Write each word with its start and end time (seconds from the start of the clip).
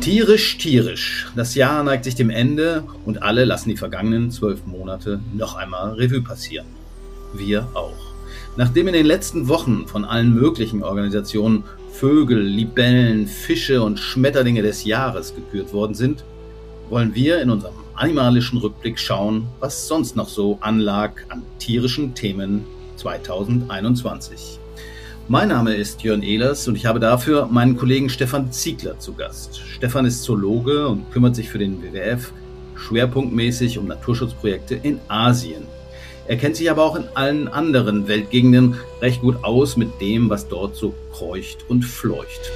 Tierisch, 0.00 0.58
tierisch. 0.58 1.26
Das 1.34 1.54
Jahr 1.54 1.82
neigt 1.82 2.04
sich 2.04 2.14
dem 2.14 2.30
Ende 2.30 2.84
und 3.04 3.22
alle 3.22 3.44
lassen 3.44 3.70
die 3.70 3.76
vergangenen 3.76 4.30
zwölf 4.30 4.64
Monate 4.64 5.20
noch 5.34 5.56
einmal 5.56 5.94
Revue 5.94 6.22
passieren. 6.22 6.66
Wir 7.34 7.66
auch. 7.74 8.14
Nachdem 8.56 8.86
in 8.86 8.94
den 8.94 9.04
letzten 9.04 9.48
Wochen 9.48 9.86
von 9.86 10.04
allen 10.04 10.32
möglichen 10.32 10.82
Organisationen 10.82 11.64
Vögel, 11.92 12.40
Libellen, 12.40 13.26
Fische 13.26 13.82
und 13.82 13.98
Schmetterlinge 13.98 14.62
des 14.62 14.84
Jahres 14.84 15.34
gekürt 15.34 15.72
worden 15.72 15.94
sind, 15.94 16.24
wollen 16.88 17.14
wir 17.14 17.40
in 17.40 17.50
unserem 17.50 17.74
animalischen 17.94 18.58
Rückblick 18.58 18.98
schauen, 18.98 19.48
was 19.60 19.88
sonst 19.88 20.14
noch 20.14 20.28
so 20.28 20.58
anlag 20.60 21.12
an 21.30 21.42
tierischen 21.58 22.14
Themen 22.14 22.64
2021. 22.96 24.60
Mein 25.28 25.48
Name 25.48 25.74
ist 25.74 26.04
Jörn 26.04 26.22
Ehlers 26.22 26.68
und 26.68 26.76
ich 26.76 26.86
habe 26.86 27.00
dafür 27.00 27.46
meinen 27.46 27.76
Kollegen 27.76 28.08
Stefan 28.08 28.52
Ziegler 28.52 29.00
zu 29.00 29.12
Gast. 29.12 29.58
Stefan 29.58 30.06
ist 30.06 30.22
Zoologe 30.22 30.86
und 30.86 31.10
kümmert 31.10 31.34
sich 31.34 31.48
für 31.48 31.58
den 31.58 31.82
WWF 31.82 32.32
schwerpunktmäßig 32.76 33.76
um 33.76 33.88
Naturschutzprojekte 33.88 34.76
in 34.76 35.00
Asien. 35.08 35.64
Er 36.28 36.36
kennt 36.36 36.54
sich 36.54 36.70
aber 36.70 36.84
auch 36.84 36.94
in 36.94 37.08
allen 37.14 37.48
anderen 37.48 38.06
Weltgegenden 38.06 38.76
recht 39.02 39.20
gut 39.20 39.42
aus 39.42 39.76
mit 39.76 40.00
dem, 40.00 40.30
was 40.30 40.46
dort 40.46 40.76
so 40.76 40.94
kreucht 41.12 41.68
und 41.68 41.84
fleucht. 41.84 42.52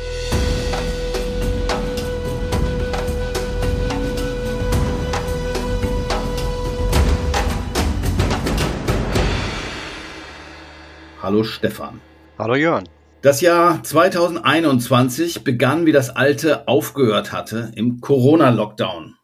Hallo 11.21 11.43
Stefan. 11.43 12.01
Hallo 12.41 12.55
Jörn. 12.55 12.89
Das 13.21 13.43
Jahr 13.43 13.83
2021 13.83 15.45
begann, 15.45 15.85
wie 15.85 15.93
das 15.93 16.09
alte 16.09 16.69
aufgehört 16.69 17.33
hatte, 17.33 17.71
im 17.77 18.01
Corona-Lockdown. 18.01 19.17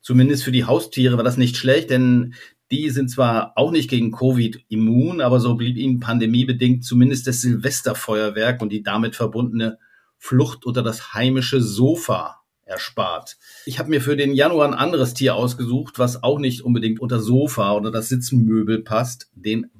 Zumindest 0.00 0.42
für 0.42 0.50
die 0.50 0.64
Haustiere 0.64 1.18
war 1.18 1.22
das 1.22 1.36
nicht 1.36 1.56
schlecht, 1.56 1.88
denn 1.88 2.34
die 2.72 2.90
sind 2.90 3.12
zwar 3.12 3.52
auch 3.54 3.70
nicht 3.70 3.88
gegen 3.88 4.10
Covid 4.10 4.58
immun, 4.68 5.20
aber 5.20 5.38
so 5.38 5.54
blieb 5.54 5.76
ihnen 5.76 6.00
pandemiebedingt 6.00 6.84
zumindest 6.84 7.28
das 7.28 7.42
Silvesterfeuerwerk 7.42 8.60
und 8.60 8.70
die 8.70 8.82
damit 8.82 9.14
verbundene 9.14 9.78
Flucht 10.18 10.66
unter 10.66 10.82
das 10.82 11.14
heimische 11.14 11.60
Sofa 11.60 12.40
erspart. 12.64 13.36
Ich 13.66 13.78
habe 13.78 13.90
mir 13.90 14.00
für 14.00 14.16
den 14.16 14.34
Januar 14.34 14.66
ein 14.66 14.74
anderes 14.74 15.14
Tier 15.14 15.36
ausgesucht, 15.36 16.00
was 16.00 16.24
auch 16.24 16.40
nicht 16.40 16.62
unbedingt 16.62 16.98
unter 16.98 17.20
Sofa 17.20 17.74
oder 17.74 17.92
das 17.92 18.08
Sitzmöbel 18.08 18.82
passt, 18.82 19.30
den 19.36 19.70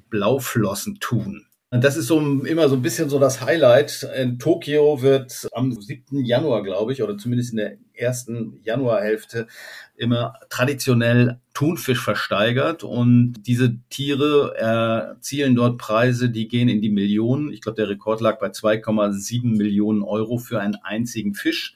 Blauflossentun. 1.69 1.81
Das 1.81 1.97
ist 1.97 2.07
so 2.07 2.19
immer 2.45 2.69
so 2.69 2.75
ein 2.75 2.81
bisschen 2.81 3.09
so 3.09 3.19
das 3.19 3.41
Highlight. 3.41 4.07
In 4.15 4.39
Tokio 4.39 5.01
wird 5.01 5.47
am 5.53 5.71
7. 5.71 6.23
Januar, 6.23 6.63
glaube 6.63 6.93
ich, 6.93 7.03
oder 7.03 7.17
zumindest 7.17 7.51
in 7.51 7.57
der 7.57 7.77
ersten 7.93 8.59
Januarhälfte 8.63 9.47
immer 9.95 10.33
traditionell 10.49 11.39
Thunfisch 11.53 12.01
versteigert 12.01 12.83
und 12.83 13.33
diese 13.47 13.79
Tiere 13.89 14.55
erzielen 14.55 15.55
dort 15.55 15.79
Preise, 15.79 16.29
die 16.29 16.47
gehen 16.47 16.69
in 16.69 16.81
die 16.81 16.91
Millionen. 16.91 17.51
Ich 17.51 17.61
glaube, 17.61 17.77
der 17.77 17.89
Rekord 17.89 18.21
lag 18.21 18.39
bei 18.39 18.47
2,7 18.47 19.57
Millionen 19.57 20.03
Euro 20.03 20.37
für 20.37 20.61
einen 20.61 20.75
einzigen 20.75 21.33
Fisch. 21.33 21.75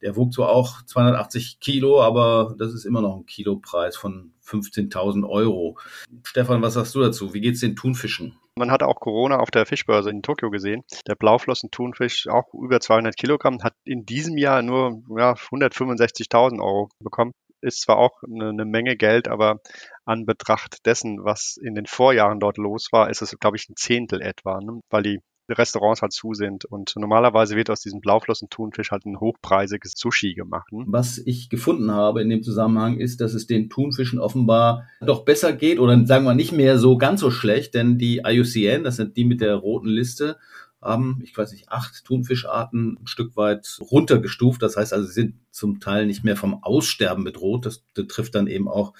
Der 0.00 0.16
wog 0.16 0.32
zwar 0.32 0.48
auch 0.48 0.82
280 0.86 1.58
Kilo, 1.60 2.00
aber 2.00 2.54
das 2.58 2.72
ist 2.72 2.86
immer 2.86 3.02
noch 3.02 3.16
ein 3.16 3.26
Kilopreis 3.26 3.96
von 3.96 4.32
15.000 4.46 5.28
Euro. 5.28 5.76
Stefan, 6.22 6.62
was 6.62 6.74
sagst 6.74 6.94
du 6.94 7.00
dazu? 7.00 7.34
Wie 7.34 7.40
geht's 7.42 7.60
den 7.60 7.76
Thunfischen? 7.76 8.39
Man 8.60 8.70
hat 8.70 8.82
auch 8.82 9.00
Corona 9.00 9.38
auf 9.38 9.50
der 9.50 9.64
Fischbörse 9.64 10.10
in 10.10 10.20
Tokio 10.20 10.50
gesehen. 10.50 10.82
Der 11.06 11.14
Blauflossen-Thunfisch, 11.14 12.28
auch 12.28 12.52
über 12.52 12.78
200 12.78 13.16
Kilogramm, 13.16 13.62
hat 13.62 13.72
in 13.84 14.04
diesem 14.04 14.36
Jahr 14.36 14.60
nur 14.60 15.02
ja, 15.16 15.32
165.000 15.32 16.60
Euro 16.62 16.90
bekommen. 17.02 17.32
Ist 17.62 17.80
zwar 17.80 17.96
auch 17.96 18.22
eine, 18.22 18.50
eine 18.50 18.66
Menge 18.66 18.96
Geld, 18.96 19.28
aber 19.28 19.60
an 20.04 20.26
Betracht 20.26 20.84
dessen, 20.84 21.24
was 21.24 21.56
in 21.56 21.74
den 21.74 21.86
Vorjahren 21.86 22.38
dort 22.38 22.58
los 22.58 22.88
war, 22.92 23.08
ist 23.08 23.22
es, 23.22 23.34
glaube 23.38 23.56
ich, 23.56 23.66
ein 23.70 23.76
Zehntel 23.76 24.20
etwa, 24.20 24.60
ne? 24.60 24.80
weil 24.90 25.04
die 25.04 25.20
Restaurants 25.58 26.02
halt 26.02 26.12
zu 26.12 26.34
sind. 26.34 26.64
Und 26.64 26.94
normalerweise 26.96 27.56
wird 27.56 27.70
aus 27.70 27.80
diesem 27.80 28.00
Blauflossen-Thunfisch 28.00 28.90
halt 28.90 29.06
ein 29.06 29.20
hochpreisiges 29.20 29.92
Sushi 29.96 30.34
gemacht. 30.34 30.72
Ne? 30.72 30.84
Was 30.86 31.18
ich 31.18 31.48
gefunden 31.48 31.90
habe 31.90 32.22
in 32.22 32.28
dem 32.28 32.42
Zusammenhang 32.42 32.98
ist, 32.98 33.20
dass 33.20 33.34
es 33.34 33.46
den 33.46 33.70
Thunfischen 33.70 34.18
offenbar 34.18 34.88
doch 35.00 35.24
besser 35.24 35.52
geht 35.52 35.78
oder 35.78 36.06
sagen 36.06 36.24
wir 36.24 36.34
nicht 36.34 36.52
mehr 36.52 36.78
so 36.78 36.98
ganz 36.98 37.20
so 37.20 37.30
schlecht, 37.30 37.74
denn 37.74 37.98
die 37.98 38.22
IUCN, 38.24 38.84
das 38.84 38.96
sind 38.96 39.16
die 39.16 39.24
mit 39.24 39.40
der 39.40 39.54
roten 39.54 39.88
Liste, 39.88 40.36
haben, 40.82 41.20
ich 41.22 41.36
weiß 41.36 41.52
nicht, 41.52 41.68
acht 41.68 42.04
Thunfischarten 42.04 42.98
ein 43.02 43.06
Stück 43.06 43.36
weit 43.36 43.78
runtergestuft. 43.80 44.62
Das 44.62 44.76
heißt 44.76 44.92
also, 44.92 45.06
sie 45.06 45.12
sind 45.12 45.34
zum 45.50 45.80
Teil 45.80 46.06
nicht 46.06 46.24
mehr 46.24 46.36
vom 46.36 46.62
Aussterben 46.62 47.24
bedroht. 47.24 47.66
Das 47.66 47.78
betrifft 47.94 48.34
dann 48.34 48.46
eben 48.46 48.68
auch 48.68 48.94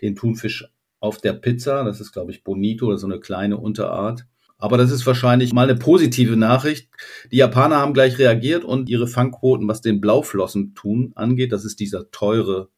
den 0.00 0.14
Thunfisch 0.14 0.68
auf 1.00 1.18
der 1.18 1.32
Pizza. 1.32 1.84
Das 1.84 2.00
ist, 2.00 2.12
glaube 2.12 2.30
ich, 2.30 2.44
Bonito 2.44 2.86
oder 2.86 2.98
so 2.98 3.06
eine 3.06 3.20
kleine 3.20 3.58
Unterart. 3.58 4.26
Aber 4.64 4.78
das 4.78 4.90
ist 4.90 5.06
wahrscheinlich 5.06 5.52
mal 5.52 5.68
eine 5.68 5.78
positive 5.78 6.38
Nachricht. 6.38 6.88
Die 7.30 7.36
Japaner 7.36 7.76
haben 7.76 7.92
gleich 7.92 8.18
reagiert 8.18 8.64
und 8.64 8.88
ihre 8.88 9.06
Fangquoten, 9.06 9.68
was 9.68 9.82
den 9.82 10.00
Blauflossen 10.00 10.74
tun 10.74 11.12
angeht, 11.16 11.52
das 11.52 11.66
ist 11.66 11.80
dieser 11.80 12.10
teure, 12.10 12.70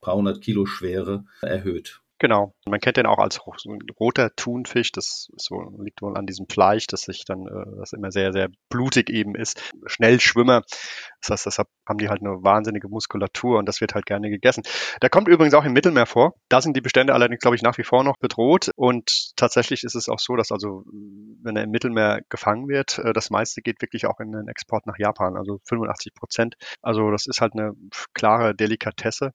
paar 0.00 0.14
hundert 0.14 0.40
Kilo 0.40 0.64
schwere, 0.64 1.26
erhöht. 1.42 2.00
Genau. 2.18 2.54
Man 2.64 2.80
kennt 2.80 2.96
den 2.96 3.04
auch 3.04 3.18
als 3.18 3.42
roter 4.00 4.34
Thunfisch. 4.34 4.92
Das 4.92 5.28
so, 5.36 5.76
liegt 5.78 6.00
wohl 6.00 6.16
an 6.16 6.24
diesem 6.24 6.46
Fleisch, 6.48 6.86
das 6.86 7.02
sich 7.02 7.26
dann, 7.26 7.46
äh, 7.46 7.76
das 7.80 7.92
immer 7.92 8.10
sehr, 8.10 8.32
sehr 8.32 8.48
blutig 8.70 9.10
eben 9.10 9.34
ist. 9.34 9.60
Schnellschwimmer. 9.84 10.62
Das 11.30 11.44
deshalb 11.44 11.68
haben 11.86 11.98
die 11.98 12.08
halt 12.08 12.20
eine 12.20 12.42
wahnsinnige 12.42 12.88
Muskulatur 12.88 13.58
und 13.58 13.66
das 13.66 13.80
wird 13.80 13.94
halt 13.94 14.06
gerne 14.06 14.30
gegessen. 14.30 14.62
Der 15.02 15.10
kommt 15.10 15.28
übrigens 15.28 15.54
auch 15.54 15.64
im 15.64 15.72
Mittelmeer 15.72 16.06
vor. 16.06 16.34
Da 16.48 16.60
sind 16.60 16.76
die 16.76 16.80
Bestände 16.80 17.14
allerdings, 17.14 17.40
glaube 17.40 17.56
ich, 17.56 17.62
nach 17.62 17.78
wie 17.78 17.84
vor 17.84 18.04
noch 18.04 18.16
bedroht. 18.18 18.70
Und 18.76 19.36
tatsächlich 19.36 19.84
ist 19.84 19.94
es 19.94 20.08
auch 20.08 20.18
so, 20.18 20.36
dass 20.36 20.52
also, 20.52 20.84
wenn 21.42 21.56
er 21.56 21.64
im 21.64 21.70
Mittelmeer 21.70 22.20
gefangen 22.28 22.68
wird, 22.68 22.98
äh, 22.98 23.12
das 23.12 23.30
meiste 23.30 23.62
geht 23.62 23.80
wirklich 23.82 24.06
auch 24.06 24.20
in 24.20 24.32
den 24.32 24.48
Export 24.48 24.86
nach 24.86 24.98
Japan, 24.98 25.36
also 25.36 25.60
85 25.64 26.14
Prozent. 26.14 26.54
Also 26.82 27.10
das 27.10 27.26
ist 27.26 27.40
halt 27.40 27.54
eine 27.54 27.72
klare 28.14 28.54
Delikatesse, 28.54 29.32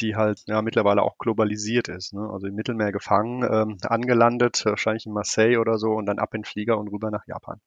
die 0.00 0.16
halt 0.16 0.42
ja 0.46 0.62
mittlerweile 0.62 1.02
auch 1.02 1.18
globalisiert 1.18 1.88
ist. 1.88 2.12
Ne? 2.14 2.28
Also 2.32 2.46
im 2.46 2.54
Mittelmeer 2.54 2.92
gefangen, 2.92 3.42
ähm, 3.42 3.78
angelandet, 3.82 4.64
wahrscheinlich 4.64 5.06
in 5.06 5.12
Marseille 5.12 5.58
oder 5.58 5.78
so 5.78 5.92
und 5.92 6.06
dann 6.06 6.18
ab 6.18 6.34
in 6.34 6.42
den 6.42 6.44
Flieger 6.44 6.78
und 6.78 6.88
rüber 6.88 7.10
nach 7.10 7.26
Japan. 7.26 7.60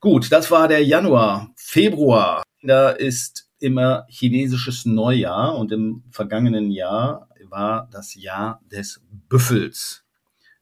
Gut, 0.00 0.30
das 0.30 0.50
war 0.50 0.68
der 0.68 0.84
Januar. 0.84 1.50
Februar, 1.56 2.42
da 2.66 2.90
ist 2.90 3.50
immer 3.58 4.06
chinesisches 4.08 4.84
Neujahr 4.84 5.56
und 5.56 5.72
im 5.72 6.04
vergangenen 6.10 6.70
Jahr 6.70 7.28
war 7.48 7.88
das 7.92 8.14
Jahr 8.14 8.60
des 8.70 9.02
Büffels. 9.28 10.06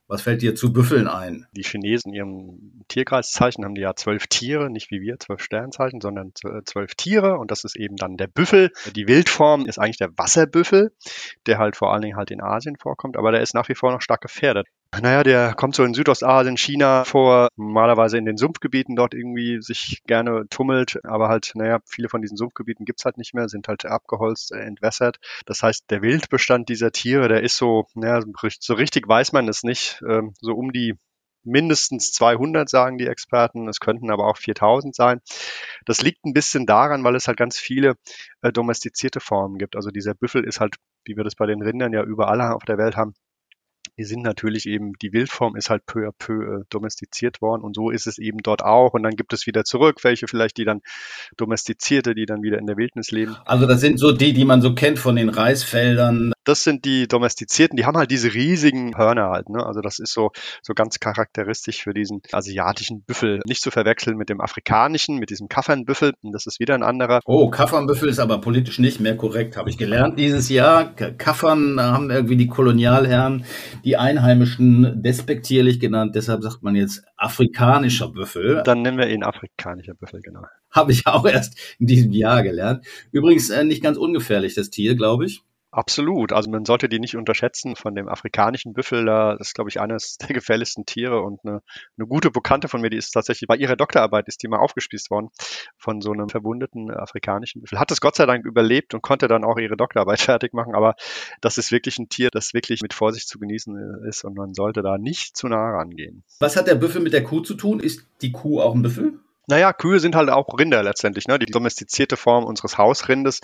Was 0.07 0.21
fällt 0.21 0.43
dir 0.43 0.55
zu 0.55 0.71
Büffeln 0.73 1.09
ein? 1.09 1.47
Die 1.57 1.63
Chinesen 1.63 2.13
in 2.13 2.15
ihrem 2.15 2.85
Tierkreiszeichen 2.89 3.65
haben 3.65 3.75
die 3.75 3.81
ja 3.81 3.97
zwölf 3.97 4.27
Tiere, 4.27 4.71
nicht 4.71 4.91
wie 4.91 5.01
wir 5.01 5.19
zwölf 5.19 5.43
Sternzeichen, 5.43 6.03
sondern 6.03 6.33
zwölf 6.67 6.95
Tiere 6.95 7.39
und 7.39 7.51
das 7.51 7.65
ist 7.65 7.75
eben 7.75 7.97
dann 7.97 8.19
der 8.19 8.27
Büffel. 8.27 8.71
Die 8.95 9.09
Wildform 9.09 9.65
ist 9.65 9.79
eigentlich 9.79 9.97
der 9.97 10.17
Wasserbüffel, 10.19 10.93
der 11.47 11.59
halt 11.59 11.77
vor 11.77 11.93
allen 11.93 12.03
Dingen 12.03 12.17
halt 12.17 12.31
in 12.31 12.43
Asien 12.43 12.77
vorkommt, 12.77 13.17
aber 13.17 13.33
der 13.33 13.41
ist 13.41 13.55
nach 13.55 13.69
wie 13.71 13.75
vor 13.75 13.93
noch 13.93 14.03
stark 14.03 14.21
gefährdet. 14.21 14.67
Naja, 15.01 15.23
der 15.23 15.55
kommt 15.55 15.75
so 15.75 15.85
in 15.85 15.95
Südostasien, 15.95 16.57
China 16.57 17.05
vor, 17.05 17.49
normalerweise 17.57 18.19
in 18.19 18.25
den 18.25 18.37
Sumpfgebieten 18.37 18.97
dort 18.97 19.15
irgendwie 19.15 19.61
sich 19.63 20.03
gerne 20.07 20.47
tummelt, 20.51 20.99
aber 21.05 21.29
halt, 21.29 21.53
naja, 21.55 21.81
viele 21.87 22.09
von 22.09 22.23
diesen 22.23 22.37
Sumpfgebieten 22.37 22.85
gibt's 22.85 23.05
halt 23.05 23.19
nicht 23.19 23.35
mehr, 23.35 23.49
sind 23.49 23.69
halt 23.69 23.85
abgeholzt, 23.85 24.53
äh, 24.53 24.61
entwässert. 24.61 25.19
Das 25.47 25.63
heißt, 25.63 25.91
der 25.91 26.03
Wildbestand 26.03 26.69
dieser 26.69 26.93
Tiere, 26.93 27.29
der 27.29 27.43
ist 27.43 27.57
so, 27.57 27.87
naja, 27.95 28.21
so 28.61 28.75
richtig 28.75 29.09
weiß 29.09 29.33
man 29.33 29.49
es 29.49 29.63
nicht, 29.63 30.03
ähm, 30.09 30.35
so 30.41 30.53
um 30.53 30.73
die 30.73 30.95
mindestens 31.45 32.13
200, 32.13 32.69
sagen 32.69 32.99
die 32.99 33.07
Experten. 33.07 33.69
Es 33.69 33.81
könnten 33.81 34.11
aber 34.11 34.27
auch 34.27 34.39
4000 34.39 34.95
sein. 34.95 35.21
Das 35.85 36.03
liegt 36.03 36.25
ein 36.25 36.33
bisschen 36.33 36.67
daran, 36.67 37.05
weil 37.05 37.17
es 37.17 37.29
halt 37.29 37.37
ganz 37.37 37.59
viele 37.59 37.97
äh, 38.43 38.53
domestizierte 38.53 39.21
Formen 39.21 39.59
gibt. 39.59 39.77
Also 39.77 39.91
dieser 39.91 40.15
Büffel 40.15 40.45
ist 40.45 40.61
halt, 40.61 40.77
wie 41.05 41.17
wir 41.17 41.25
das 41.25 41.35
bei 41.35 41.47
den 41.47 41.63
Rindern 41.63 41.93
ja 41.93 42.03
überall 42.03 42.41
auf 42.41 42.65
der 42.65 42.79
Welt 42.79 42.97
haben, 42.97 43.15
die 43.97 44.05
sind 44.05 44.23
natürlich 44.23 44.67
eben, 44.67 44.93
die 45.01 45.13
Wildform 45.13 45.57
ist 45.57 45.71
halt 45.71 45.87
peu 45.87 46.09
à 46.09 46.13
peu 46.17 46.61
äh, 46.61 46.65
domestiziert 46.69 47.41
worden 47.41 47.63
und 47.63 47.75
so 47.75 47.91
ist 47.91 48.07
es 48.07 48.19
eben 48.19 48.39
dort 48.43 48.63
auch. 48.63 48.95
Und 48.95 49.03
dann 49.03 49.17
gibt 49.17 49.33
es 49.33 49.47
wieder 49.47 49.65
zurück, 49.65 50.03
welche 50.03 50.27
vielleicht 50.27 50.57
die 50.57 50.65
dann 50.65 50.81
domestizierte, 51.37 52.15
die 52.15 52.27
dann 52.27 52.43
wieder 52.43 52.59
in 52.59 52.67
der 52.67 52.77
Wildnis 52.77 53.11
leben. 53.11 53.37
Also 53.45 53.67
das 53.67 53.81
sind 53.81 53.99
so 53.99 54.13
die, 54.13 54.33
die 54.33 54.45
man 54.45 54.61
so 54.61 54.75
kennt 54.75 54.99
von 54.99 55.17
den 55.17 55.29
Reisfeldern 55.29 56.34
das 56.45 56.63
sind 56.63 56.85
die 56.85 57.09
domestizierten, 57.09 57.77
die 57.77 57.85
haben 57.85 57.97
halt 57.97 58.11
diese 58.11 58.33
riesigen 58.35 58.97
Hörner 58.97 59.31
halt. 59.31 59.49
Ne? 59.49 59.65
Also 59.65 59.81
das 59.81 59.99
ist 59.99 60.13
so, 60.13 60.31
so 60.63 60.75
ganz 60.75 61.01
charakteristisch 61.01 61.83
für 61.83 61.95
diesen 61.95 62.21
asiatischen 62.33 63.03
Büffel. 63.03 63.41
Nicht 63.47 63.63
zu 63.63 63.71
verwechseln 63.71 64.17
mit 64.17 64.29
dem 64.29 64.41
afrikanischen, 64.41 65.19
mit 65.19 65.31
diesem 65.31 65.49
Kaffernbüffel. 65.49 66.13
Das 66.23 66.47
ist 66.47 66.61
wieder 66.61 66.75
ein 66.75 66.83
anderer. 66.83 67.21
Oh, 67.25 67.51
Kaffernbüffel 67.51 68.09
ist 68.09 68.19
aber 68.19 68.41
politisch 68.41 68.79
nicht 68.79 69.01
mehr 69.01 69.17
korrekt, 69.17 69.57
habe 69.57 69.71
ich 69.71 69.79
gelernt 69.79 70.19
dieses 70.19 70.49
Jahr. 70.49 70.95
Kaffern 70.95 71.81
haben 71.81 72.11
irgendwie 72.11 72.37
die 72.37 72.49
Kolonialherren, 72.49 73.45
die 73.85 73.97
Einheimischen 73.97 75.03
despektierlich 75.03 75.81
genannt. 75.81 76.15
Deshalb 76.15 76.43
sagt 76.43 76.63
man 76.63 76.77
jetzt 76.77 77.05
afrikanischer 77.17 78.09
Büffel. 78.09 78.63
Dann 78.65 78.83
nennen 78.83 78.99
wir 78.99 79.09
ihn 79.09 79.25
afrikanischer 79.25 79.95
Büffel, 79.95 80.21
genau. 80.21 80.43
Habe 80.71 80.93
ich 80.93 81.07
auch 81.07 81.25
erst 81.25 81.59
in 81.79 81.87
diesem 81.87 82.13
Jahr 82.13 82.43
gelernt. 82.43 82.85
Übrigens 83.13 83.51
äh, 83.51 83.65
nicht 83.65 83.83
ganz 83.83 83.97
ungefährlich, 83.97 84.55
das 84.55 84.71
Tier, 84.71 84.95
glaube 84.97 85.27
ich. 85.27 85.43
Absolut. 85.75 86.33
Also 86.33 86.51
man 86.53 86.65
sollte 86.65 86.89
die 86.89 87.01
nicht 87.01 87.17
unterschätzen 87.17 87.75
von 87.75 87.97
dem 87.97 88.09
afrikanischen 88.09 88.75
Büffel. 88.75 89.07
Das 89.07 89.41
ist, 89.41 89.55
glaube 89.55 89.71
ich, 89.71 89.81
eines 89.81 90.19
der 90.19 90.29
gefährlichsten 90.29 90.87
Tiere 90.87 91.21
und 91.21 91.41
eine, 91.45 91.63
eine 91.99 92.07
gute 92.07 92.31
Bekannte 92.31 92.69
von 92.69 92.81
mir, 92.81 92.91
die 92.91 92.97
ist 92.97 93.11
tatsächlich 93.11 93.49
bei 93.49 93.57
ihrer 93.57 93.75
Doktorarbeit 93.75 94.29
ist 94.29 94.41
die 94.45 94.49
mal 94.49 94.61
aufgespießt 94.61 95.11
worden 95.11 95.31
von 95.77 96.01
so 96.01 96.13
einem 96.13 96.29
verwundeten 96.29 96.93
afrikanischen 96.93 97.61
Büffel. 97.61 97.81
Hat 97.81 97.91
es 97.91 98.01
Gott 98.01 98.15
sei 98.15 98.25
Dank 98.25 98.47
überlebt 98.47 98.95
und 98.95 99.03
konnte 99.03 99.27
dann 99.27 99.43
auch 99.43 99.59
ihre 99.59 99.77
Doktorarbeit 99.77 100.21
fertig 100.21 100.55
machen. 100.55 100.77
Aber 100.77 100.95
das 101.41 101.59
ist 101.59 101.73
wirklich 101.73 101.99
ein 101.99 102.09
Tier, 102.09 102.31
das 102.31 102.55
wirklich 102.55 102.81
mit 102.81 102.95
Vorsicht 102.95 103.27
zu 103.29 103.41
genießen 103.41 104.05
ist 104.09 104.23
und 104.23 104.37
man 104.37 104.55
sollte 104.55 104.83
da 104.83 104.97
nicht 104.97 105.37
zu 105.37 105.49
nah 105.49 105.71
rangehen. 105.71 106.23
Was 106.39 106.55
hat 106.55 106.69
der 106.69 106.77
Büffel 106.77 107.03
mit 107.03 107.13
der 107.13 107.25
Kuh 107.25 107.41
zu 107.41 107.55
tun? 107.55 107.81
Ist 107.81 108.07
die 108.23 108.31
Kuh 108.31 108.61
auch 108.61 108.77
ein 108.77 108.83
Büffel? 108.83 109.19
Naja, 109.47 109.73
Kühe 109.73 110.01
sind 110.01 110.17
halt 110.17 110.31
auch 110.31 110.47
Rinder 110.59 110.83
letztendlich. 110.83 111.27
Ne? 111.29 111.39
Die 111.39 111.51
domestizierte 111.51 112.17
Form 112.17 112.45
unseres 112.45 112.79
Hausrindes, 112.79 113.41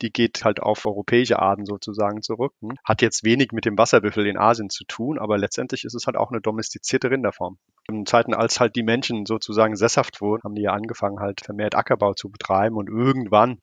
die 0.00 0.10
geht 0.10 0.44
halt 0.44 0.60
auf 0.60 0.86
europäische 0.86 1.38
Arten 1.38 1.66
sozusagen 1.66 2.22
zurück. 2.22 2.54
Ne? 2.60 2.74
Hat 2.84 3.02
jetzt 3.02 3.22
wenig 3.24 3.52
mit 3.52 3.66
dem 3.66 3.76
Wasserbüffel 3.76 4.26
in 4.26 4.38
Asien 4.38 4.70
zu 4.70 4.84
tun, 4.84 5.18
aber 5.18 5.36
letztendlich 5.36 5.84
ist 5.84 5.94
es 5.94 6.06
halt 6.06 6.16
auch 6.16 6.30
eine 6.30 6.40
domestizierte 6.40 7.10
Rinderform. 7.10 7.58
In 7.88 8.06
Zeiten, 8.06 8.32
als 8.32 8.60
halt 8.60 8.76
die 8.76 8.84
Menschen 8.84 9.26
sozusagen 9.26 9.76
sesshaft 9.76 10.20
wurden, 10.20 10.42
haben 10.44 10.54
die 10.54 10.62
ja 10.62 10.72
angefangen, 10.72 11.18
halt 11.18 11.40
vermehrt 11.44 11.74
Ackerbau 11.74 12.14
zu 12.14 12.30
betreiben 12.30 12.76
und 12.76 12.88
irgendwann 12.88 13.58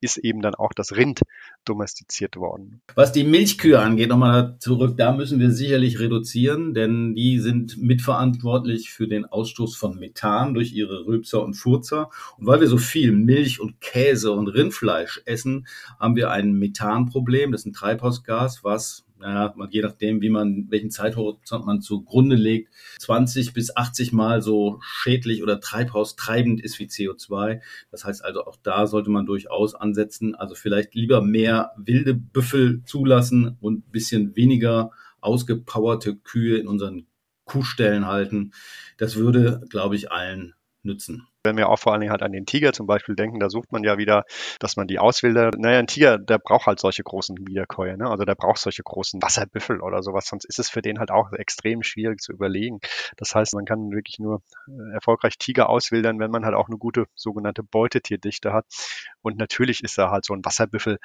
ist 0.00 0.16
eben 0.16 0.42
dann 0.42 0.54
auch 0.54 0.72
das 0.74 0.96
Rind 0.96 1.20
domestiziert 1.64 2.36
worden. 2.36 2.82
Was 2.94 3.12
die 3.12 3.22
Milchkühe 3.22 3.78
angeht, 3.78 4.08
nochmal 4.08 4.56
zurück, 4.58 4.96
da 4.96 5.12
müssen 5.12 5.38
wir 5.38 5.52
sicherlich 5.52 6.00
reduzieren, 6.00 6.74
denn 6.74 7.14
die 7.14 7.38
sind 7.38 7.78
mitverantwortlich 7.78 8.90
für 8.90 9.06
den 9.06 9.24
Ausstoß 9.24 9.76
von 9.76 9.98
Methan 9.98 10.54
durch 10.54 10.72
ihre 10.72 11.06
Rülpser 11.06 11.42
und 11.42 11.54
Furzer. 11.54 12.10
Und 12.38 12.46
weil 12.46 12.60
wir 12.60 12.68
so 12.68 12.78
viel 12.78 13.12
Milch 13.12 13.60
und 13.60 13.80
Käse 13.80 14.32
und 14.32 14.48
Rindfleisch 14.48 15.22
essen, 15.26 15.66
haben 15.98 16.16
wir 16.16 16.30
ein 16.30 16.54
Methanproblem. 16.54 17.52
Das 17.52 17.62
ist 17.62 17.66
ein 17.66 17.72
Treibhausgas, 17.72 18.64
was 18.64 19.04
naja, 19.20 19.54
je 19.70 19.82
nachdem, 19.82 20.22
wie 20.22 20.30
man, 20.30 20.66
welchen 20.70 20.90
Zeithorizont 20.90 21.66
man 21.66 21.82
zugrunde 21.82 22.36
legt, 22.36 22.72
20 22.98 23.52
bis 23.52 23.76
80 23.76 24.12
Mal 24.12 24.40
so 24.40 24.80
schädlich 24.82 25.42
oder 25.42 25.60
treibhaustreibend 25.60 26.60
ist 26.60 26.78
wie 26.78 26.86
CO2. 26.86 27.60
Das 27.90 28.04
heißt 28.04 28.24
also, 28.24 28.44
auch 28.46 28.56
da 28.62 28.86
sollte 28.86 29.10
man 29.10 29.26
durchaus 29.26 29.74
ansetzen. 29.74 30.34
Also 30.34 30.54
vielleicht 30.54 30.94
lieber 30.94 31.20
mehr 31.20 31.72
wilde 31.76 32.14
Büffel 32.14 32.82
zulassen 32.84 33.56
und 33.60 33.86
ein 33.88 33.92
bisschen 33.92 34.36
weniger 34.36 34.90
ausgepowerte 35.20 36.16
Kühe 36.16 36.56
in 36.56 36.66
unseren 36.66 37.06
Kuhstellen 37.44 38.06
halten. 38.06 38.52
Das 38.96 39.16
würde, 39.16 39.62
glaube 39.68 39.96
ich, 39.96 40.10
allen 40.10 40.54
nützen. 40.82 41.26
Wenn 41.42 41.56
wir 41.56 41.68
auch 41.70 41.78
vor 41.78 41.92
allen 41.92 42.00
Dingen 42.00 42.12
halt 42.12 42.22
an 42.22 42.32
den 42.32 42.44
Tiger 42.44 42.72
zum 42.72 42.86
Beispiel 42.86 43.14
denken, 43.16 43.40
da 43.40 43.48
sucht 43.48 43.72
man 43.72 43.82
ja 43.82 43.96
wieder, 43.96 44.24
dass 44.58 44.76
man 44.76 44.86
die 44.86 44.98
auswildert. 44.98 45.58
Naja, 45.58 45.78
ein 45.78 45.86
Tiger, 45.86 46.18
der 46.18 46.38
braucht 46.38 46.66
halt 46.66 46.80
solche 46.80 47.02
großen 47.02 47.36
Wiederkäuer, 47.46 47.96
ne? 47.96 48.10
Also 48.10 48.24
der 48.24 48.34
braucht 48.34 48.58
solche 48.58 48.82
großen 48.82 49.22
Wasserbüffel 49.22 49.80
oder 49.80 50.02
sowas, 50.02 50.26
sonst 50.26 50.44
ist 50.44 50.58
es 50.58 50.68
für 50.68 50.82
den 50.82 50.98
halt 50.98 51.10
auch 51.10 51.32
extrem 51.32 51.82
schwierig 51.82 52.20
zu 52.20 52.32
überlegen. 52.32 52.78
Das 53.16 53.34
heißt, 53.34 53.54
man 53.54 53.64
kann 53.64 53.90
wirklich 53.90 54.18
nur 54.18 54.42
äh, 54.68 54.94
erfolgreich 54.94 55.38
Tiger 55.38 55.68
auswildern, 55.70 56.18
wenn 56.18 56.30
man 56.30 56.44
halt 56.44 56.54
auch 56.54 56.68
eine 56.68 56.78
gute 56.78 57.06
sogenannte 57.14 57.62
Beutetierdichte 57.62 58.52
hat. 58.52 58.66
Und 59.22 59.38
natürlich 59.38 59.82
ist 59.82 59.96
da 59.98 60.10
halt 60.10 60.24
so 60.26 60.34
ein 60.34 60.44
Wasserbüffel 60.44 60.98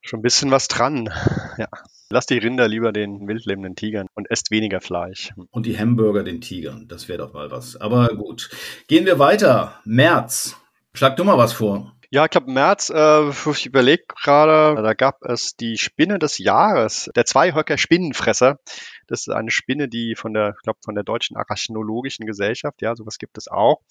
schon 0.00 0.20
ein 0.20 0.22
bisschen 0.22 0.50
was 0.50 0.68
dran. 0.68 1.10
Ja. 1.58 1.68
Lass 2.12 2.26
die 2.26 2.38
Rinder 2.38 2.66
lieber 2.66 2.92
den 2.92 3.28
wildlebenden 3.28 3.76
Tigern 3.76 4.08
und 4.14 4.30
esst 4.30 4.50
weniger 4.50 4.80
Fleisch. 4.80 5.32
Und 5.50 5.66
die 5.66 5.78
Hamburger 5.78 6.24
den 6.24 6.40
Tigern. 6.40 6.88
Das 6.88 7.08
wäre 7.08 7.18
doch 7.18 7.32
mal 7.32 7.50
was. 7.50 7.76
Aber 7.76 8.08
gut. 8.16 8.50
Gehen 8.88 9.06
wir 9.06 9.18
weiter. 9.18 9.78
März. 9.84 10.56
Schlag 10.92 11.16
du 11.16 11.24
mal 11.24 11.38
was 11.38 11.52
vor. 11.52 11.94
Ja, 12.12 12.24
ich 12.24 12.30
glaube, 12.30 12.50
März, 12.50 12.90
äh, 12.90 13.28
ich 13.52 13.66
überlege 13.66 14.02
gerade, 14.08 14.82
da 14.82 14.94
gab 14.94 15.22
es 15.22 15.54
die 15.54 15.78
Spinne 15.78 16.18
des 16.18 16.38
Jahres, 16.38 17.08
der 17.14 17.24
Zweihöcker 17.24 17.78
Spinnenfresser. 17.78 18.58
Das 19.06 19.20
ist 19.20 19.28
eine 19.28 19.52
Spinne, 19.52 19.88
die 19.88 20.16
von 20.16 20.34
der, 20.34 20.54
ich 20.56 20.62
glaube, 20.64 20.80
von 20.84 20.96
der 20.96 21.04
Deutschen 21.04 21.36
Arachnologischen 21.36 22.26
Gesellschaft, 22.26 22.82
ja, 22.82 22.96
sowas 22.96 23.18
gibt 23.18 23.38
es 23.38 23.46
auch, 23.46 23.82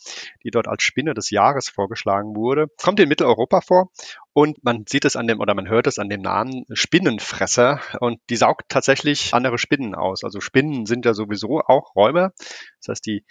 die 0.44 0.51
dort 0.51 0.68
als 0.68 0.83
Spinne 0.83 1.13
des 1.13 1.30
Jahres 1.30 1.69
vorgeschlagen 1.69 2.36
wurde. 2.36 2.68
Kommt 2.83 3.00
in 3.00 3.07
Mitteleuropa 3.07 3.62
vor 3.62 3.89
und 4.33 4.62
man 4.66 4.83
sieht 4.86 5.06
es 5.06 5.16
an 5.16 5.27
dem, 5.27 5.39
oder 5.39 5.54
man 5.54 5.69
hört 5.69 5.88
es 5.88 5.98
an 5.98 6.10
dem 6.10 6.21
Namen 6.21 6.66
Spinnenfresser 6.74 7.80
und 8.01 8.19
die 8.30 8.36
saugt 8.36 8.68
tatsächlich 8.68 9.33
andere 9.33 9.57
Spinnen 9.57 9.95
aus. 9.95 10.25
Also 10.25 10.42
Spinnen 10.42 10.86
sind 10.86 11.06
ja 11.06 11.13
sowieso 11.13 11.62
auch 11.62 11.95
Räuber. 11.95 12.33
Das 12.80 12.89
heißt, 12.89 13.06
die, 13.06 13.24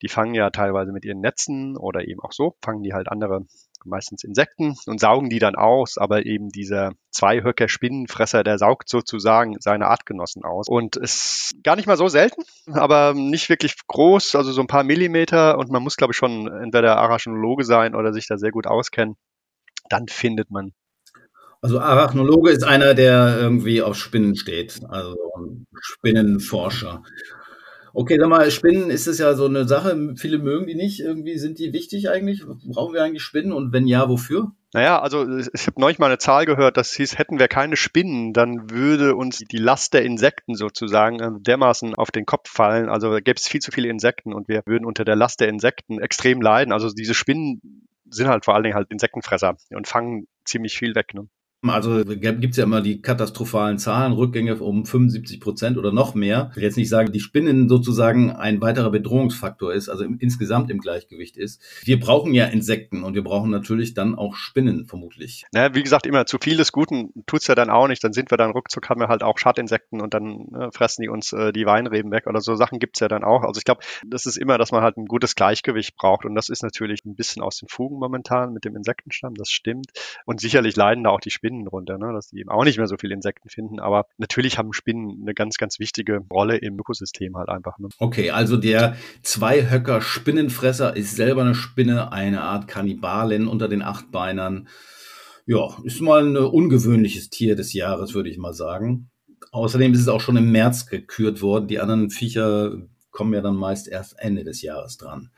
die 0.00 0.08
fangen 0.08 0.34
ja 0.34 0.50
teilweise 0.50 0.92
mit 0.92 1.04
ihren 1.04 1.20
Netzen 1.20 1.76
oder 1.76 2.06
eben 2.06 2.20
auch 2.20 2.32
so, 2.32 2.56
fangen 2.62 2.84
die 2.84 2.94
halt 2.94 3.08
andere 3.08 3.46
meistens 3.84 4.24
Insekten 4.24 4.76
und 4.86 5.00
saugen 5.00 5.28
die 5.28 5.38
dann 5.38 5.54
aus, 5.54 5.98
aber 5.98 6.26
eben 6.26 6.50
dieser 6.50 6.92
Zweihöcker 7.10 7.68
Spinnenfresser, 7.68 8.44
der 8.44 8.58
saugt 8.58 8.88
sozusagen 8.88 9.56
seine 9.60 9.86
Artgenossen 9.86 10.44
aus. 10.44 10.68
Und 10.68 10.96
ist 10.96 11.54
gar 11.62 11.76
nicht 11.76 11.86
mal 11.86 11.96
so 11.96 12.08
selten, 12.08 12.42
aber 12.72 13.14
nicht 13.14 13.48
wirklich 13.48 13.74
groß, 13.86 14.34
also 14.34 14.52
so 14.52 14.60
ein 14.60 14.66
paar 14.66 14.84
Millimeter. 14.84 15.58
Und 15.58 15.70
man 15.70 15.82
muss 15.82 15.96
glaube 15.96 16.12
ich 16.12 16.16
schon 16.16 16.46
entweder 16.48 16.96
Arachnologe 16.98 17.64
sein 17.64 17.94
oder 17.94 18.12
sich 18.12 18.26
da 18.26 18.36
sehr 18.38 18.50
gut 18.50 18.66
auskennen, 18.66 19.16
dann 19.88 20.08
findet 20.08 20.50
man 20.50 20.72
also 21.60 21.80
Arachnologe 21.80 22.50
ist 22.50 22.62
einer, 22.62 22.94
der 22.94 23.36
irgendwie 23.40 23.82
auf 23.82 23.96
Spinnen 23.96 24.36
steht, 24.36 24.80
also 24.88 25.16
Spinnenforscher. 25.80 27.02
Okay, 27.98 28.16
sag 28.16 28.28
mal, 28.28 28.48
Spinnen 28.52 28.90
ist 28.90 29.08
es 29.08 29.18
ja 29.18 29.34
so 29.34 29.46
eine 29.46 29.66
Sache. 29.66 30.14
Viele 30.14 30.38
mögen 30.38 30.68
die 30.68 30.76
nicht. 30.76 31.00
Irgendwie 31.00 31.36
sind 31.36 31.58
die 31.58 31.72
wichtig 31.72 32.08
eigentlich? 32.08 32.44
Brauchen 32.46 32.94
wir 32.94 33.02
eigentlich 33.02 33.24
Spinnen? 33.24 33.52
Und 33.52 33.72
wenn 33.72 33.88
ja, 33.88 34.08
wofür? 34.08 34.52
Naja, 34.72 35.00
also 35.00 35.26
ich 35.52 35.66
habe 35.66 35.80
neulich 35.80 35.98
mal 35.98 36.06
eine 36.06 36.18
Zahl 36.18 36.46
gehört, 36.46 36.76
das 36.76 36.92
hieß, 36.92 37.18
hätten 37.18 37.40
wir 37.40 37.48
keine 37.48 37.74
Spinnen, 37.74 38.32
dann 38.32 38.70
würde 38.70 39.16
uns 39.16 39.38
die 39.38 39.58
Last 39.58 39.94
der 39.94 40.04
Insekten 40.04 40.54
sozusagen 40.54 41.18
äh, 41.18 41.30
dermaßen 41.40 41.96
auf 41.96 42.12
den 42.12 42.24
Kopf 42.24 42.48
fallen. 42.48 42.88
Also 42.88 43.10
gäbe 43.16 43.34
es 43.34 43.48
viel 43.48 43.60
zu 43.60 43.72
viele 43.72 43.88
Insekten 43.88 44.32
und 44.32 44.46
wir 44.46 44.62
würden 44.64 44.86
unter 44.86 45.04
der 45.04 45.16
Last 45.16 45.40
der 45.40 45.48
Insekten 45.48 45.98
extrem 45.98 46.40
leiden. 46.40 46.72
Also 46.72 46.90
diese 46.90 47.14
Spinnen 47.14 47.88
sind 48.08 48.28
halt 48.28 48.44
vor 48.44 48.54
allen 48.54 48.62
Dingen 48.62 48.76
halt 48.76 48.92
Insektenfresser 48.92 49.56
und 49.70 49.88
fangen 49.88 50.28
ziemlich 50.44 50.78
viel 50.78 50.94
weg. 50.94 51.14
Ne? 51.14 51.28
Also 51.66 52.04
gibt 52.04 52.44
es 52.44 52.56
ja 52.56 52.64
immer 52.64 52.80
die 52.80 53.02
katastrophalen 53.02 53.78
Zahlen, 53.78 54.12
Rückgänge 54.12 54.56
um 54.56 54.86
75 54.86 55.40
Prozent 55.40 55.76
oder 55.76 55.90
noch 55.90 56.14
mehr. 56.14 56.48
Ich 56.52 56.56
will 56.56 56.62
jetzt 56.62 56.76
nicht 56.76 56.88
sagen, 56.88 57.10
die 57.10 57.18
Spinnen 57.18 57.68
sozusagen 57.68 58.30
ein 58.30 58.60
weiterer 58.60 58.90
Bedrohungsfaktor 58.90 59.72
ist, 59.74 59.88
also 59.88 60.04
im, 60.04 60.18
insgesamt 60.20 60.70
im 60.70 60.78
Gleichgewicht 60.78 61.36
ist. 61.36 61.60
Wir 61.82 61.98
brauchen 61.98 62.32
ja 62.32 62.44
Insekten 62.46 63.02
und 63.02 63.14
wir 63.14 63.24
brauchen 63.24 63.50
natürlich 63.50 63.94
dann 63.94 64.14
auch 64.14 64.36
Spinnen 64.36 64.86
vermutlich. 64.86 65.46
Naja, 65.52 65.74
wie 65.74 65.82
gesagt, 65.82 66.06
immer 66.06 66.26
zu 66.26 66.38
viel 66.40 66.56
des 66.56 66.70
Guten 66.70 67.10
tut's 67.26 67.48
ja 67.48 67.56
dann 67.56 67.70
auch 67.70 67.88
nicht. 67.88 68.04
Dann 68.04 68.12
sind 68.12 68.30
wir 68.30 68.38
dann 68.38 68.52
ruckzuck, 68.52 68.88
haben 68.88 69.00
wir 69.00 69.08
halt 69.08 69.24
auch 69.24 69.36
Schadinsekten 69.36 70.00
und 70.00 70.14
dann 70.14 70.46
äh, 70.54 70.70
fressen 70.70 71.02
die 71.02 71.08
uns 71.08 71.32
äh, 71.32 71.52
die 71.52 71.66
Weinreben 71.66 72.12
weg 72.12 72.28
oder 72.28 72.40
so 72.40 72.54
Sachen 72.54 72.78
gibt's 72.78 73.00
ja 73.00 73.08
dann 73.08 73.24
auch. 73.24 73.42
Also 73.42 73.58
ich 73.58 73.64
glaube, 73.64 73.80
das 74.06 74.26
ist 74.26 74.36
immer, 74.36 74.58
dass 74.58 74.70
man 74.70 74.82
halt 74.82 74.96
ein 74.96 75.06
gutes 75.06 75.34
Gleichgewicht 75.34 75.96
braucht 75.96 76.24
und 76.24 76.36
das 76.36 76.50
ist 76.50 76.62
natürlich 76.62 77.04
ein 77.04 77.16
bisschen 77.16 77.42
aus 77.42 77.58
den 77.58 77.68
Fugen 77.68 77.98
momentan 77.98 78.52
mit 78.52 78.64
dem 78.64 78.76
Insektenstamm, 78.76 79.34
das 79.34 79.50
stimmt. 79.50 79.90
Und 80.24 80.40
sicherlich 80.40 80.76
leiden 80.76 81.02
da 81.02 81.10
auch 81.10 81.20
die 81.20 81.30
Spinnen 81.30 81.47
Spinnen 81.48 81.66
runter, 81.66 81.98
ne? 81.98 82.12
dass 82.12 82.28
die 82.28 82.40
eben 82.40 82.50
auch 82.50 82.64
nicht 82.64 82.78
mehr 82.78 82.86
so 82.86 82.96
viele 82.98 83.14
Insekten 83.14 83.48
finden. 83.48 83.80
Aber 83.80 84.06
natürlich 84.18 84.58
haben 84.58 84.72
Spinnen 84.72 85.20
eine 85.22 85.34
ganz, 85.34 85.56
ganz 85.56 85.78
wichtige 85.78 86.20
Rolle 86.30 86.56
im 86.58 86.78
Ökosystem 86.78 87.36
halt 87.36 87.48
einfach. 87.48 87.78
Ne? 87.78 87.88
Okay, 87.98 88.30
also 88.30 88.56
der 88.56 88.96
Zweihöcker 89.22 90.00
Spinnenfresser 90.00 90.96
ist 90.96 91.16
selber 91.16 91.42
eine 91.42 91.54
Spinne, 91.54 92.12
eine 92.12 92.42
Art 92.42 92.68
Kannibalin 92.68 93.48
unter 93.48 93.68
den 93.68 93.82
Achtbeinern. 93.82 94.68
Ja, 95.46 95.76
ist 95.84 96.02
mal 96.02 96.24
ein 96.24 96.36
ungewöhnliches 96.36 97.30
Tier 97.30 97.56
des 97.56 97.72
Jahres, 97.72 98.14
würde 98.14 98.28
ich 98.28 98.36
mal 98.36 98.52
sagen. 98.52 99.10
Außerdem 99.50 99.94
ist 99.94 100.00
es 100.00 100.08
auch 100.08 100.20
schon 100.20 100.36
im 100.36 100.52
März 100.52 100.86
gekürt 100.86 101.40
worden. 101.40 101.68
Die 101.68 101.80
anderen 101.80 102.10
Viecher 102.10 102.72
kommen 103.18 103.34
ja 103.34 103.40
dann 103.40 103.56
meist 103.56 103.88
erst 103.88 104.16
Ende 104.20 104.44
des 104.44 104.62
Jahres 104.62 104.96
dran. 104.96 105.30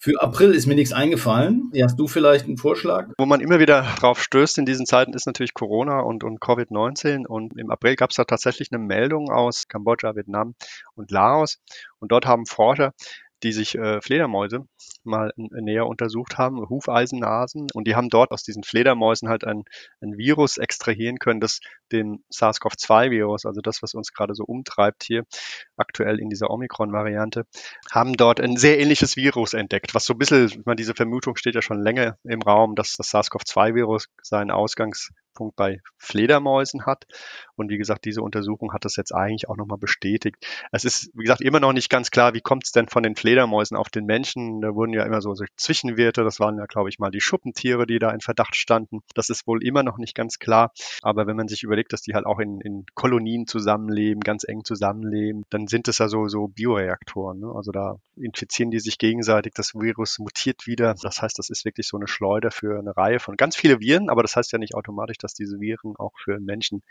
Für 0.00 0.20
April 0.20 0.50
ist 0.50 0.66
mir 0.66 0.74
nichts 0.74 0.92
eingefallen. 0.92 1.70
Hast 1.80 1.96
du 1.96 2.08
vielleicht 2.08 2.46
einen 2.46 2.56
Vorschlag? 2.56 3.06
Wo 3.18 3.24
man 3.24 3.38
immer 3.38 3.60
wieder 3.60 3.82
drauf 4.00 4.20
stößt 4.20 4.58
in 4.58 4.66
diesen 4.66 4.84
Zeiten 4.84 5.12
ist 5.12 5.26
natürlich 5.26 5.54
Corona 5.54 6.00
und, 6.00 6.24
und 6.24 6.40
Covid-19. 6.40 7.28
Und 7.28 7.56
im 7.56 7.70
April 7.70 7.94
gab 7.94 8.10
es 8.10 8.16
da 8.16 8.24
tatsächlich 8.24 8.72
eine 8.72 8.84
Meldung 8.84 9.30
aus 9.30 9.68
Kambodscha, 9.68 10.16
Vietnam 10.16 10.56
und 10.96 11.12
Laos. 11.12 11.60
Und 12.00 12.10
dort 12.10 12.26
haben 12.26 12.46
Forscher 12.46 12.94
die 13.42 13.52
sich 13.52 13.76
äh, 13.76 14.00
Fledermäuse 14.00 14.66
mal 15.02 15.32
näher 15.36 15.86
untersucht 15.86 16.38
haben, 16.38 16.68
Hufeisennasen. 16.68 17.68
Und 17.72 17.86
die 17.86 17.94
haben 17.94 18.08
dort 18.08 18.30
aus 18.30 18.42
diesen 18.42 18.62
Fledermäusen 18.62 19.28
halt 19.28 19.44
ein, 19.44 19.64
ein 20.00 20.16
Virus 20.18 20.58
extrahieren 20.58 21.18
können, 21.18 21.40
das 21.40 21.60
den 21.92 22.22
SARS-CoV-2-Virus, 22.30 23.46
also 23.46 23.60
das, 23.60 23.82
was 23.82 23.94
uns 23.94 24.12
gerade 24.12 24.34
so 24.34 24.44
umtreibt 24.44 25.04
hier, 25.04 25.24
aktuell 25.76 26.20
in 26.20 26.28
dieser 26.28 26.50
Omikron-Variante, 26.50 27.44
haben 27.90 28.14
dort 28.14 28.40
ein 28.40 28.56
sehr 28.56 28.78
ähnliches 28.78 29.16
Virus 29.16 29.54
entdeckt, 29.54 29.94
was 29.94 30.04
so 30.04 30.14
ein 30.14 30.18
bisschen, 30.18 30.46
ich 30.46 30.66
meine, 30.66 30.76
diese 30.76 30.94
Vermutung 30.94 31.36
steht 31.36 31.54
ja 31.54 31.62
schon 31.62 31.82
länger 31.82 32.18
im 32.24 32.42
Raum, 32.42 32.74
dass 32.74 32.94
das 32.94 33.10
SARS-CoV-2-Virus 33.10 34.08
seinen 34.22 34.50
Ausgangs 34.50 35.10
Schwerpunkt 35.30 35.56
bei 35.56 35.80
Fledermäusen 35.96 36.86
hat. 36.86 37.06
Und 37.56 37.70
wie 37.70 37.78
gesagt, 37.78 38.04
diese 38.04 38.22
Untersuchung 38.22 38.72
hat 38.72 38.84
das 38.84 38.96
jetzt 38.96 39.14
eigentlich 39.14 39.48
auch 39.48 39.56
nochmal 39.56 39.78
bestätigt. 39.78 40.36
Es 40.72 40.84
ist, 40.84 41.10
wie 41.14 41.22
gesagt, 41.22 41.40
immer 41.40 41.60
noch 41.60 41.72
nicht 41.72 41.90
ganz 41.90 42.10
klar, 42.10 42.34
wie 42.34 42.40
kommt 42.40 42.64
es 42.64 42.72
denn 42.72 42.88
von 42.88 43.02
den 43.02 43.16
Fledermäusen 43.16 43.76
auf 43.76 43.88
den 43.88 44.06
Menschen. 44.06 44.60
Da 44.60 44.74
wurden 44.74 44.92
ja 44.92 45.04
immer 45.04 45.20
so, 45.20 45.34
so 45.34 45.44
Zwischenwerte, 45.56 46.24
das 46.24 46.40
waren 46.40 46.58
ja, 46.58 46.66
glaube 46.66 46.88
ich, 46.88 46.98
mal 46.98 47.10
die 47.10 47.20
Schuppentiere, 47.20 47.86
die 47.86 47.98
da 47.98 48.10
in 48.10 48.20
Verdacht 48.20 48.56
standen. 48.56 49.00
Das 49.14 49.30
ist 49.30 49.46
wohl 49.46 49.62
immer 49.62 49.82
noch 49.82 49.98
nicht 49.98 50.14
ganz 50.14 50.38
klar. 50.38 50.72
Aber 51.02 51.26
wenn 51.26 51.36
man 51.36 51.48
sich 51.48 51.62
überlegt, 51.62 51.92
dass 51.92 52.02
die 52.02 52.14
halt 52.14 52.26
auch 52.26 52.38
in, 52.38 52.60
in 52.60 52.86
Kolonien 52.94 53.46
zusammenleben, 53.46 54.20
ganz 54.20 54.44
eng 54.44 54.64
zusammenleben, 54.64 55.44
dann 55.50 55.66
sind 55.66 55.88
es 55.88 55.98
ja 55.98 56.08
so, 56.08 56.28
so 56.28 56.48
Bioreaktoren. 56.48 57.40
Ne? 57.40 57.52
Also 57.54 57.72
da 57.72 57.96
infizieren 58.16 58.70
die 58.70 58.80
sich 58.80 58.98
gegenseitig, 58.98 59.52
das 59.54 59.74
Virus 59.74 60.18
mutiert 60.18 60.66
wieder. 60.66 60.94
Das 61.02 61.20
heißt, 61.22 61.38
das 61.38 61.50
ist 61.50 61.64
wirklich 61.64 61.86
so 61.86 61.96
eine 61.96 62.08
Schleuder 62.08 62.50
für 62.50 62.78
eine 62.78 62.96
Reihe 62.96 63.20
von 63.20 63.36
ganz 63.36 63.56
viele 63.56 63.80
Viren, 63.80 64.08
aber 64.08 64.22
das 64.22 64.36
heißt 64.36 64.52
ja 64.52 64.58
nicht 64.58 64.74
automatisch, 64.74 65.18
dass 65.22 65.34
diese 65.34 65.60
Viren 65.60 65.94
auch 65.96 66.12
für 66.22 66.40
Menschen 66.40 66.82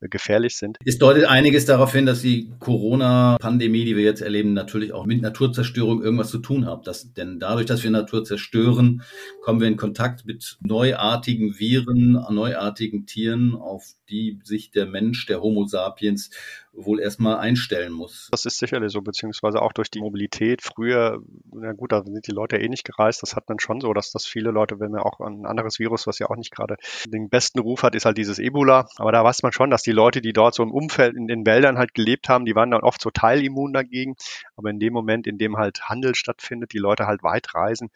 äh, 0.00 0.08
gefährlich 0.08 0.56
sind. 0.56 0.78
Es 0.84 0.98
deutet 0.98 1.24
einiges 1.24 1.64
darauf 1.66 1.92
hin, 1.92 2.06
dass 2.06 2.22
die 2.22 2.52
Corona-Pandemie, 2.58 3.84
die 3.84 3.96
wir 3.96 4.04
jetzt 4.04 4.22
erleben, 4.22 4.52
natürlich 4.52 4.92
auch 4.92 5.06
mit 5.06 5.22
Naturzerstörung 5.22 6.02
irgendwas 6.02 6.30
zu 6.30 6.38
tun 6.38 6.66
hat. 6.66 6.86
Das, 6.86 7.12
denn 7.12 7.38
dadurch, 7.38 7.66
dass 7.66 7.82
wir 7.82 7.90
Natur 7.90 8.24
zerstören, 8.24 9.02
kommen 9.40 9.60
wir 9.60 9.68
in 9.68 9.76
Kontakt 9.76 10.26
mit 10.26 10.58
neuartigen 10.60 11.58
Viren, 11.58 12.12
neuartigen 12.30 13.06
Tieren, 13.06 13.54
auf 13.54 13.84
die 14.08 14.38
sich 14.44 14.70
der 14.70 14.86
Mensch, 14.86 15.26
der 15.26 15.40
Homo 15.40 15.66
sapiens, 15.66 16.30
wohl 16.76 17.00
erstmal 17.00 17.38
einstellen 17.38 17.92
muss. 17.92 18.28
Das 18.30 18.44
ist 18.44 18.58
sicherlich 18.58 18.92
so, 18.92 19.00
beziehungsweise 19.00 19.62
auch 19.62 19.72
durch 19.72 19.90
die 19.90 20.00
Mobilität. 20.00 20.62
Früher, 20.62 21.22
na 21.52 21.72
gut, 21.72 21.92
da 21.92 22.02
sind 22.04 22.26
die 22.26 22.32
Leute 22.32 22.58
eh 22.58 22.68
nicht 22.68 22.84
gereist. 22.84 23.22
Das 23.22 23.34
hat 23.34 23.48
man 23.48 23.58
schon 23.58 23.80
so, 23.80 23.92
dass 23.92 24.12
das 24.12 24.26
viele 24.26 24.50
Leute, 24.50 24.78
wenn 24.78 24.92
man 24.92 25.00
auch 25.00 25.20
ein 25.20 25.46
anderes 25.46 25.78
Virus, 25.78 26.06
was 26.06 26.18
ja 26.18 26.28
auch 26.28 26.36
nicht 26.36 26.54
gerade 26.54 26.76
den 27.06 27.28
besten 27.28 27.58
Ruf 27.58 27.82
hat, 27.82 27.94
ist 27.94 28.04
halt 28.04 28.18
dieses 28.18 28.38
Ebola. 28.38 28.88
Aber 28.96 29.12
da 29.12 29.24
weiß 29.24 29.42
man 29.42 29.52
schon, 29.52 29.70
dass 29.70 29.82
die 29.82 29.92
Leute, 29.92 30.20
die 30.20 30.32
dort 30.32 30.54
so 30.54 30.62
im 30.62 30.70
Umfeld 30.70 31.16
in 31.16 31.26
den 31.26 31.46
Wäldern 31.46 31.78
halt 31.78 31.94
gelebt 31.94 32.28
haben, 32.28 32.44
die 32.44 32.54
waren 32.54 32.70
dann 32.70 32.82
oft 32.82 33.00
so 33.00 33.10
teilimmun 33.10 33.72
dagegen. 33.72 34.16
Aber 34.56 34.70
in 34.70 34.78
dem 34.78 34.92
Moment, 34.92 35.26
in 35.26 35.38
dem 35.38 35.56
halt 35.56 35.88
Handel 35.88 36.14
stattfindet, 36.14 36.72
die 36.72 36.78
Leute 36.78 37.06
halt 37.06 37.22
weit 37.22 37.54
reisen, 37.54 37.90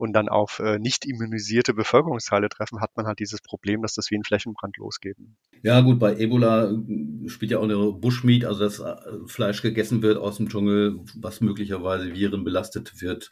und 0.00 0.14
dann 0.14 0.30
auf 0.30 0.60
äh, 0.60 0.78
nicht 0.78 1.04
immunisierte 1.04 1.74
Bevölkerungsteile 1.74 2.48
treffen, 2.48 2.80
hat 2.80 2.96
man 2.96 3.06
halt 3.06 3.18
dieses 3.18 3.42
Problem, 3.42 3.82
dass 3.82 3.92
das 3.92 4.10
wie 4.10 4.16
ein 4.16 4.24
Flächenbrand 4.24 4.78
losgeht. 4.78 5.16
Ja 5.62 5.82
gut, 5.82 5.98
bei 5.98 6.16
Ebola 6.16 6.70
äh, 6.70 7.28
spielt 7.28 7.52
ja 7.52 7.58
auch 7.58 7.64
eine 7.64 7.92
Bushmeat, 7.92 8.46
also 8.46 8.60
das 8.60 8.80
äh, 8.80 8.96
Fleisch 9.26 9.60
gegessen 9.60 10.00
wird 10.00 10.16
aus 10.16 10.38
dem 10.38 10.48
Dschungel, 10.48 11.00
was 11.16 11.42
möglicherweise 11.42 12.14
Viren 12.14 12.44
belastet 12.44 13.02
wird 13.02 13.30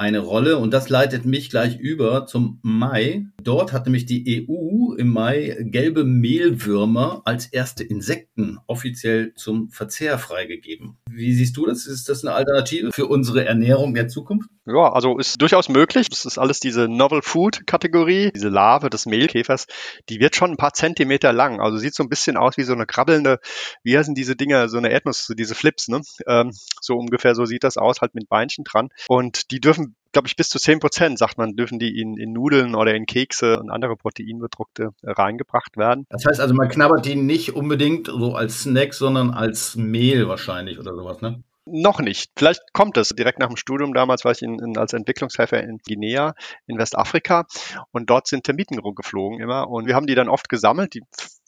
eine 0.00 0.20
Rolle 0.20 0.56
und 0.56 0.72
das 0.72 0.88
leitet 0.88 1.26
mich 1.26 1.50
gleich 1.50 1.78
über 1.78 2.24
zum 2.24 2.58
Mai. 2.62 3.26
Dort 3.42 3.74
hat 3.74 3.84
nämlich 3.84 4.06
die 4.06 4.46
EU 4.48 4.94
im 4.94 5.08
Mai 5.08 5.58
gelbe 5.60 6.04
Mehlwürmer 6.04 7.20
als 7.26 7.46
erste 7.46 7.84
Insekten 7.84 8.58
offiziell 8.66 9.34
zum 9.34 9.68
Verzehr 9.68 10.18
freigegeben. 10.18 10.96
Wie 11.10 11.34
siehst 11.34 11.56
du 11.58 11.66
das? 11.66 11.86
Ist 11.86 12.08
das 12.08 12.24
eine 12.24 12.34
Alternative 12.34 12.92
für 12.92 13.06
unsere 13.06 13.44
Ernährung 13.44 13.92
der 13.92 14.08
Zukunft? 14.08 14.48
Ja, 14.66 14.92
also 14.92 15.18
ist 15.18 15.40
durchaus 15.42 15.68
möglich. 15.68 16.08
Das 16.08 16.24
ist 16.24 16.38
alles 16.38 16.60
diese 16.60 16.88
Novel 16.88 17.22
Food 17.22 17.66
Kategorie. 17.66 18.30
Diese 18.34 18.48
Larve 18.48 18.88
des 18.88 19.06
Mehlkäfers, 19.06 19.66
die 20.08 20.20
wird 20.20 20.36
schon 20.36 20.52
ein 20.52 20.56
paar 20.56 20.72
Zentimeter 20.72 21.32
lang. 21.32 21.60
Also 21.60 21.78
sieht 21.78 21.94
so 21.94 22.02
ein 22.02 22.08
bisschen 22.08 22.36
aus 22.36 22.56
wie 22.56 22.62
so 22.62 22.72
eine 22.72 22.86
krabbelnde, 22.86 23.38
wie 23.82 23.98
heißen 23.98 24.14
diese 24.14 24.36
Dinger, 24.36 24.68
so 24.68 24.78
eine 24.78 24.90
Erdnuss, 24.90 25.32
diese 25.36 25.54
Flips, 25.54 25.88
ne? 25.88 26.02
Ähm, 26.26 26.52
so 26.80 26.96
ungefähr 26.96 27.34
so 27.34 27.44
sieht 27.44 27.64
das 27.64 27.76
aus, 27.76 28.00
halt 28.00 28.14
mit 28.14 28.28
Beinchen 28.28 28.64
dran. 28.64 28.90
Und 29.08 29.50
die 29.50 29.60
dürfen 29.60 29.89
glaube 30.12 30.28
ich, 30.28 30.36
bis 30.36 30.48
zu 30.48 30.58
zehn 30.58 30.80
Prozent, 30.80 31.18
sagt 31.18 31.38
man, 31.38 31.56
dürfen 31.56 31.78
die 31.78 32.00
in, 32.00 32.16
in 32.16 32.32
Nudeln 32.32 32.74
oder 32.74 32.94
in 32.94 33.06
Kekse 33.06 33.58
und 33.58 33.70
andere 33.70 33.96
Proteinbedruckte 33.96 34.90
äh, 35.02 35.10
reingebracht 35.10 35.76
werden. 35.76 36.06
Das 36.10 36.24
heißt 36.24 36.40
also, 36.40 36.54
man 36.54 36.68
knabbert 36.68 37.06
die 37.06 37.14
nicht 37.14 37.54
unbedingt 37.54 38.06
so 38.06 38.34
als 38.34 38.62
Snack, 38.62 38.94
sondern 38.94 39.30
als 39.30 39.76
Mehl 39.76 40.28
wahrscheinlich 40.28 40.78
oder 40.78 40.94
sowas, 40.94 41.20
ne? 41.20 41.42
Noch 41.72 42.00
nicht. 42.00 42.32
Vielleicht 42.36 42.72
kommt 42.72 42.96
es. 42.96 43.10
Direkt 43.10 43.38
nach 43.38 43.46
dem 43.46 43.56
Studium 43.56 43.94
damals 43.94 44.24
war 44.24 44.32
ich 44.32 44.42
in, 44.42 44.58
in, 44.58 44.76
als 44.76 44.92
Entwicklungshelfer 44.92 45.62
in 45.62 45.78
Guinea 45.86 46.34
in 46.66 46.78
Westafrika 46.78 47.46
und 47.92 48.10
dort 48.10 48.26
sind 48.26 48.44
Termiten 48.44 48.78
rumgeflogen 48.78 49.40
immer 49.40 49.68
und 49.68 49.86
wir 49.86 49.94
haben 49.94 50.06
die 50.06 50.14
dann 50.14 50.28
oft 50.28 50.48
gesammelt. 50.48 50.94
Die 50.94 51.02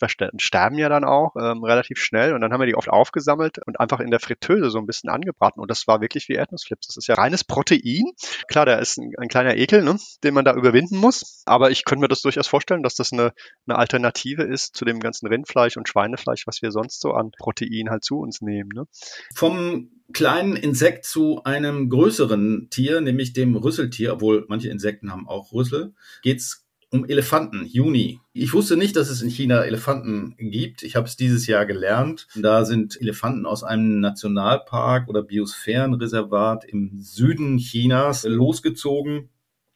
sterben 0.08 0.78
ja 0.78 0.88
dann 0.88 1.04
auch 1.04 1.34
ähm, 1.36 1.64
relativ 1.64 1.98
schnell 1.98 2.34
und 2.34 2.40
dann 2.40 2.52
haben 2.52 2.60
wir 2.60 2.66
die 2.66 2.74
oft 2.74 2.88
aufgesammelt 2.88 3.58
und 3.66 3.78
einfach 3.80 4.00
in 4.00 4.10
der 4.10 4.20
Fritteuse 4.20 4.70
so 4.70 4.78
ein 4.78 4.86
bisschen 4.86 5.10
angebraten 5.10 5.60
und 5.60 5.70
das 5.70 5.86
war 5.86 6.00
wirklich 6.00 6.28
wie 6.28 6.34
Erdnussflips. 6.34 6.86
Das 6.88 6.96
ist 6.96 7.06
ja 7.06 7.14
reines 7.14 7.44
Protein. 7.44 8.04
Klar, 8.48 8.66
da 8.66 8.78
ist 8.78 8.98
ein, 8.98 9.12
ein 9.18 9.28
kleiner 9.28 9.56
Ekel, 9.56 9.82
ne, 9.82 9.96
den 10.24 10.34
man 10.34 10.44
da 10.44 10.54
überwinden 10.54 10.98
muss, 10.98 11.42
aber 11.46 11.70
ich 11.70 11.84
könnte 11.84 12.02
mir 12.02 12.08
das 12.08 12.22
durchaus 12.22 12.48
vorstellen, 12.48 12.82
dass 12.82 12.94
das 12.94 13.12
eine, 13.12 13.32
eine 13.66 13.78
Alternative 13.78 14.42
ist 14.42 14.76
zu 14.76 14.84
dem 14.84 15.00
ganzen 15.00 15.26
Rindfleisch 15.26 15.76
und 15.76 15.88
Schweinefleisch, 15.88 16.46
was 16.46 16.62
wir 16.62 16.72
sonst 16.72 17.00
so 17.00 17.12
an 17.12 17.30
Protein 17.38 17.90
halt 17.90 18.04
zu 18.04 18.18
uns 18.18 18.40
nehmen. 18.40 18.70
Ne? 18.74 18.86
Vom 19.34 19.90
kleinen 20.12 20.56
Insekt 20.56 21.04
zu 21.04 21.42
einem 21.44 21.88
größeren 21.88 22.68
Tier, 22.70 23.00
nämlich 23.00 23.32
dem 23.32 23.56
Rüsseltier, 23.56 24.14
obwohl 24.14 24.44
manche 24.48 24.68
Insekten 24.68 25.10
haben 25.10 25.28
auch 25.28 25.52
Rüssel, 25.52 25.94
geht's 26.22 26.61
um 26.92 27.06
Elefanten, 27.08 27.64
Juni. 27.66 28.20
Ich 28.34 28.52
wusste 28.52 28.76
nicht, 28.76 28.96
dass 28.96 29.08
es 29.08 29.22
in 29.22 29.30
China 29.30 29.62
Elefanten 29.62 30.36
gibt. 30.38 30.82
Ich 30.82 30.94
habe 30.94 31.06
es 31.06 31.16
dieses 31.16 31.46
Jahr 31.46 31.64
gelernt. 31.64 32.28
Da 32.36 32.66
sind 32.66 33.00
Elefanten 33.00 33.46
aus 33.46 33.64
einem 33.64 34.00
Nationalpark 34.00 35.08
oder 35.08 35.22
Biosphärenreservat 35.22 36.66
im 36.66 36.90
Süden 36.98 37.56
Chinas 37.56 38.24
losgezogen. 38.24 39.30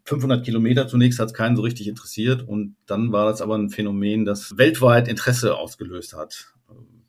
500 0.04 0.44
Kilometer 0.44 0.86
zunächst 0.86 1.18
hat 1.18 1.28
es 1.28 1.34
keinen 1.34 1.56
so 1.56 1.62
richtig 1.62 1.88
interessiert 1.88 2.46
und 2.46 2.76
dann 2.86 3.12
war 3.12 3.26
das 3.26 3.40
aber 3.40 3.56
ein 3.56 3.70
Phänomen, 3.70 4.24
das 4.24 4.58
weltweit 4.58 5.08
Interesse 5.08 5.56
ausgelöst 5.56 6.12
hat. 6.12 6.54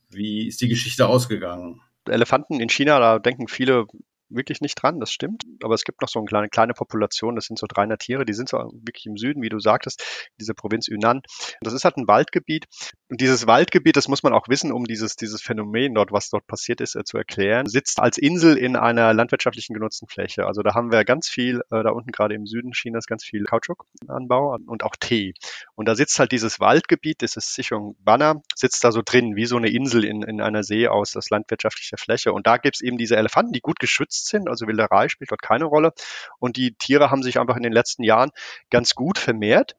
Wie 0.10 0.48
ist 0.48 0.62
die 0.62 0.70
Geschichte 0.70 1.08
ausgegangen? 1.08 1.82
Elefanten 2.06 2.62
in 2.62 2.70
China, 2.70 3.00
da 3.00 3.20
denken 3.20 3.50
viele 3.50 3.86
wirklich 4.30 4.62
nicht 4.62 4.76
dran, 4.82 5.00
das 5.00 5.12
stimmt. 5.12 5.44
Aber 5.64 5.74
es 5.74 5.84
gibt 5.84 6.02
noch 6.02 6.10
so 6.10 6.20
eine 6.20 6.28
kleine, 6.28 6.50
kleine 6.50 6.74
Population, 6.74 7.36
das 7.36 7.46
sind 7.46 7.60
so 7.60 7.68
300 7.68 8.00
Tiere, 8.00 8.26
die 8.26 8.34
sind 8.34 8.50
so 8.50 8.58
wirklich 8.58 9.06
im 9.06 9.18
Süden, 9.18 9.42
wie 9.42 9.50
du 9.50 9.60
sagtest, 9.60 10.04
diese 10.40 10.54
Provinz 10.54 10.88
Yunnan. 10.88 11.22
Das 11.62 11.74
ist 11.74 11.86
halt 11.86 11.98
ein 11.98 12.08
Waldgebiet. 12.08 12.66
Und 13.10 13.22
dieses 13.22 13.48
Waldgebiet, 13.48 13.96
das 13.96 14.08
muss 14.08 14.24
man 14.24 14.34
auch 14.34 14.48
wissen, 14.50 14.72
um 14.72 14.86
dieses, 14.86 15.16
dieses 15.16 15.42
Phänomen 15.42 15.94
dort, 15.94 16.12
was 16.12 16.30
dort 16.30 16.46
passiert 16.48 16.82
ist, 16.82 16.96
äh, 16.96 17.04
zu 17.04 17.18
erklären, 17.18 17.68
sitzt 17.68 18.00
als 18.00 18.18
Insel 18.18 18.58
in 18.58 18.76
einer 18.76 19.14
landwirtschaftlichen 19.14 19.74
genutzten 19.74 20.08
Fläche. 20.08 20.46
Also 20.46 20.62
da 20.62 20.74
haben 20.74 20.92
wir 20.92 21.06
ganz 21.06 21.30
viel, 21.30 21.62
äh, 21.72 21.84
da 21.84 21.92
unten 21.92 22.12
gerade 22.12 22.36
im 22.36 22.46
Süden 22.46 22.72
Chinas, 22.72 23.06
ganz 23.06 23.24
viel 23.24 23.46
Kautschukanbau 23.46 24.58
und 24.66 24.84
auch 24.84 24.96
Tee. 25.00 25.34
Und 25.76 25.88
da 25.88 25.96
sitzt 25.96 26.20
halt 26.20 26.32
dieses 26.32 26.60
Waldgebiet, 26.60 27.22
das 27.22 27.36
ist 27.38 27.54
Sichung 27.54 27.96
Banner, 28.00 28.42
sitzt 28.56 28.84
da 28.84 28.92
so 28.92 29.02
drin, 29.04 29.36
wie 29.36 29.46
so 29.46 29.58
eine 29.58 29.70
Insel 29.70 30.04
in, 30.04 30.22
in 30.24 30.42
einer 30.42 30.64
See 30.64 30.88
aus, 30.88 31.12
das 31.12 31.30
landwirtschaftliche 31.30 31.98
Fläche. 31.98 32.34
Und 32.34 32.48
da 32.48 32.58
gibt's 32.58 32.82
eben 32.82 32.98
diese 32.98 33.16
Elefanten, 33.16 33.54
die 33.54 33.62
gut 33.62 33.80
geschützt 33.80 34.17
geschützt 34.18 34.28
sind. 34.28 34.50
Also 34.50 34.68
Wilderei 34.68 35.10
spielt 35.10 35.32
dort 35.32 35.42
keine 35.42 35.66
Rolle. 35.66 35.94
Und 36.40 36.58
die 36.58 36.74
Tiere 36.74 37.12
haben 37.12 37.24
sich 37.24 37.40
einfach 37.40 37.56
in 37.58 37.64
den 37.64 37.74
letzten 37.74 38.04
Jahren 38.04 38.32
ganz 38.70 38.96
gut 38.96 39.18
vermehrt. 39.18 39.76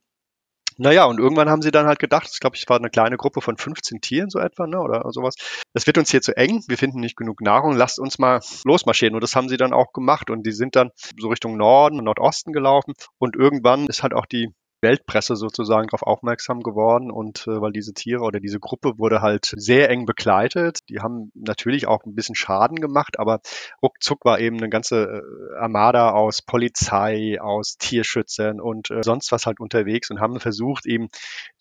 Naja, 0.81 1.07
und 1.07 1.19
irgendwann 1.19 1.51
haben 1.51 1.61
sie 1.61 1.73
dann 1.73 1.87
halt 1.87 1.99
gedacht, 1.99 2.31
ich 2.33 2.39
glaube, 2.39 2.55
ich 2.55 2.69
war 2.69 2.77
eine 2.77 2.89
kleine 2.89 3.17
Gruppe 3.17 3.41
von 3.41 3.57
15 3.57 4.01
Tieren 4.01 4.31
so 4.31 4.39
etwa, 4.39 4.69
ne, 4.69 4.81
oder 4.81 5.11
sowas. 5.11 5.35
Das 5.75 5.89
wird 5.89 5.99
uns 5.99 6.13
hier 6.13 6.23
zu 6.23 6.37
eng, 6.37 6.63
wir 6.69 6.79
finden 6.79 7.01
nicht 7.01 7.17
genug 7.17 7.41
Nahrung, 7.41 7.77
lasst 7.77 7.99
uns 7.99 8.21
mal 8.21 8.41
losmarschieren. 8.65 9.17
Und 9.17 9.23
das 9.23 9.35
haben 9.35 9.49
sie 9.49 9.57
dann 9.57 9.73
auch 9.73 9.93
gemacht. 9.93 10.31
Und 10.31 10.47
die 10.47 10.53
sind 10.53 10.77
dann 10.77 10.93
so 11.19 11.29
Richtung 11.29 11.57
Norden 11.57 11.99
und 11.99 12.05
Nordosten 12.05 12.53
gelaufen. 12.53 12.95
Und 13.19 13.35
irgendwann 13.35 13.89
ist 13.89 14.05
halt 14.05 14.15
auch 14.15 14.27
die 14.27 14.55
Weltpresse 14.81 15.37
sozusagen 15.37 15.89
darauf 15.89 16.03
aufmerksam 16.03 16.63
geworden 16.63 17.11
und 17.11 17.47
äh, 17.47 17.61
weil 17.61 17.73
diese 17.73 17.95
Tiere 17.95 18.23
oder 18.23 18.41
diese 18.41 18.61
Gruppe 18.61 18.99
wurde 18.99 19.21
halt 19.21 19.53
sehr 19.57 19.91
eng 19.91 20.07
begleitet. 20.07 20.81
Die 20.89 21.01
haben 21.01 21.33
natürlich 21.35 21.89
auch 21.89 22.05
ein 22.05 22.15
bisschen 22.15 22.35
Schaden 22.35 22.81
gemacht, 22.81 23.19
aber 23.19 23.41
ruckzuck 23.83 24.25
war 24.25 24.39
eben 24.39 24.59
eine 24.59 24.69
ganze 24.69 25.05
äh, 25.05 25.59
Armada 25.59 26.13
aus 26.13 26.43
Polizei, 26.43 27.41
aus 27.41 27.77
Tierschützern 27.79 28.61
und 28.61 28.91
äh, 28.91 29.03
sonst 29.03 29.33
was 29.33 29.47
halt 29.47 29.61
unterwegs 29.61 30.11
und 30.11 30.21
haben 30.21 30.39
versucht 30.39 30.87
eben 30.87 31.09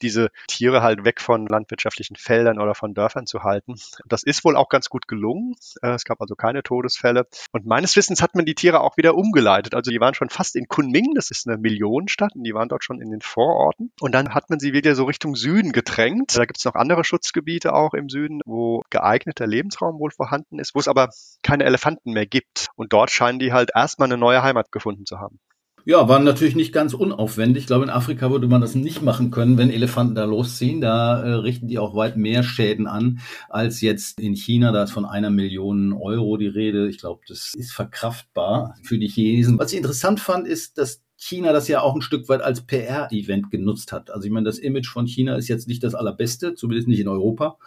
diese 0.01 0.29
Tiere 0.47 0.83
halt 0.83 1.03
weg 1.03 1.19
von 1.19 1.47
landwirtschaftlichen 1.47 2.15
Feldern 2.15 2.59
oder 2.59 2.75
von 2.75 2.93
Dörfern 2.93 3.25
zu 3.25 3.43
halten. 3.43 3.75
Das 4.05 4.23
ist 4.23 4.45
wohl 4.45 4.55
auch 4.55 4.69
ganz 4.69 4.89
gut 4.89 5.07
gelungen. 5.07 5.55
Äh, 5.81 5.93
es 5.93 6.03
gab 6.03 6.21
also 6.21 6.35
keine 6.35 6.61
Todesfälle 6.61 7.27
und 7.51 7.65
meines 7.65 7.95
Wissens 7.95 8.21
hat 8.21 8.35
man 8.35 8.45
die 8.45 8.55
Tiere 8.55 8.81
auch 8.81 8.97
wieder 8.97 9.15
umgeleitet. 9.15 9.73
Also 9.73 9.89
die 9.89 9.99
waren 9.99 10.13
schon 10.13 10.29
fast 10.29 10.55
in 10.55 10.67
Kunming, 10.67 11.13
das 11.15 11.31
ist 11.31 11.47
eine 11.47 11.57
Millionenstadt 11.57 12.35
und 12.35 12.43
die 12.43 12.53
waren 12.53 12.69
dort 12.69 12.83
schon 12.83 13.01
in 13.01 13.06
in 13.07 13.11
den 13.11 13.21
Vororten. 13.21 13.91
Und 13.99 14.13
dann 14.13 14.33
hat 14.33 14.49
man 14.49 14.59
sie 14.59 14.73
wieder 14.73 14.95
so 14.95 15.05
Richtung 15.05 15.35
Süden 15.35 15.71
gedrängt. 15.71 16.37
Da 16.37 16.45
gibt 16.45 16.59
es 16.59 16.65
noch 16.65 16.75
andere 16.75 17.03
Schutzgebiete 17.03 17.73
auch 17.73 17.93
im 17.93 18.09
Süden, 18.09 18.41
wo 18.45 18.83
geeigneter 18.89 19.47
Lebensraum 19.47 19.99
wohl 19.99 20.11
vorhanden 20.11 20.59
ist, 20.59 20.75
wo 20.75 20.79
es 20.79 20.87
aber 20.87 21.09
keine 21.43 21.63
Elefanten 21.63 22.11
mehr 22.11 22.25
gibt. 22.25 22.67
Und 22.75 22.93
dort 22.93 23.11
scheinen 23.11 23.39
die 23.39 23.53
halt 23.53 23.71
erstmal 23.73 24.07
eine 24.07 24.17
neue 24.17 24.43
Heimat 24.43 24.71
gefunden 24.71 25.05
zu 25.05 25.19
haben. 25.19 25.39
Ja, 25.89 26.09
war 26.09 26.19
natürlich 26.19 26.53
nicht 26.53 26.73
ganz 26.73 26.93
unaufwendig. 26.93 27.63
Ich 27.63 27.67
glaube, 27.67 27.85
in 27.85 27.89
Afrika 27.89 28.29
würde 28.29 28.49
man 28.49 28.59
das 28.59 28.75
nicht 28.75 29.01
machen 29.01 29.31
können, 29.31 29.57
wenn 29.57 29.69
Elefanten 29.69 30.15
da 30.15 30.25
losziehen. 30.25 30.81
Da 30.81 31.23
äh, 31.23 31.31
richten 31.35 31.69
die 31.69 31.79
auch 31.79 31.95
weit 31.95 32.17
mehr 32.17 32.43
Schäden 32.43 32.87
an 32.87 33.21
als 33.47 33.79
jetzt 33.79 34.19
in 34.19 34.35
China. 34.35 34.73
Da 34.73 34.83
ist 34.83 34.91
von 34.91 35.05
einer 35.05 35.29
Million 35.29 35.93
Euro 35.93 36.35
die 36.35 36.47
Rede. 36.47 36.89
Ich 36.89 36.97
glaube, 36.97 37.21
das 37.25 37.53
ist 37.55 37.71
verkraftbar 37.71 38.75
für 38.83 38.99
die 38.99 39.07
Chinesen. 39.07 39.57
Was 39.59 39.71
ich 39.71 39.77
interessant 39.77 40.19
fand, 40.19 40.45
ist, 40.45 40.77
dass 40.77 41.03
China 41.15 41.53
das 41.53 41.69
ja 41.69 41.79
auch 41.79 41.95
ein 41.95 42.01
Stück 42.01 42.27
weit 42.27 42.41
als 42.41 42.65
PR-Event 42.65 43.49
genutzt 43.49 43.93
hat. 43.93 44.11
Also 44.11 44.25
ich 44.25 44.31
meine, 44.31 44.45
das 44.45 44.59
Image 44.59 44.89
von 44.89 45.07
China 45.07 45.37
ist 45.37 45.47
jetzt 45.47 45.69
nicht 45.69 45.85
das 45.85 45.95
allerbeste, 45.95 46.53
zumindest 46.53 46.89
nicht 46.89 46.99
in 46.99 47.07
Europa. 47.07 47.59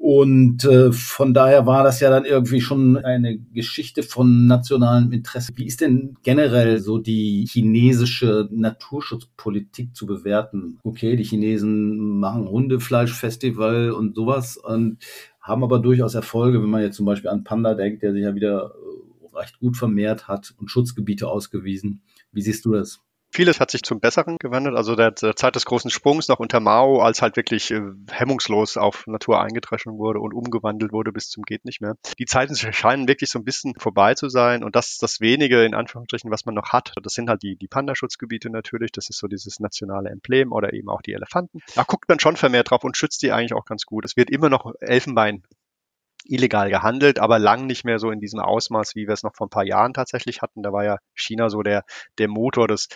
Und 0.00 0.64
äh, 0.64 0.92
von 0.92 1.34
daher 1.34 1.66
war 1.66 1.82
das 1.82 1.98
ja 1.98 2.08
dann 2.08 2.24
irgendwie 2.24 2.60
schon 2.60 2.96
eine 2.98 3.36
Geschichte 3.36 4.04
von 4.04 4.46
nationalem 4.46 5.10
Interesse. 5.10 5.50
Wie 5.56 5.66
ist 5.66 5.80
denn 5.80 6.16
generell 6.22 6.78
so 6.78 6.98
die 6.98 7.46
chinesische 7.50 8.48
Naturschutzpolitik 8.52 9.96
zu 9.96 10.06
bewerten? 10.06 10.78
Okay, 10.84 11.16
die 11.16 11.24
Chinesen 11.24 12.20
machen 12.20 12.48
Hundefleischfestival 12.48 13.90
und 13.90 14.14
sowas 14.14 14.56
und 14.56 14.98
haben 15.40 15.64
aber 15.64 15.80
durchaus 15.80 16.14
Erfolge, 16.14 16.62
wenn 16.62 16.70
man 16.70 16.82
jetzt 16.82 16.96
zum 16.96 17.06
Beispiel 17.06 17.30
an 17.30 17.42
Panda 17.42 17.74
denkt, 17.74 18.02
der 18.04 18.12
sich 18.12 18.22
ja 18.22 18.36
wieder 18.36 18.70
äh, 18.76 19.36
recht 19.36 19.58
gut 19.58 19.76
vermehrt 19.76 20.28
hat 20.28 20.54
und 20.58 20.70
Schutzgebiete 20.70 21.26
ausgewiesen. 21.26 22.02
Wie 22.30 22.42
siehst 22.42 22.64
du 22.64 22.72
das? 22.72 23.02
Vieles 23.30 23.60
hat 23.60 23.70
sich 23.70 23.82
zum 23.82 24.00
Besseren 24.00 24.36
gewandelt. 24.38 24.76
Also 24.76 24.96
der, 24.96 25.10
der 25.10 25.36
Zeit 25.36 25.54
des 25.54 25.64
großen 25.64 25.90
Sprungs 25.90 26.28
noch 26.28 26.38
unter 26.38 26.60
Mao, 26.60 27.00
als 27.00 27.20
halt 27.22 27.36
wirklich 27.36 27.70
äh, 27.70 27.80
hemmungslos 28.10 28.76
auf 28.76 29.06
Natur 29.06 29.40
eingedreschen 29.40 29.98
wurde 29.98 30.20
und 30.20 30.32
umgewandelt 30.32 30.92
wurde 30.92 31.12
bis 31.12 31.28
zum 31.28 31.42
geht 31.42 31.64
nicht 31.64 31.80
mehr. 31.80 31.94
Die 32.18 32.24
Zeiten 32.24 32.56
scheinen 32.56 33.06
wirklich 33.06 33.30
so 33.30 33.38
ein 33.38 33.44
bisschen 33.44 33.74
vorbei 33.78 34.14
zu 34.14 34.28
sein 34.28 34.64
und 34.64 34.76
das 34.76 34.96
das 34.98 35.20
wenige 35.20 35.64
in 35.64 35.74
Anführungsstrichen, 35.74 36.30
was 36.30 36.46
man 36.46 36.54
noch 36.54 36.72
hat. 36.72 36.92
Das 37.02 37.12
sind 37.12 37.28
halt 37.28 37.42
die 37.42 37.56
die 37.56 37.68
Pandaschutzgebiete 37.68 38.50
natürlich. 38.50 38.92
Das 38.92 39.08
ist 39.10 39.18
so 39.18 39.26
dieses 39.26 39.60
nationale 39.60 40.10
Emblem 40.10 40.52
oder 40.52 40.72
eben 40.72 40.88
auch 40.88 41.02
die 41.02 41.12
Elefanten. 41.12 41.60
Da 41.74 41.84
guckt 41.84 42.08
man 42.08 42.20
schon 42.20 42.36
vermehrt 42.36 42.70
drauf 42.70 42.84
und 42.84 42.96
schützt 42.96 43.22
die 43.22 43.32
eigentlich 43.32 43.54
auch 43.54 43.64
ganz 43.64 43.84
gut. 43.84 44.04
Es 44.04 44.16
wird 44.16 44.30
immer 44.30 44.48
noch 44.48 44.72
Elfenbein 44.80 45.42
illegal 46.28 46.70
gehandelt, 46.70 47.18
aber 47.18 47.38
lang 47.38 47.66
nicht 47.66 47.84
mehr 47.84 47.98
so 47.98 48.10
in 48.10 48.20
diesem 48.20 48.40
Ausmaß, 48.40 48.94
wie 48.94 49.06
wir 49.06 49.14
es 49.14 49.22
noch 49.22 49.34
vor 49.34 49.46
ein 49.46 49.50
paar 49.50 49.64
Jahren 49.64 49.94
tatsächlich 49.94 50.42
hatten. 50.42 50.62
Da 50.62 50.72
war 50.72 50.84
ja 50.84 50.98
China 51.14 51.48
so 51.48 51.62
der, 51.62 51.84
der 52.18 52.28
Motor 52.28 52.68
des, 52.68 52.88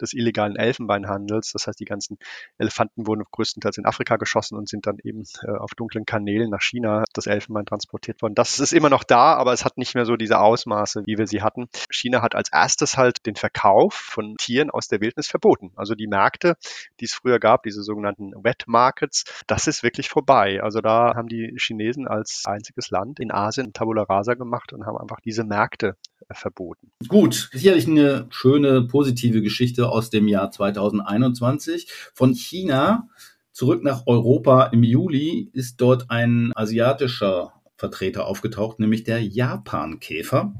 des 0.00 0.12
illegalen 0.12 0.56
Elfenbeinhandels. 0.56 1.52
Das 1.52 1.66
heißt, 1.66 1.78
die 1.78 1.84
ganzen 1.84 2.18
Elefanten 2.58 3.06
wurden 3.06 3.24
größtenteils 3.30 3.78
in 3.78 3.86
Afrika 3.86 4.16
geschossen 4.16 4.56
und 4.56 4.68
sind 4.68 4.86
dann 4.86 4.98
eben 5.02 5.24
äh, 5.42 5.50
auf 5.50 5.74
dunklen 5.74 6.06
Kanälen 6.06 6.50
nach 6.50 6.62
China 6.62 7.04
das 7.12 7.26
Elfenbein 7.26 7.66
transportiert 7.66 8.22
worden. 8.22 8.34
Das 8.34 8.58
ist 8.58 8.72
immer 8.72 8.90
noch 8.90 9.04
da, 9.04 9.34
aber 9.34 9.52
es 9.52 9.64
hat 9.64 9.76
nicht 9.76 9.94
mehr 9.94 10.06
so 10.06 10.16
diese 10.16 10.40
Ausmaße, 10.40 11.02
wie 11.06 11.18
wir 11.18 11.26
sie 11.26 11.42
hatten. 11.42 11.68
China 11.90 12.22
hat 12.22 12.34
als 12.34 12.50
erstes 12.50 12.96
halt 12.96 13.26
den 13.26 13.36
Verkauf 13.36 13.94
von 13.94 14.36
Tieren 14.36 14.70
aus 14.70 14.88
der 14.88 15.00
Wildnis 15.00 15.28
verboten. 15.28 15.72
Also 15.76 15.94
die 15.94 16.06
Märkte, 16.06 16.56
die 17.00 17.04
es 17.04 17.12
früher 17.12 17.38
gab, 17.38 17.62
diese 17.64 17.82
sogenannten 17.82 18.32
Wet 18.42 18.64
Markets, 18.66 19.24
das 19.46 19.66
ist 19.66 19.82
wirklich 19.82 20.08
vorbei. 20.08 20.62
Also 20.62 20.80
da 20.80 21.14
haben 21.14 21.28
die 21.28 21.54
Chinesen 21.58 22.08
als 22.08 22.44
einzige 22.46 22.59
einziges 22.60 22.90
Land 22.90 23.20
in 23.20 23.30
Asien 23.32 23.72
Tabula 23.72 24.02
Rasa 24.02 24.34
gemacht 24.34 24.72
und 24.72 24.84
haben 24.86 24.98
einfach 24.98 25.20
diese 25.20 25.44
Märkte 25.44 25.96
äh, 26.28 26.34
verboten. 26.34 26.92
Gut, 27.08 27.50
sicherlich 27.52 27.86
eine 27.88 28.26
schöne 28.30 28.82
positive 28.82 29.40
Geschichte 29.40 29.88
aus 29.88 30.10
dem 30.10 30.28
Jahr 30.28 30.50
2021. 30.50 31.90
Von 32.14 32.34
China 32.34 33.08
zurück 33.52 33.82
nach 33.82 34.06
Europa 34.06 34.66
im 34.66 34.82
Juli 34.82 35.50
ist 35.52 35.80
dort 35.80 36.10
ein 36.10 36.52
asiatischer 36.54 37.54
Vertreter 37.76 38.26
aufgetaucht, 38.26 38.78
nämlich 38.78 39.04
der 39.04 39.22
Japankäfer. 39.22 40.54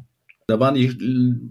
Da 0.46 0.58
waren 0.58 0.74
die 0.74 0.90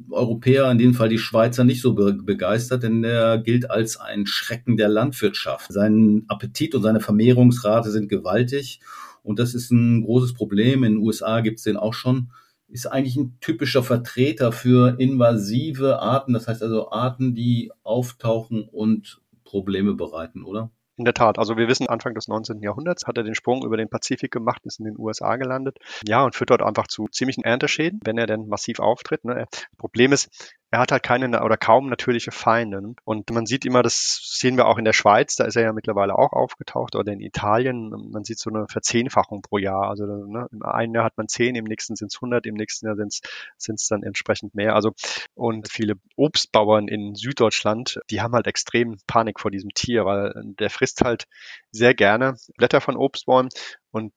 Europäer, 0.10 0.70
in 0.72 0.78
dem 0.78 0.94
Fall 0.94 1.08
die 1.08 1.20
Schweizer, 1.20 1.64
nicht 1.64 1.82
so 1.82 1.94
begeistert, 1.94 2.84
denn 2.84 3.02
der 3.02 3.38
gilt 3.38 3.72
als 3.72 3.98
ein 3.98 4.26
Schrecken 4.26 4.76
der 4.76 4.90
Landwirtschaft. 4.90 5.72
Sein 5.72 6.26
Appetit 6.28 6.76
und 6.76 6.82
seine 6.82 7.00
Vermehrungsrate 7.00 7.92
sind 7.92 8.10
gewaltig 8.10 8.82
und 9.30 9.38
das 9.38 9.54
ist 9.54 9.70
ein 9.70 10.02
großes 10.02 10.34
Problem. 10.34 10.84
In 10.84 10.94
den 10.94 11.04
USA 11.04 11.42
gibt 11.42 11.60
es 11.60 11.64
den 11.64 11.78
auch 11.78 11.94
schon. 11.94 12.32
Ist 12.68 12.88
eigentlich 12.88 13.16
ein 13.16 13.38
typischer 13.42 13.84
Vertreter 13.84 14.52
für 14.52 15.00
invasive 15.00 16.00
Arten, 16.00 16.34
das 16.34 16.48
heißt 16.48 16.64
also 16.64 16.90
Arten, 16.90 17.36
die 17.36 17.72
auftauchen 17.84 18.64
und 18.64 19.22
Probleme 19.44 19.94
bereiten, 19.94 20.44
oder? 20.44 20.72
In 20.98 21.06
der 21.06 21.14
Tat. 21.14 21.38
Also 21.38 21.58
wir 21.58 21.68
wissen, 21.68 21.88
Anfang 21.88 22.16
des 22.16 22.28
19. 22.28 22.64
Jahrhunderts 22.64 23.06
hat 23.06 23.18
er 23.18 23.24
den 23.24 23.36
Sprung 23.36 23.64
über 23.64 23.78
den 23.78 23.88
Pazifik 23.88 24.32
gemacht, 24.32 24.66
ist 24.66 24.80
in 24.80 24.86
den 24.86 24.98
USA 24.98 25.36
gelandet. 25.36 25.78
Ja, 26.08 26.26
und 26.26 26.34
führt 26.34 26.50
dort 26.50 26.64
einfach 26.64 26.88
zu 26.88 27.08
ziemlichen 27.12 27.44
Ernteschäden, 27.44 28.00
wenn 28.04 28.18
er 28.18 28.26
denn 28.26 28.48
massiv 28.48 28.80
auftritt. 28.80 29.26
Ne? 29.26 29.46
Problem 29.78 30.12
ist, 30.12 30.56
er 30.72 30.80
hat 30.80 30.92
halt 30.92 31.04
keine 31.04 31.42
oder 31.44 31.58
kaum 31.58 31.90
natürliche 31.90 32.32
Feinde. 32.32 32.94
Und 33.04 33.30
man 33.32 33.46
sieht 33.46 33.66
immer, 33.66 33.82
das 33.82 34.22
sehen 34.24 34.58
wir 34.58 34.68
auch 34.68 34.78
in 34.78 34.86
der 34.86 34.94
Schweiz, 34.94 35.36
da 35.36 35.46
ist 35.46 35.56
er 35.56 35.64
ja 35.64 35.74
mittlerweile 35.74 36.16
auch 36.16 36.32
aufgetaucht, 36.32 36.96
oder 36.96 37.12
in 37.12 37.22
Italien, 37.22 37.90
man 38.12 38.24
sieht 38.24 38.40
so 38.40 38.50
eine 38.50 38.68
Verzehnfachung 38.68 39.42
pro 39.42 39.58
Jahr. 39.58 39.90
Also 39.90 40.06
ne, 40.06 40.48
im 40.52 40.62
einen 40.62 40.94
Jahr 40.94 41.06
hat 41.06 41.18
man 41.18 41.28
zehn, 41.28 41.56
im 41.56 41.66
nächsten 41.66 41.96
sind 41.96 42.12
es 42.12 42.18
100, 42.18 42.46
im 42.46 42.56
nächsten 42.56 42.86
Jahr 42.86 42.96
sind 42.96 43.80
es 43.80 43.88
dann 43.88 44.04
entsprechend 44.04 44.54
mehr. 44.54 44.76
Also 44.76 44.94
und 45.34 45.70
viele 45.72 45.96
Obstbauern 46.16 46.88
in 46.88 47.16
Süddeutschland, 47.16 48.00
die 48.12 48.22
haben 48.22 48.34
halt 48.34 48.48
extrem 48.48 48.98
Panik 49.08 49.40
vor 49.40 49.52
diesem 49.52 49.74
Tier, 49.74 50.06
weil 50.06 50.34
der 50.60 50.70
frisst 50.70 51.02
halt 51.02 51.26
sehr 51.72 51.96
gerne 51.96 52.36
Blätter 52.58 52.82
von 52.82 52.96
Obstbäumen 52.96 53.50
und 53.92 54.14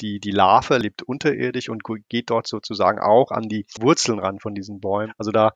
die, 0.00 0.20
die 0.20 0.30
Larve 0.30 0.78
lebt 0.78 1.02
unterirdisch 1.02 1.68
und 1.68 1.82
geht 2.08 2.30
dort 2.30 2.46
sozusagen 2.46 2.98
auch 2.98 3.30
an 3.30 3.48
die 3.48 3.66
Wurzeln 3.78 4.18
ran 4.18 4.38
von 4.40 4.54
diesen 4.54 4.80
Bäumen. 4.80 5.12
Also 5.18 5.30
da 5.30 5.52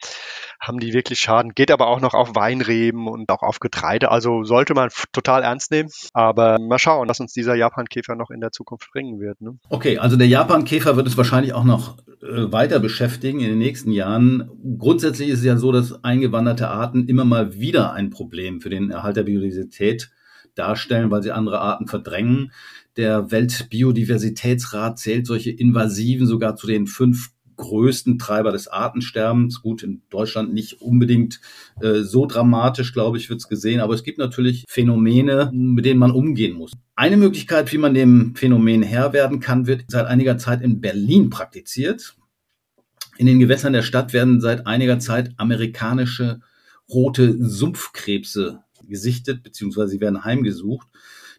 haben 0.61 0.79
die 0.79 0.93
wirklich 0.93 1.21
Schaden. 1.21 1.53
Geht 1.55 1.71
aber 1.71 1.87
auch 1.89 2.01
noch 2.01 2.15
auf 2.15 2.35
Weinreben 2.35 3.09
und 3.09 3.31
auch 3.31 3.43
auf 3.43 3.61
Getreide. 3.61 4.11
Also 4.11 4.45
sollte 4.45 4.75
man 4.75 4.91
total 5.13 5.43
ernst 5.43 5.71
nehmen. 5.71 5.91
Aber 6.13 6.59
mal 6.59 6.79
schauen, 6.79 7.09
was 7.09 7.21
uns 7.21 7.33
dieser 7.33 7.55
Japankäfer 7.55 8.17
noch 8.17 8.31
in 8.31 8.41
der 8.41 8.53
Zukunft 8.53 8.91
bringen 8.93 9.21
wird. 9.21 9.41
Ne? 9.41 9.59
Okay, 9.69 9.99
also 9.99 10.17
der 10.17 10.29
Japankäfer 10.29 10.97
wird 10.97 11.07
es 11.07 11.17
wahrscheinlich 11.17 11.53
auch 11.53 11.65
noch 11.65 11.99
äh, 12.23 12.53
weiter 12.53 12.81
beschäftigen 12.81 13.41
in 13.41 13.49
den 13.49 13.59
nächsten 13.59 13.91
Jahren. 13.91 14.51
Grundsätzlich 14.79 15.29
ist 15.29 15.41
es 15.41 15.45
ja 15.45 15.57
so, 15.57 15.73
dass 15.73 16.05
eingewanderte 16.05 16.69
Arten 16.69 17.07
immer 17.07 17.25
mal 17.25 17.55
wieder 17.55 17.93
ein 17.93 18.11
Problem 18.11 18.61
für 18.61 18.71
den 18.71 18.91
Erhalt 18.91 19.17
der 19.17 19.25
Biodiversität 19.25 20.11
darstellen, 20.55 21.11
weil 21.11 21.23
sie 21.23 21.33
andere 21.33 21.61
Arten 21.61 21.87
verdrängen. 21.87 22.53
Der 22.97 23.31
Weltbiodiversitätsrat 23.31 24.99
zählt 24.99 25.27
solche 25.27 25.51
Invasiven 25.51 26.27
sogar 26.27 26.55
zu 26.57 26.67
den 26.67 26.87
fünf 26.87 27.31
größten 27.57 28.19
Treiber 28.19 28.53
des 28.53 28.69
Artensterbens. 28.69 29.63
Gut, 29.63 29.83
in 29.83 30.03
Deutschland 30.11 30.53
nicht 30.53 30.81
unbedingt 30.81 31.41
äh, 31.81 32.03
so 32.03 32.27
dramatisch, 32.27 32.93
glaube 32.93 33.19
ich, 33.19 33.31
wird 33.31 33.41
es 33.41 33.49
gesehen, 33.49 33.81
aber 33.81 33.95
es 33.95 34.03
gibt 34.03 34.19
natürlich 34.19 34.65
Phänomene, 34.69 35.51
mit 35.53 35.85
denen 35.85 36.01
man 36.01 36.11
umgehen 36.11 36.57
muss. 36.57 36.73
Eine 36.97 37.17
Möglichkeit, 37.17 37.73
wie 37.73 37.79
man 37.79 37.95
dem 37.95 38.35
Phänomen 38.37 38.83
Herr 38.83 39.13
werden 39.13 39.41
kann, 39.41 39.67
wird 39.67 39.85
seit 39.89 40.07
einiger 40.07 40.39
Zeit 40.39 40.63
in 40.63 40.81
Berlin 40.81 41.31
praktiziert. 41.31 42.17
In 43.17 43.27
den 43.27 43.39
Gewässern 43.39 43.73
der 43.73 43.83
Stadt 43.83 44.13
werden 44.13 44.41
seit 44.41 44.67
einiger 44.67 44.99
Zeit 44.99 45.33
amerikanische 45.37 46.41
rote 46.89 47.37
Sumpfkrebse 47.39 48.61
gesichtet, 48.89 49.43
beziehungsweise 49.43 49.91
sie 49.91 50.01
werden 50.01 50.25
heimgesucht. 50.25 50.89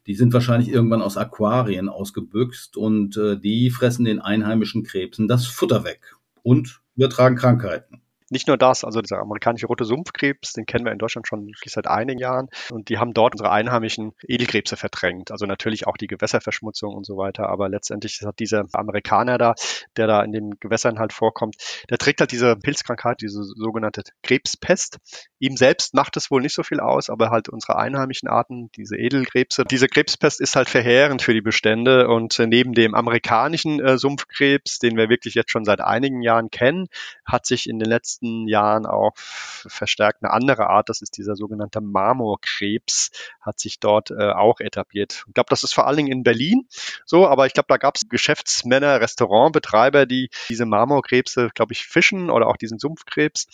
Die 0.07 0.15
sind 0.15 0.33
wahrscheinlich 0.33 0.69
irgendwann 0.69 1.01
aus 1.01 1.17
Aquarien 1.17 1.89
ausgebüxt 1.89 2.77
und 2.77 3.17
äh, 3.17 3.37
die 3.37 3.71
fressen 3.71 4.05
den 4.05 4.19
einheimischen 4.19 4.83
Krebsen 4.83 5.27
das 5.27 5.45
Futter 5.47 5.83
weg 5.83 6.15
und 6.43 6.81
übertragen 6.95 7.35
Krankheiten. 7.35 8.01
Nicht 8.29 8.47
nur 8.47 8.57
das, 8.57 8.83
also 8.83 9.01
dieser 9.01 9.19
amerikanische 9.19 9.67
rote 9.67 9.85
Sumpfkrebs, 9.85 10.53
den 10.53 10.65
kennen 10.65 10.83
wir 10.83 10.91
in 10.91 10.97
Deutschland 10.97 11.27
schon 11.27 11.51
seit 11.65 11.87
einigen 11.87 12.19
Jahren 12.19 12.47
und 12.71 12.89
die 12.89 12.97
haben 12.97 13.13
dort 13.13 13.33
unsere 13.33 13.51
einheimischen 13.51 14.13
Edelkrebse 14.27 14.77
verdrängt. 14.77 15.31
Also 15.31 15.45
natürlich 15.45 15.85
auch 15.85 15.97
die 15.97 16.07
Gewässerverschmutzung 16.07 16.95
und 16.95 17.05
so 17.05 17.17
weiter, 17.17 17.49
aber 17.49 17.69
letztendlich 17.69 18.21
hat 18.25 18.39
dieser 18.39 18.65
Amerikaner 18.73 19.37
da, 19.37 19.53
der 19.95 20.07
da 20.07 20.23
in 20.23 20.31
den 20.31 20.51
Gewässern 20.59 20.97
halt 20.97 21.13
vorkommt, 21.13 21.55
der 21.89 21.97
trägt 21.97 22.19
halt 22.19 22.31
diese 22.31 22.55
Pilzkrankheit, 22.55 23.21
diese 23.21 23.43
sogenannte 23.43 24.01
Krebspest. 24.23 24.97
Ihm 25.39 25.55
selbst 25.55 25.93
macht 25.93 26.17
es 26.17 26.31
wohl 26.31 26.41
nicht 26.41 26.55
so 26.55 26.63
viel 26.63 26.79
aus, 26.79 27.09
aber 27.09 27.29
halt 27.29 27.49
unsere 27.49 27.77
einheimischen 27.77 28.27
Arten, 28.27 28.71
diese 28.75 28.97
Edelkrebse, 28.97 29.65
diese 29.65 29.87
Krebspest 29.87 30.41
ist 30.41 30.55
halt 30.55 30.69
verheerend 30.69 31.21
für 31.21 31.33
die 31.33 31.41
Bestände 31.41 32.07
und 32.07 32.39
neben 32.39 32.73
dem 32.73 32.95
amerikanischen 32.95 33.79
äh, 33.79 33.97
Sumpfkrebs, 33.97 34.79
den 34.79 34.97
wir 34.97 35.09
wirklich 35.09 35.35
jetzt 35.35 35.51
schon 35.51 35.65
seit 35.65 35.81
einigen 35.81 36.21
Jahren 36.21 36.49
kennen, 36.49 36.87
hat 37.25 37.45
sich 37.45 37.69
in 37.69 37.79
den 37.79 37.89
letzten 37.89 38.14
letzten 38.15 38.47
Jahren 38.47 38.85
auch 38.85 39.13
verstärkt 39.15 40.23
eine 40.23 40.31
andere 40.31 40.67
Art, 40.67 40.89
das 40.89 41.01
ist 41.01 41.17
dieser 41.17 41.35
sogenannte 41.35 41.81
Marmorkrebs, 41.81 43.11
hat 43.41 43.59
sich 43.59 43.79
dort 43.79 44.11
äh, 44.11 44.31
auch 44.31 44.59
etabliert. 44.59 45.23
Ich 45.27 45.33
glaube, 45.33 45.47
das 45.49 45.63
ist 45.63 45.73
vor 45.73 45.87
allen 45.87 45.97
Dingen 45.97 46.11
in 46.11 46.23
Berlin 46.23 46.67
so, 47.05 47.27
aber 47.27 47.45
ich 47.45 47.53
glaube, 47.53 47.67
da 47.69 47.77
gab 47.77 47.95
es 47.95 48.07
Geschäftsmänner, 48.07 49.01
Restaurantbetreiber, 49.01 50.05
die 50.05 50.29
diese 50.49 50.65
Marmorkrebse, 50.65 51.49
glaube 51.53 51.73
ich, 51.73 51.85
fischen 51.85 52.29
oder 52.29 52.47
auch 52.47 52.57
diesen 52.57 52.79
Sumpfkrebs 52.79 53.47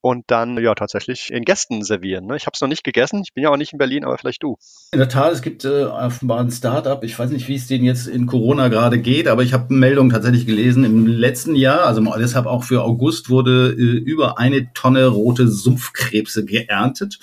und 0.00 0.24
dann 0.28 0.56
ja 0.58 0.74
tatsächlich 0.74 1.30
in 1.32 1.44
Gästen 1.44 1.82
servieren. 1.82 2.26
Ne? 2.26 2.36
Ich 2.36 2.46
habe 2.46 2.52
es 2.54 2.60
noch 2.60 2.68
nicht 2.68 2.84
gegessen, 2.84 3.22
ich 3.22 3.34
bin 3.34 3.44
ja 3.44 3.50
auch 3.50 3.56
nicht 3.56 3.72
in 3.72 3.78
Berlin, 3.78 4.04
aber 4.04 4.16
vielleicht 4.18 4.42
du. 4.42 4.56
In 4.92 4.98
der 4.98 5.08
Tat, 5.08 5.32
es 5.32 5.42
gibt 5.42 5.64
äh, 5.64 5.84
offenbar 5.84 6.40
ein 6.40 6.50
Startup, 6.50 7.02
ich 7.02 7.18
weiß 7.18 7.30
nicht, 7.30 7.48
wie 7.48 7.56
es 7.56 7.66
denen 7.66 7.84
jetzt 7.84 8.06
in 8.06 8.26
Corona 8.26 8.68
gerade 8.68 9.00
geht, 9.00 9.28
aber 9.28 9.42
ich 9.42 9.52
habe 9.52 9.74
Meldung 9.74 10.10
tatsächlich 10.10 10.46
gelesen, 10.46 10.84
im 10.84 11.06
letzten 11.06 11.54
Jahr, 11.54 11.86
also 11.86 12.02
deshalb 12.18 12.46
auch 12.46 12.64
für 12.64 12.82
August, 12.82 13.28
wurde 13.28 13.72
äh, 13.72 13.82
über 13.82 14.38
eine 14.38 14.72
Tonne 14.72 15.06
rote 15.06 15.48
Sumpfkrebse 15.48 16.44
geerntet 16.44 17.18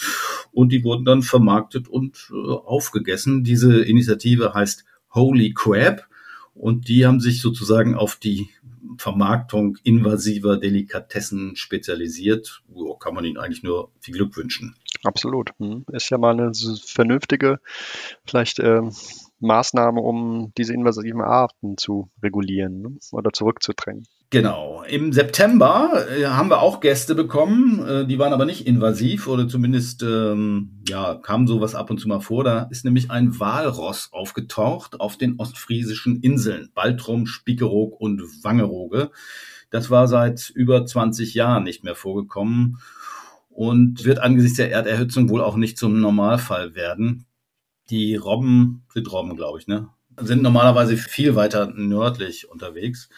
und 0.51 0.71
die 0.71 0.83
wurden 0.83 1.05
dann 1.05 1.21
vermarktet 1.21 1.87
und 1.87 2.31
äh, 2.31 2.51
aufgegessen. 2.51 3.43
Diese 3.43 3.83
Initiative 3.83 4.53
heißt 4.53 4.85
Holy 5.13 5.53
Crab 5.53 6.07
und 6.53 6.87
die 6.87 7.05
haben 7.05 7.19
sich 7.19 7.41
sozusagen 7.41 7.95
auf 7.95 8.15
die 8.15 8.49
Vermarktung 8.97 9.77
invasiver 9.83 10.57
Delikatessen 10.57 11.55
spezialisiert. 11.55 12.63
Kann 12.99 13.13
man 13.13 13.25
ihnen 13.25 13.37
eigentlich 13.37 13.63
nur 13.63 13.91
viel 13.99 14.15
Glück 14.15 14.37
wünschen. 14.37 14.75
Absolut. 15.03 15.51
Hm. 15.59 15.85
Ist 15.91 16.09
ja 16.09 16.17
mal 16.17 16.39
eine 16.39 16.51
vernünftige, 16.83 17.59
vielleicht 18.25 18.59
äh, 18.59 18.81
Maßnahme, 19.39 20.01
um 20.01 20.51
diese 20.57 20.73
invasiven 20.73 21.21
Arten 21.21 21.77
zu 21.77 22.09
regulieren 22.23 22.81
ne? 22.81 22.97
oder 23.11 23.31
zurückzudrängen. 23.31 24.05
Genau. 24.29 24.83
Im 24.87 25.13
September 25.13 26.05
äh, 26.09 26.25
haben 26.25 26.49
wir 26.49 26.61
auch 26.61 26.79
Gäste 26.79 27.15
bekommen, 27.15 27.85
äh, 27.87 28.05
die 28.05 28.19
waren 28.19 28.33
aber 28.33 28.45
nicht 28.45 28.67
invasiv 28.67 29.27
oder 29.27 29.47
zumindest 29.47 30.03
ähm, 30.03 30.81
ja, 30.87 31.15
kam 31.15 31.47
sowas 31.47 31.75
ab 31.75 31.89
und 31.89 31.99
zu 31.99 32.07
mal 32.07 32.19
vor. 32.19 32.43
Da 32.43 32.63
ist 32.71 32.85
nämlich 32.85 33.11
ein 33.11 33.39
Walross 33.39 34.09
aufgetaucht 34.11 34.99
auf 34.99 35.17
den 35.17 35.39
ostfriesischen 35.39 36.21
Inseln, 36.21 36.69
Baltrum, 36.73 37.27
Spiekeroog 37.27 37.99
und 37.99 38.21
Wangerooge. 38.43 39.11
Das 39.69 39.89
war 39.89 40.07
seit 40.07 40.49
über 40.49 40.85
20 40.85 41.33
Jahren 41.33 41.63
nicht 41.63 41.83
mehr 41.83 41.95
vorgekommen 41.95 42.79
und 43.49 44.05
wird 44.05 44.19
angesichts 44.19 44.57
der 44.57 44.71
Erderhitzung 44.71 45.29
wohl 45.29 45.41
auch 45.41 45.55
nicht 45.55 45.77
zum 45.77 46.01
Normalfall 46.01 46.75
werden. 46.75 47.25
Die 47.89 48.15
Robben, 48.15 48.83
sind 48.93 49.11
Robben, 49.11 49.35
glaube 49.35 49.59
ich, 49.59 49.67
ne? 49.67 49.89
Sind 50.17 50.41
normalerweise 50.41 50.97
viel 50.97 51.35
weiter 51.35 51.67
nördlich 51.67 52.49
unterwegs. 52.49 53.09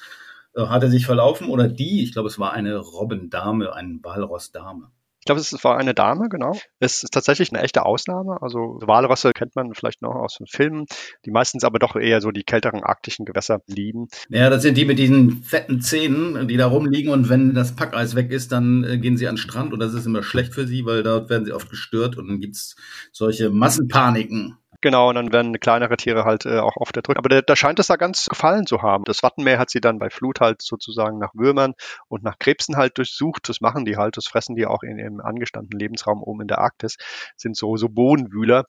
Äh, 0.57 0.67
hat 0.67 0.83
er 0.83 0.89
sich 0.89 1.05
verlaufen 1.05 1.49
oder 1.49 1.67
die, 1.67 2.03
ich 2.03 2.11
glaube, 2.11 2.27
es 2.27 2.39
war 2.39 2.53
eine 2.53 2.77
Robbendame, 2.77 3.73
eine 3.73 3.99
Walrossdame. 4.01 4.89
Ich 5.19 5.25
glaube, 5.27 5.41
es 5.41 5.63
war 5.63 5.77
eine 5.77 5.93
Dame, 5.93 6.29
genau. 6.29 6.57
Es 6.79 7.03
ist 7.03 7.11
tatsächlich 7.11 7.51
eine 7.51 7.61
echte 7.61 7.85
Ausnahme. 7.85 8.41
Also 8.41 8.79
Walrosse 8.81 9.33
kennt 9.33 9.57
man 9.57 9.73
vielleicht 9.73 10.01
noch 10.01 10.15
aus 10.15 10.37
den 10.37 10.47
Filmen, 10.47 10.85
die 11.25 11.31
meistens 11.31 11.65
aber 11.65 11.79
doch 11.79 11.97
eher 11.97 12.21
so 12.21 12.31
die 12.31 12.43
kälteren 12.43 12.81
arktischen 12.81 13.25
Gewässer 13.25 13.59
lieben. 13.67 14.07
Ja, 14.29 14.49
das 14.49 14.61
sind 14.61 14.77
die 14.77 14.85
mit 14.85 14.99
diesen 14.99 15.43
fetten 15.43 15.81
Zähnen, 15.81 16.47
die 16.47 16.55
da 16.55 16.67
rumliegen 16.67 17.11
und 17.11 17.27
wenn 17.27 17.53
das 17.53 17.75
Packeis 17.75 18.15
weg 18.15 18.31
ist, 18.31 18.53
dann 18.53 18.85
äh, 18.85 18.97
gehen 18.99 19.17
sie 19.17 19.27
an 19.27 19.35
den 19.35 19.41
Strand 19.41 19.73
und 19.73 19.81
das 19.81 19.93
ist 19.93 20.05
immer 20.05 20.23
schlecht 20.23 20.53
für 20.53 20.65
sie, 20.65 20.85
weil 20.85 21.03
dort 21.03 21.29
werden 21.29 21.43
sie 21.43 21.51
oft 21.51 21.69
gestört 21.69 22.17
und 22.17 22.29
dann 22.29 22.39
gibt 22.39 22.55
es 22.55 22.77
solche 23.11 23.49
Massenpaniken. 23.49 24.57
Genau, 24.81 25.09
und 25.09 25.15
dann 25.15 25.33
werden 25.33 25.59
kleinere 25.59 25.97
Tiere 25.97 26.23
halt 26.23 26.45
äh, 26.45 26.59
auch 26.59 26.77
oft 26.77 26.95
erdrückt. 26.95 27.17
Aber 27.17 27.41
da 27.41 27.55
scheint 27.55 27.79
es 27.79 27.87
da 27.87 27.95
ganz 27.95 28.27
gefallen 28.27 28.67
zu 28.67 28.83
haben. 28.83 29.05
Das 29.05 29.23
Wattenmeer 29.23 29.57
hat 29.57 29.71
sie 29.71 29.81
dann 29.81 29.97
bei 29.97 30.11
Flut 30.11 30.39
halt 30.39 30.61
sozusagen 30.61 31.17
nach 31.17 31.33
Würmern 31.33 31.73
und 32.09 32.23
nach 32.23 32.37
Krebsen 32.37 32.77
halt 32.77 32.97
durchsucht. 32.99 33.49
Das 33.49 33.59
machen 33.59 33.85
die 33.85 33.97
halt, 33.97 34.17
das 34.17 34.27
fressen 34.27 34.55
die 34.55 34.67
auch 34.67 34.83
in 34.83 34.99
ihrem 34.99 35.19
angestammten 35.19 35.79
Lebensraum 35.79 36.21
oben 36.21 36.41
in 36.41 36.47
der 36.47 36.59
Arktis, 36.59 36.97
sind 37.37 37.57
so, 37.57 37.75
so 37.75 37.89
Bodenwühler. 37.89 38.65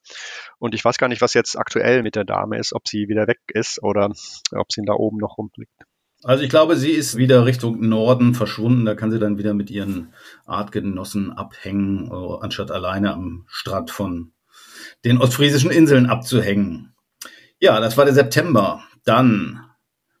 Und 0.57 0.73
ich 0.73 0.83
weiß 0.83 0.97
gar 0.97 1.09
nicht, 1.09 1.21
was 1.21 1.35
jetzt 1.35 1.55
aktuell 1.55 2.01
mit 2.01 2.15
der 2.15 2.25
Dame 2.25 2.57
ist, 2.57 2.73
ob 2.73 2.87
sie 2.87 3.07
wieder 3.07 3.27
weg 3.27 3.39
ist 3.53 3.83
oder 3.83 4.09
ob 4.51 4.71
sie 4.71 4.81
da 4.83 4.93
oben 4.93 5.17
noch 5.17 5.37
rumliegt. 5.37 5.71
Also 6.23 6.43
ich 6.43 6.49
glaube, 6.49 6.75
sie 6.75 6.91
ist 6.91 7.17
wieder 7.17 7.45
Richtung 7.45 7.87
Norden 7.87 8.33
verschwunden. 8.33 8.83
Da 8.83 8.95
kann 8.95 9.11
sie 9.11 9.19
dann 9.19 9.37
wieder 9.37 9.53
mit 9.53 9.69
ihren 9.69 10.13
Artgenossen 10.45 11.31
abhängen, 11.31 12.09
äh, 12.11 12.43
anstatt 12.43 12.71
alleine 12.71 13.13
am 13.13 13.45
Strand 13.47 13.91
von 13.91 14.33
den 15.05 15.17
ostfriesischen 15.17 15.71
Inseln 15.71 16.05
abzuhängen. 16.07 16.93
Ja, 17.59 17.79
das 17.79 17.97
war 17.97 18.05
der 18.05 18.13
September. 18.13 18.83
Dann 19.03 19.61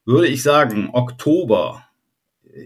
würde 0.05 0.27
ich 0.27 0.43
sagen 0.43 0.89
Oktober. 0.91 1.83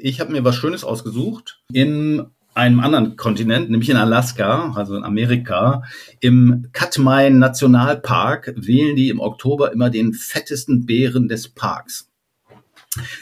Ich 0.02 0.20
habe 0.20 0.32
mir 0.32 0.44
was 0.44 0.56
Schönes 0.56 0.84
ausgesucht. 0.84 1.62
In 1.72 2.26
einem 2.54 2.80
anderen 2.80 3.16
Kontinent, 3.16 3.70
nämlich 3.70 3.90
in 3.90 3.98
Alaska, 3.98 4.74
also 4.76 4.96
in 4.96 5.04
Amerika, 5.04 5.84
im 6.20 6.70
Katmai 6.72 7.30
Nationalpark 7.30 8.54
wählen 8.56 8.96
die 8.96 9.10
im 9.10 9.20
Oktober 9.20 9.72
immer 9.72 9.90
den 9.90 10.14
fettesten 10.14 10.86
Bären 10.86 11.28
des 11.28 11.50
Parks. 11.50 12.13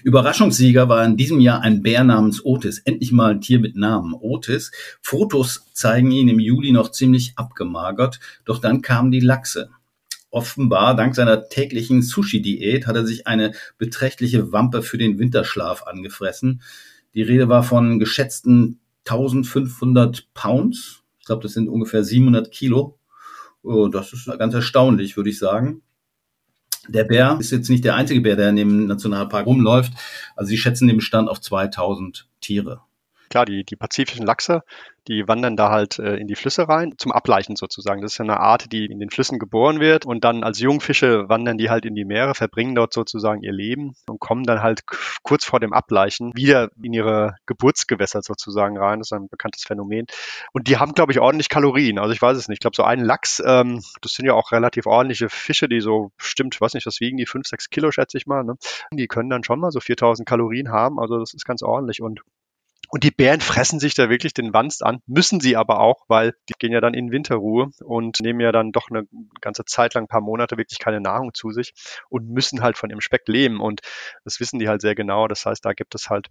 Überraschungssieger 0.03 0.89
war 0.89 1.05
in 1.05 1.17
diesem 1.17 1.39
Jahr 1.39 1.61
ein 1.61 1.81
Bär 1.81 2.03
namens 2.03 2.43
Otis. 2.43 2.79
Endlich 2.79 3.11
mal 3.11 3.31
ein 3.31 3.41
Tier 3.41 3.59
mit 3.59 3.75
Namen. 3.75 4.13
Otis. 4.13 4.71
Fotos 5.01 5.67
zeigen 5.73 6.11
ihn 6.11 6.27
im 6.27 6.39
Juli 6.39 6.71
noch 6.71 6.91
ziemlich 6.91 7.33
abgemagert, 7.37 8.19
doch 8.45 8.59
dann 8.59 8.81
kamen 8.81 9.11
die 9.11 9.19
Lachse. 9.19 9.69
Offenbar, 10.29 10.95
dank 10.95 11.15
seiner 11.15 11.49
täglichen 11.49 12.01
Sushi-Diät, 12.01 12.87
hat 12.87 12.95
er 12.95 13.05
sich 13.05 13.27
eine 13.27 13.51
beträchtliche 13.77 14.53
Wampe 14.53 14.81
für 14.81 14.97
den 14.97 15.19
Winterschlaf 15.19 15.83
angefressen. 15.83 16.61
Die 17.13 17.21
Rede 17.21 17.49
war 17.49 17.63
von 17.63 17.99
geschätzten 17.99 18.79
1500 19.05 20.33
Pounds. 20.33 21.03
Ich 21.19 21.25
glaube, 21.25 21.43
das 21.43 21.53
sind 21.53 21.67
ungefähr 21.67 22.03
700 22.03 22.51
Kilo. 22.51 22.97
Oh, 23.61 23.89
das 23.89 24.13
ist 24.13 24.25
ganz 24.39 24.53
erstaunlich, 24.53 25.17
würde 25.17 25.29
ich 25.29 25.37
sagen. 25.37 25.81
Der 26.87 27.03
Bär 27.03 27.37
ist 27.39 27.51
jetzt 27.51 27.69
nicht 27.69 27.85
der 27.85 27.95
einzige 27.95 28.21
Bär, 28.21 28.35
der 28.35 28.49
in 28.49 28.55
dem 28.55 28.87
Nationalpark 28.87 29.45
rumläuft. 29.45 29.93
Also 30.35 30.49
sie 30.49 30.57
schätzen 30.57 30.87
den 30.87 30.97
Bestand 30.97 31.29
auf 31.29 31.39
2000 31.39 32.27
Tiere. 32.39 32.81
Klar, 33.31 33.45
die, 33.45 33.63
die 33.63 33.77
pazifischen 33.77 34.25
Lachse, 34.25 34.61
die 35.07 35.25
wandern 35.25 35.55
da 35.55 35.69
halt 35.69 35.99
äh, 35.99 36.17
in 36.17 36.27
die 36.27 36.35
Flüsse 36.35 36.67
rein, 36.67 36.95
zum 36.97 37.13
Ableichen 37.13 37.55
sozusagen. 37.55 38.01
Das 38.01 38.11
ist 38.11 38.17
ja 38.17 38.25
eine 38.25 38.41
Art, 38.41 38.73
die 38.73 38.85
in 38.85 38.99
den 38.99 39.09
Flüssen 39.09 39.39
geboren 39.39 39.79
wird 39.79 40.05
und 40.05 40.25
dann 40.25 40.43
als 40.43 40.59
Jungfische 40.59 41.29
wandern 41.29 41.57
die 41.57 41.69
halt 41.69 41.85
in 41.85 41.95
die 41.95 42.03
Meere, 42.03 42.35
verbringen 42.35 42.75
dort 42.75 42.93
sozusagen 42.93 43.41
ihr 43.41 43.53
Leben 43.53 43.93
und 44.05 44.19
kommen 44.19 44.43
dann 44.43 44.61
halt 44.61 44.81
kurz 45.23 45.45
vor 45.45 45.61
dem 45.61 45.71
Ableichen 45.71 46.35
wieder 46.35 46.71
in 46.83 46.91
ihre 46.91 47.37
Geburtsgewässer 47.45 48.21
sozusagen 48.21 48.77
rein. 48.77 48.99
Das 48.99 49.07
ist 49.07 49.13
ein 49.13 49.29
bekanntes 49.29 49.63
Phänomen. 49.63 50.07
Und 50.51 50.67
die 50.67 50.75
haben, 50.75 50.91
glaube 50.91 51.13
ich, 51.13 51.21
ordentlich 51.21 51.47
Kalorien. 51.47 51.99
Also 51.99 52.11
ich 52.11 52.21
weiß 52.21 52.35
es 52.35 52.49
nicht. 52.49 52.57
Ich 52.57 52.61
glaube, 52.61 52.75
so 52.75 52.83
ein 52.83 52.99
Lachs, 52.99 53.41
ähm, 53.45 53.81
das 54.01 54.11
sind 54.11 54.25
ja 54.25 54.33
auch 54.33 54.51
relativ 54.51 54.87
ordentliche 54.87 55.29
Fische, 55.29 55.69
die 55.69 55.79
so 55.79 56.11
bestimmt, 56.17 56.59
weiß 56.59 56.73
nicht, 56.73 56.85
was 56.85 56.99
wiegen 56.99 57.15
die, 57.15 57.25
fünf, 57.25 57.47
sechs 57.47 57.69
Kilo, 57.69 57.91
schätze 57.91 58.17
ich 58.17 58.27
mal. 58.27 58.43
Ne? 58.43 58.55
Die 58.91 59.07
können 59.07 59.29
dann 59.29 59.45
schon 59.45 59.61
mal 59.61 59.71
so 59.71 59.79
4000 59.79 60.27
Kalorien 60.27 60.69
haben. 60.69 60.99
Also 60.99 61.17
das 61.17 61.33
ist 61.33 61.45
ganz 61.45 61.63
ordentlich 61.63 62.01
und 62.01 62.21
und 62.91 63.05
die 63.05 63.11
Bären 63.11 63.39
fressen 63.39 63.79
sich 63.79 63.95
da 63.95 64.09
wirklich 64.09 64.33
den 64.33 64.53
Wanst 64.53 64.83
an, 64.83 64.99
müssen 65.07 65.39
sie 65.39 65.55
aber 65.55 65.79
auch, 65.79 66.03
weil 66.09 66.33
die 66.49 66.53
gehen 66.59 66.73
ja 66.73 66.81
dann 66.81 66.93
in 66.93 67.11
Winterruhe 67.11 67.69
und 67.81 68.19
nehmen 68.19 68.41
ja 68.41 68.51
dann 68.51 68.73
doch 68.73 68.89
eine 68.89 69.07
ganze 69.39 69.63
Zeit 69.63 69.93
lang, 69.93 70.03
ein 70.03 70.07
paar 70.09 70.19
Monate 70.19 70.57
wirklich 70.57 70.79
keine 70.79 70.99
Nahrung 70.99 71.33
zu 71.33 71.51
sich 71.51 71.73
und 72.09 72.29
müssen 72.29 72.61
halt 72.61 72.77
von 72.77 72.89
dem 72.89 72.99
Speck 72.99 73.21
leben. 73.27 73.61
Und 73.61 73.79
das 74.25 74.41
wissen 74.41 74.59
die 74.59 74.67
halt 74.67 74.81
sehr 74.81 74.93
genau. 74.93 75.29
Das 75.29 75.45
heißt, 75.45 75.63
da 75.63 75.71
gibt 75.71 75.95
es 75.95 76.09
halt 76.09 76.27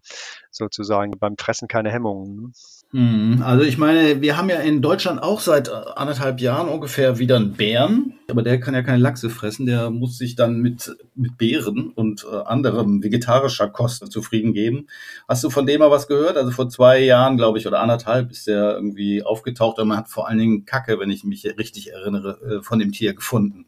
sozusagen 0.50 1.18
beim 1.18 1.38
Fressen 1.38 1.66
keine 1.66 1.90
Hemmungen. 1.90 2.52
Hm, 2.92 3.42
also 3.42 3.64
ich 3.64 3.78
meine, 3.78 4.20
wir 4.20 4.36
haben 4.36 4.50
ja 4.50 4.56
in 4.56 4.82
Deutschland 4.82 5.22
auch 5.22 5.40
seit 5.40 5.70
anderthalb 5.70 6.40
Jahren 6.40 6.68
ungefähr 6.68 7.18
wieder 7.18 7.36
einen 7.36 7.52
Bären, 7.52 8.14
aber 8.28 8.42
der 8.42 8.58
kann 8.58 8.74
ja 8.74 8.82
keine 8.82 8.98
Lachse 8.98 9.30
fressen, 9.30 9.66
der 9.66 9.90
muss 9.90 10.18
sich 10.18 10.34
dann 10.34 10.60
mit, 10.60 10.96
mit 11.14 11.38
Beeren 11.38 11.90
und 11.90 12.26
äh, 12.30 12.36
anderem 12.36 13.02
vegetarischer 13.02 13.68
Kost 13.68 14.10
zufrieden 14.10 14.52
geben. 14.52 14.88
Hast 15.28 15.44
du 15.44 15.50
von 15.50 15.66
dem 15.66 15.78
mal 15.78 15.90
was 15.92 16.08
gehört? 16.08 16.36
Also 16.36 16.49
vor 16.50 16.68
zwei 16.68 16.98
Jahren, 17.00 17.36
glaube 17.36 17.58
ich, 17.58 17.66
oder 17.66 17.80
anderthalb 17.80 18.30
ist 18.30 18.46
der 18.46 18.74
irgendwie 18.74 19.22
aufgetaucht 19.22 19.78
und 19.78 19.88
man 19.88 19.98
hat 19.98 20.08
vor 20.08 20.28
allen 20.28 20.38
Dingen 20.38 20.64
Kacke, 20.64 20.98
wenn 20.98 21.10
ich 21.10 21.24
mich 21.24 21.44
richtig 21.58 21.92
erinnere, 21.92 22.58
äh, 22.58 22.62
von 22.62 22.78
dem 22.78 22.92
Tier 22.92 23.14
gefunden. 23.14 23.66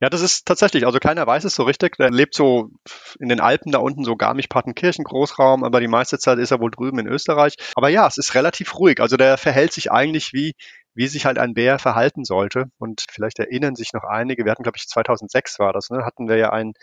Ja, 0.00 0.10
das 0.10 0.20
ist 0.20 0.46
tatsächlich, 0.46 0.86
also 0.86 0.98
keiner 0.98 1.26
weiß 1.26 1.44
es 1.44 1.54
so 1.54 1.62
richtig. 1.62 1.96
Der 1.96 2.10
lebt 2.10 2.34
so 2.34 2.70
in 3.18 3.28
den 3.28 3.40
Alpen 3.40 3.72
da 3.72 3.78
unten, 3.78 4.04
so 4.04 4.16
Garmisch-Partenkirchen, 4.16 5.04
Großraum, 5.04 5.64
aber 5.64 5.80
die 5.80 5.88
meiste 5.88 6.18
Zeit 6.18 6.38
ist 6.38 6.50
er 6.50 6.60
wohl 6.60 6.70
drüben 6.70 6.98
in 6.98 7.06
Österreich. 7.06 7.54
Aber 7.74 7.88
ja, 7.88 8.06
es 8.06 8.18
ist 8.18 8.34
relativ 8.34 8.78
ruhig. 8.78 9.00
Also 9.00 9.16
der 9.16 9.36
verhält 9.38 9.72
sich 9.72 9.90
eigentlich 9.90 10.32
wie 10.32 10.52
wie 10.94 11.06
sich 11.06 11.24
halt 11.24 11.38
ein 11.38 11.54
Bär 11.54 11.78
verhalten 11.78 12.24
sollte. 12.24 12.66
Und 12.78 13.04
vielleicht 13.10 13.38
erinnern 13.38 13.76
sich 13.76 13.92
noch 13.92 14.04
einige, 14.04 14.44
wir 14.44 14.52
hatten, 14.52 14.62
glaube 14.62 14.76
ich, 14.78 14.88
2006 14.88 15.58
war 15.58 15.72
das, 15.72 15.90
ne, 15.90 16.04
hatten 16.04 16.28
wir 16.28 16.36
ja 16.36 16.50
einen, 16.50 16.74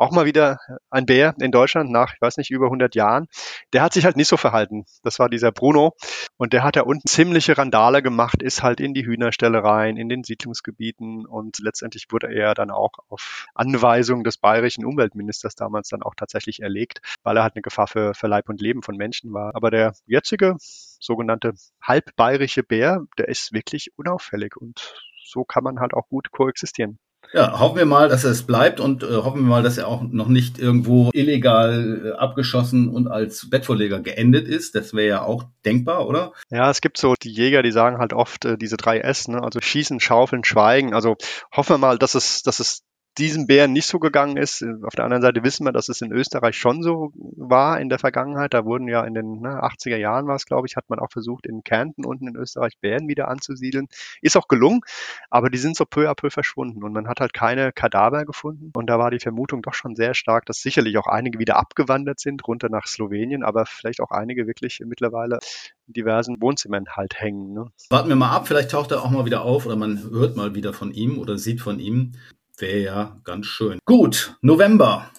auch 0.00 0.12
mal 0.12 0.24
wieder 0.24 0.58
ein 0.88 1.04
Bär 1.04 1.34
in 1.40 1.52
Deutschland 1.52 1.90
nach, 1.90 2.14
ich 2.14 2.20
weiß 2.22 2.38
nicht, 2.38 2.50
über 2.50 2.66
100 2.66 2.94
Jahren. 2.94 3.26
Der 3.74 3.82
hat 3.82 3.92
sich 3.92 4.06
halt 4.06 4.16
nicht 4.16 4.28
so 4.28 4.38
verhalten. 4.38 4.86
Das 5.02 5.18
war 5.18 5.28
dieser 5.28 5.52
Bruno. 5.52 5.94
Und 6.38 6.54
der 6.54 6.64
hat 6.64 6.76
da 6.76 6.82
unten 6.82 7.06
ziemliche 7.06 7.58
Randale 7.58 8.02
gemacht, 8.02 8.42
ist 8.42 8.62
halt 8.62 8.80
in 8.80 8.94
die 8.94 9.04
Hühnerställe 9.04 9.62
rein, 9.62 9.98
in 9.98 10.08
den 10.08 10.24
Siedlungsgebieten. 10.24 11.26
Und 11.26 11.58
letztendlich 11.58 12.06
wurde 12.10 12.34
er 12.34 12.54
dann 12.54 12.70
auch 12.70 12.92
auf 13.10 13.46
Anweisung 13.54 14.24
des 14.24 14.38
bayerischen 14.38 14.86
Umweltministers 14.86 15.54
damals 15.54 15.90
dann 15.90 16.02
auch 16.02 16.14
tatsächlich 16.14 16.62
erlegt, 16.62 17.00
weil 17.22 17.36
er 17.36 17.42
halt 17.42 17.56
eine 17.56 17.62
Gefahr 17.62 17.86
für, 17.86 18.14
für 18.14 18.26
Leib 18.26 18.48
und 18.48 18.62
Leben 18.62 18.82
von 18.82 18.96
Menschen 18.96 19.34
war. 19.34 19.54
Aber 19.54 19.70
der 19.70 19.92
jetzige 20.06 20.56
sogenannte 20.58 21.52
halbbayerische 21.82 22.62
Bär, 22.62 23.02
der 23.18 23.28
ist 23.28 23.52
wirklich 23.52 23.90
unauffällig 23.96 24.56
und 24.56 24.94
so 25.22 25.44
kann 25.44 25.62
man 25.62 25.78
halt 25.78 25.92
auch 25.92 26.08
gut 26.08 26.30
koexistieren. 26.30 26.98
Ja, 27.32 27.60
hoffen 27.60 27.76
wir 27.76 27.86
mal, 27.86 28.08
dass 28.08 28.24
es 28.24 28.42
bleibt 28.42 28.80
und 28.80 29.04
äh, 29.04 29.06
hoffen 29.06 29.42
wir 29.42 29.48
mal, 29.48 29.62
dass 29.62 29.78
er 29.78 29.86
auch 29.86 30.02
noch 30.02 30.26
nicht 30.26 30.58
irgendwo 30.58 31.10
illegal 31.12 32.02
äh, 32.04 32.18
abgeschossen 32.18 32.88
und 32.88 33.06
als 33.06 33.48
Bettvorleger 33.48 34.00
geendet 34.00 34.48
ist. 34.48 34.74
Das 34.74 34.94
wäre 34.94 35.08
ja 35.08 35.22
auch 35.22 35.44
denkbar, 35.64 36.08
oder? 36.08 36.32
Ja, 36.50 36.68
es 36.70 36.80
gibt 36.80 36.98
so 36.98 37.14
die 37.14 37.30
Jäger, 37.30 37.62
die 37.62 37.70
sagen 37.70 37.98
halt 37.98 38.12
oft 38.12 38.44
äh, 38.44 38.58
diese 38.58 38.76
drei 38.76 38.98
S, 38.98 39.28
ne? 39.28 39.42
also 39.42 39.60
schießen, 39.60 40.00
schaufeln, 40.00 40.42
schweigen. 40.42 40.92
Also 40.92 41.16
hoffen 41.54 41.74
wir 41.74 41.78
mal, 41.78 41.98
dass 41.98 42.14
es, 42.14 42.42
dass 42.42 42.58
es 42.58 42.82
diesem 43.20 43.46
Bären 43.46 43.72
nicht 43.72 43.86
so 43.86 43.98
gegangen 43.98 44.36
ist. 44.36 44.64
Auf 44.82 44.94
der 44.96 45.04
anderen 45.04 45.22
Seite 45.22 45.44
wissen 45.44 45.64
wir, 45.64 45.72
dass 45.72 45.88
es 45.88 46.00
in 46.00 46.10
Österreich 46.10 46.56
schon 46.56 46.82
so 46.82 47.12
war 47.14 47.80
in 47.80 47.88
der 47.88 47.98
Vergangenheit. 47.98 48.54
Da 48.54 48.64
wurden 48.64 48.88
ja 48.88 49.04
in 49.04 49.14
den 49.14 49.40
ne, 49.40 49.62
80er 49.62 49.96
Jahren 49.96 50.26
war 50.26 50.36
es, 50.36 50.46
glaube 50.46 50.66
ich, 50.66 50.76
hat 50.76 50.88
man 50.88 50.98
auch 50.98 51.10
versucht, 51.12 51.46
in 51.46 51.62
Kärnten 51.62 52.04
unten 52.04 52.26
in 52.26 52.36
Österreich 52.36 52.78
Bären 52.80 53.06
wieder 53.08 53.28
anzusiedeln. 53.28 53.86
Ist 54.22 54.36
auch 54.36 54.48
gelungen, 54.48 54.80
aber 55.28 55.50
die 55.50 55.58
sind 55.58 55.76
so 55.76 55.84
peu 55.84 56.08
à 56.10 56.14
peu 56.14 56.30
verschwunden 56.30 56.82
und 56.82 56.92
man 56.92 57.06
hat 57.06 57.20
halt 57.20 57.32
keine 57.34 57.72
Kadaver 57.72 58.24
gefunden. 58.24 58.70
Und 58.74 58.86
da 58.88 58.98
war 58.98 59.10
die 59.10 59.20
Vermutung 59.20 59.62
doch 59.62 59.74
schon 59.74 59.94
sehr 59.94 60.14
stark, 60.14 60.46
dass 60.46 60.62
sicherlich 60.62 60.96
auch 60.98 61.06
einige 61.06 61.38
wieder 61.38 61.58
abgewandert 61.58 62.20
sind, 62.20 62.46
runter 62.48 62.70
nach 62.70 62.86
Slowenien, 62.86 63.44
aber 63.44 63.66
vielleicht 63.66 64.00
auch 64.00 64.10
einige 64.10 64.46
wirklich 64.46 64.80
mittlerweile 64.84 65.38
in 65.86 65.92
diversen 65.92 66.40
Wohnzimmern 66.40 66.86
halt 66.90 67.20
hängen. 67.20 67.52
Ne? 67.52 67.66
Warten 67.90 68.08
wir 68.08 68.16
mal 68.16 68.30
ab, 68.30 68.48
vielleicht 68.48 68.70
taucht 68.70 68.90
er 68.92 69.02
auch 69.02 69.10
mal 69.10 69.26
wieder 69.26 69.42
auf 69.42 69.66
oder 69.66 69.76
man 69.76 70.02
hört 70.10 70.36
mal 70.36 70.54
wieder 70.54 70.72
von 70.72 70.92
ihm 70.92 71.18
oder 71.18 71.38
sieht 71.38 71.60
von 71.60 71.78
ihm. 71.78 72.12
Wäre 72.60 72.78
ja 72.78 73.20
ganz 73.24 73.46
schön. 73.46 73.78
Gut, 73.86 74.36
November. 74.42 75.10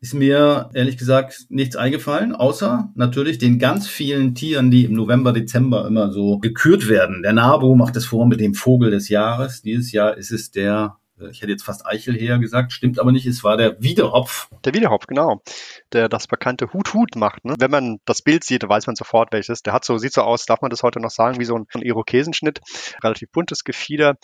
Ist 0.00 0.14
mir 0.14 0.70
ehrlich 0.72 0.96
gesagt 0.96 1.46
nichts 1.48 1.76
eingefallen, 1.76 2.34
außer 2.34 2.90
natürlich 2.94 3.38
den 3.38 3.58
ganz 3.58 3.88
vielen 3.88 4.34
Tieren, 4.34 4.70
die 4.70 4.84
im 4.84 4.94
November, 4.94 5.32
Dezember 5.32 5.86
immer 5.86 6.12
so 6.12 6.38
gekürt 6.38 6.88
werden. 6.88 7.22
Der 7.22 7.32
NABU 7.32 7.74
macht 7.74 7.96
es 7.96 8.06
vor 8.06 8.26
mit 8.26 8.40
dem 8.40 8.54
Vogel 8.54 8.90
des 8.90 9.08
Jahres. 9.08 9.62
Dieses 9.62 9.92
Jahr 9.92 10.16
ist 10.16 10.30
es 10.30 10.50
der 10.50 10.96
ich 11.30 11.40
hätte 11.40 11.52
jetzt 11.52 11.64
fast 11.64 11.86
Eichelheer 11.86 12.38
gesagt, 12.38 12.72
stimmt 12.72 12.98
aber 12.98 13.10
nicht, 13.10 13.26
es 13.26 13.42
war 13.42 13.56
der 13.56 13.80
Wiederhopf. 13.80 14.48
Der 14.64 14.74
Wiederhopf, 14.74 15.06
genau. 15.06 15.40
Der 15.92 16.08
das 16.08 16.26
bekannte 16.26 16.72
Hut-Hut 16.72 17.16
macht. 17.16 17.44
Ne? 17.44 17.54
Wenn 17.58 17.70
man 17.70 17.98
das 18.04 18.20
Bild 18.20 18.44
sieht, 18.44 18.68
weiß 18.68 18.86
man 18.86 18.96
sofort 18.96 19.32
welches. 19.32 19.62
Der 19.62 19.72
hat 19.72 19.84
so, 19.84 19.96
sieht 19.96 20.12
so 20.12 20.22
aus, 20.22 20.44
darf 20.44 20.60
man 20.60 20.70
das 20.70 20.82
heute 20.82 21.00
noch 21.00 21.10
sagen, 21.10 21.40
wie 21.40 21.44
so 21.44 21.56
ein, 21.56 21.64
ein 21.74 21.82
Irokesenschnitt. 21.82 22.60
Relativ 23.02 23.30
buntes 23.30 23.64
Gefieder. 23.64 24.16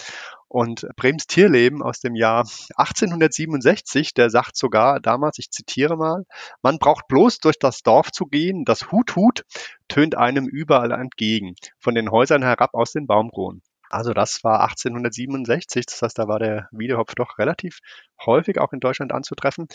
Und 0.48 0.86
Brems 0.96 1.26
Tierleben 1.26 1.82
aus 1.82 2.00
dem 2.00 2.14
Jahr 2.14 2.44
1867, 2.76 4.12
der 4.12 4.28
sagt 4.28 4.54
sogar 4.54 5.00
damals, 5.00 5.38
ich 5.38 5.50
zitiere 5.50 5.96
mal, 5.96 6.24
man 6.60 6.78
braucht 6.78 7.08
bloß 7.08 7.38
durch 7.38 7.58
das 7.58 7.82
Dorf 7.82 8.12
zu 8.12 8.26
gehen, 8.26 8.66
das 8.66 8.92
Hut-Hut 8.92 9.44
tönt 9.88 10.14
einem 10.14 10.46
überall 10.46 10.92
entgegen, 10.92 11.54
von 11.78 11.94
den 11.94 12.10
Häusern 12.10 12.42
herab 12.42 12.74
aus 12.74 12.92
den 12.92 13.06
Baumkronen. 13.06 13.62
Also 13.92 14.14
das 14.14 14.42
war 14.42 14.62
1867, 14.62 15.84
das 15.84 16.00
heißt, 16.00 16.18
da 16.18 16.26
war 16.26 16.38
der 16.38 16.66
Wiedehopf 16.72 17.14
doch 17.14 17.38
relativ 17.38 17.80
häufig 18.24 18.58
auch 18.58 18.72
in 18.72 18.80
Deutschland 18.80 19.12
anzutreffen. 19.12 19.68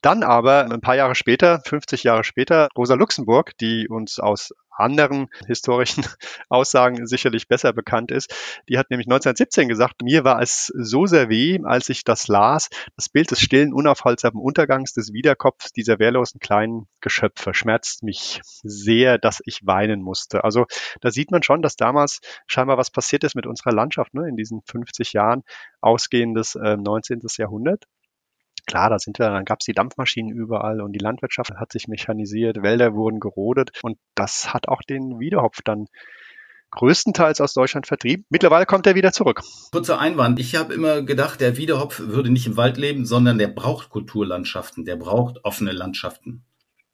Dann 0.00 0.22
aber 0.22 0.64
ein 0.70 0.80
paar 0.80 0.94
Jahre 0.94 1.16
später, 1.16 1.60
50 1.60 2.04
Jahre 2.04 2.22
später, 2.22 2.68
Rosa 2.76 2.94
Luxemburg, 2.94 3.58
die 3.58 3.88
uns 3.88 4.20
aus 4.20 4.54
anderen 4.76 5.28
historischen 5.46 6.04
Aussagen 6.48 7.06
sicherlich 7.06 7.48
besser 7.48 7.72
bekannt 7.72 8.10
ist. 8.10 8.34
Die 8.68 8.78
hat 8.78 8.90
nämlich 8.90 9.06
1917 9.06 9.68
gesagt, 9.68 10.02
mir 10.02 10.24
war 10.24 10.40
es 10.40 10.72
so 10.76 11.06
sehr 11.06 11.28
weh, 11.28 11.60
als 11.64 11.88
ich 11.88 12.04
das 12.04 12.28
las, 12.28 12.68
das 12.96 13.08
Bild 13.08 13.30
des 13.30 13.40
stillen, 13.40 13.72
unaufhaltsamen 13.72 14.40
Untergangs 14.40 14.92
des 14.92 15.12
Wiederkopfs 15.12 15.72
dieser 15.72 15.98
wehrlosen 15.98 16.40
kleinen 16.40 16.86
Geschöpfe 17.00 17.54
schmerzt 17.54 18.02
mich 18.02 18.40
sehr, 18.62 19.18
dass 19.18 19.42
ich 19.44 19.66
weinen 19.66 20.02
musste. 20.02 20.44
Also 20.44 20.66
da 21.00 21.10
sieht 21.10 21.30
man 21.30 21.42
schon, 21.42 21.62
dass 21.62 21.76
damals 21.76 22.20
scheinbar 22.46 22.78
was 22.78 22.90
passiert 22.90 23.24
ist 23.24 23.34
mit 23.34 23.46
unserer 23.46 23.72
Landschaft 23.72 24.14
ne, 24.14 24.28
in 24.28 24.36
diesen 24.36 24.62
50 24.62 25.12
Jahren 25.12 25.42
ausgehendes 25.80 26.54
äh, 26.54 26.76
19. 26.76 27.20
Jahrhundert. 27.36 27.84
Klar, 28.66 28.90
da 28.90 28.98
sind 28.98 29.18
wir, 29.18 29.30
dann 29.30 29.44
gab 29.44 29.60
es 29.60 29.66
die 29.66 29.74
Dampfmaschinen 29.74 30.32
überall 30.32 30.80
und 30.80 30.92
die 30.92 31.00
Landwirtschaft 31.00 31.52
hat 31.56 31.72
sich 31.72 31.86
mechanisiert, 31.88 32.62
Wälder 32.62 32.94
wurden 32.94 33.20
gerodet 33.20 33.70
und 33.82 33.98
das 34.14 34.52
hat 34.54 34.68
auch 34.68 34.82
den 34.82 35.18
Wiederhopf 35.18 35.60
dann 35.64 35.86
größtenteils 36.70 37.40
aus 37.40 37.54
Deutschland 37.54 37.86
vertrieben. 37.86 38.24
Mittlerweile 38.30 38.66
kommt 38.66 38.86
er 38.86 38.94
wieder 38.94 39.12
zurück. 39.12 39.42
Kurzer 39.70 40.00
Einwand. 40.00 40.40
Ich 40.40 40.56
habe 40.56 40.74
immer 40.74 41.02
gedacht, 41.02 41.40
der 41.40 41.56
Wiederhopf 41.56 42.00
würde 42.00 42.30
nicht 42.30 42.46
im 42.46 42.56
Wald 42.56 42.76
leben, 42.76 43.06
sondern 43.06 43.38
der 43.38 43.48
braucht 43.48 43.90
Kulturlandschaften, 43.90 44.84
der 44.84 44.96
braucht 44.96 45.44
offene 45.44 45.72
Landschaften. 45.72 46.44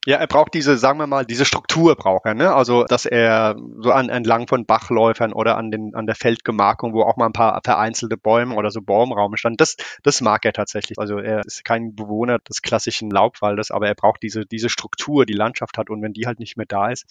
Ja, 0.06 0.16
er 0.16 0.26
braucht 0.26 0.54
diese, 0.54 0.78
sagen 0.78 0.98
wir 0.98 1.06
mal, 1.06 1.26
diese 1.26 1.44
Struktur 1.44 1.94
braucht 1.94 2.24
er, 2.24 2.32
ne? 2.32 2.54
Also, 2.54 2.84
dass 2.84 3.04
er 3.04 3.56
so 3.80 3.92
an, 3.92 4.08
entlang 4.08 4.48
von 4.48 4.64
Bachläufern 4.64 5.34
oder 5.34 5.58
an 5.58 5.70
den, 5.70 5.94
an 5.94 6.06
der 6.06 6.14
Feldgemarkung, 6.14 6.94
wo 6.94 7.02
auch 7.02 7.18
mal 7.18 7.26
ein 7.26 7.34
paar 7.34 7.60
vereinzelte 7.62 8.16
Bäume 8.16 8.54
oder 8.54 8.70
so 8.70 8.80
Baumraum 8.80 9.36
stand, 9.36 9.60
das, 9.60 9.76
das 10.02 10.22
mag 10.22 10.46
er 10.46 10.54
tatsächlich. 10.54 10.98
Also, 10.98 11.18
er 11.18 11.44
ist 11.44 11.66
kein 11.66 11.94
Bewohner 11.94 12.38
des 12.38 12.62
klassischen 12.62 13.10
Laubwaldes, 13.10 13.70
aber 13.70 13.88
er 13.88 13.94
braucht 13.94 14.22
diese, 14.22 14.46
diese 14.46 14.70
Struktur, 14.70 15.26
die 15.26 15.34
Landschaft 15.34 15.76
hat. 15.76 15.90
Und 15.90 16.00
wenn 16.00 16.14
die 16.14 16.26
halt 16.26 16.38
nicht 16.40 16.56
mehr 16.56 16.66
da 16.66 16.88
ist, 16.88 17.04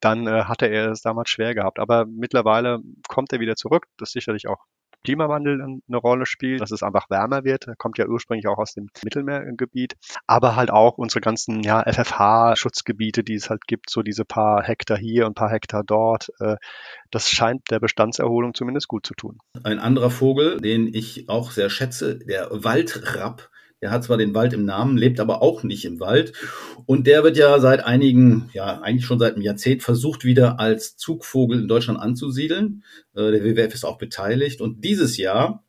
dann 0.00 0.26
äh, 0.26 0.44
hatte 0.44 0.66
er 0.66 0.90
es 0.92 1.02
damals 1.02 1.28
schwer 1.28 1.54
gehabt. 1.54 1.78
Aber 1.78 2.06
mittlerweile 2.06 2.80
kommt 3.08 3.30
er 3.34 3.40
wieder 3.40 3.56
zurück. 3.56 3.88
Das 3.98 4.10
sicherlich 4.12 4.48
auch 4.48 4.64
Klimawandel 5.04 5.60
eine 5.62 5.96
Rolle 5.96 6.26
spielt, 6.26 6.60
dass 6.60 6.70
es 6.70 6.82
einfach 6.82 7.10
wärmer 7.10 7.44
wird. 7.44 7.66
Kommt 7.78 7.98
ja 7.98 8.06
ursprünglich 8.06 8.46
auch 8.46 8.58
aus 8.58 8.74
dem 8.74 8.88
Mittelmeergebiet. 9.02 9.94
Aber 10.26 10.56
halt 10.56 10.70
auch 10.70 10.98
unsere 10.98 11.20
ganzen 11.20 11.62
ja, 11.62 11.82
FFH-Schutzgebiete, 11.82 13.24
die 13.24 13.34
es 13.34 13.50
halt 13.50 13.66
gibt, 13.66 13.90
so 13.90 14.02
diese 14.02 14.24
paar 14.24 14.62
Hektar 14.62 14.98
hier 14.98 15.26
und 15.26 15.34
paar 15.34 15.50
Hektar 15.50 15.82
dort. 15.84 16.30
Äh, 16.40 16.56
das 17.10 17.28
scheint 17.28 17.70
der 17.70 17.80
Bestandserholung 17.80 18.54
zumindest 18.54 18.88
gut 18.88 19.06
zu 19.06 19.14
tun. 19.14 19.38
Ein 19.62 19.78
anderer 19.78 20.10
Vogel, 20.10 20.58
den 20.58 20.92
ich 20.92 21.28
auch 21.28 21.50
sehr 21.50 21.70
schätze, 21.70 22.18
der 22.18 22.48
Waldrapp 22.50 23.51
der 23.82 23.90
hat 23.90 24.04
zwar 24.04 24.16
den 24.16 24.32
Wald 24.32 24.52
im 24.52 24.64
Namen, 24.64 24.96
lebt 24.96 25.18
aber 25.18 25.42
auch 25.42 25.64
nicht 25.64 25.84
im 25.84 25.98
Wald. 25.98 26.32
Und 26.86 27.06
der 27.08 27.24
wird 27.24 27.36
ja 27.36 27.58
seit 27.58 27.84
einigen, 27.84 28.48
ja, 28.54 28.80
eigentlich 28.80 29.04
schon 29.04 29.18
seit 29.18 29.34
einem 29.34 29.42
Jahrzehnt 29.42 29.82
versucht, 29.82 30.24
wieder 30.24 30.60
als 30.60 30.96
Zugvogel 30.96 31.60
in 31.60 31.68
Deutschland 31.68 31.98
anzusiedeln. 31.98 32.84
Äh, 33.14 33.32
der 33.32 33.44
WWF 33.44 33.74
ist 33.74 33.84
auch 33.84 33.98
beteiligt. 33.98 34.60
Und 34.60 34.84
dieses 34.84 35.16
Jahr 35.16 35.64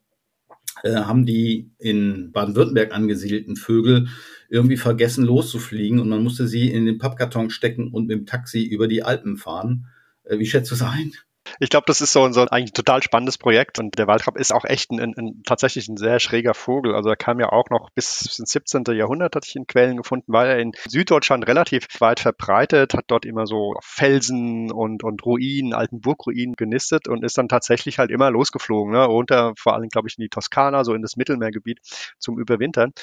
äh, 0.84 0.94
haben 0.94 1.26
die 1.26 1.72
in 1.80 2.32
Baden-Württemberg 2.32 2.94
angesiedelten 2.94 3.56
Vögel 3.56 4.08
irgendwie 4.50 4.78
vergessen 4.78 5.26
loszufliegen 5.26 6.00
und 6.00 6.10
man 6.10 6.22
musste 6.22 6.48
sie 6.48 6.70
in 6.70 6.86
den 6.86 7.00
Pappkarton 7.00 7.50
stecken 7.50 7.92
und 7.92 8.08
mit 8.08 8.18
dem 8.18 8.26
Taxi 8.28 8.64
über 8.64 8.88
die 8.88 9.02
Alpen 9.02 9.38
fahren. 9.38 9.88
Äh, 10.24 10.38
wie 10.38 10.46
schätzt 10.46 10.70
du 10.70 10.76
es 10.76 10.84
ein? 10.84 11.14
Ich 11.60 11.70
glaube, 11.70 11.86
das 11.88 12.02
ist 12.02 12.14
so 12.14 12.24
ein, 12.24 12.34
so 12.34 12.42
ein 12.42 12.48
eigentlich 12.50 12.74
total 12.74 13.04
spannendes 13.04 13.38
Projekt 13.38 13.80
und 13.80 13.98
der 13.98 14.08
Waldrapp 14.08 14.38
ist 14.38 14.54
auch 14.54 14.66
echt 14.66 14.92
ein, 14.92 15.00
ein, 15.00 15.14
ein, 15.18 15.44
tatsächlich 15.46 15.88
ein 15.88 15.98
sehr 15.98 16.20
schräger 16.20 16.54
Vogel. 16.54 16.96
Also 16.96 17.10
er 17.10 17.16
kam 17.16 17.40
ja 17.40 17.50
auch 17.50 17.70
noch 17.70 17.90
bis 17.92 18.40
ins 18.40 18.52
17. 18.52 18.84
Jahrhundert, 18.96 19.36
hatte 19.36 19.48
ich 19.48 19.56
in 19.56 19.68
Quellen 19.68 19.98
gefunden, 19.98 20.32
war 20.32 20.48
er 20.48 20.60
in 20.60 20.72
Süddeutschland 20.88 21.48
relativ 21.48 21.88
weit 22.00 22.20
verbreitet, 22.20 22.94
hat 22.94 23.06
dort 23.08 23.26
immer 23.26 23.46
so 23.46 23.76
Felsen 23.82 24.72
und, 24.72 25.04
und 25.04 25.26
Ruinen, 25.26 25.74
alten 25.74 26.02
Burgruinen 26.02 26.54
genistet 26.54 27.08
und 27.08 27.24
ist 27.24 27.38
dann 27.38 27.50
tatsächlich 27.50 28.00
halt 28.00 28.12
immer 28.12 28.32
losgeflogen, 28.32 28.94
ne? 28.94 29.04
runter 29.06 29.54
vor 29.58 29.74
allem, 29.74 29.90
glaube 29.90 30.08
ich, 30.08 30.18
in 30.18 30.24
die 30.24 30.30
Toskana, 30.30 30.84
so 30.84 30.94
in 30.94 31.02
das 31.02 31.16
Mittelmeergebiet 31.18 31.80
zum 32.20 32.40
Überwintern. 32.40 32.94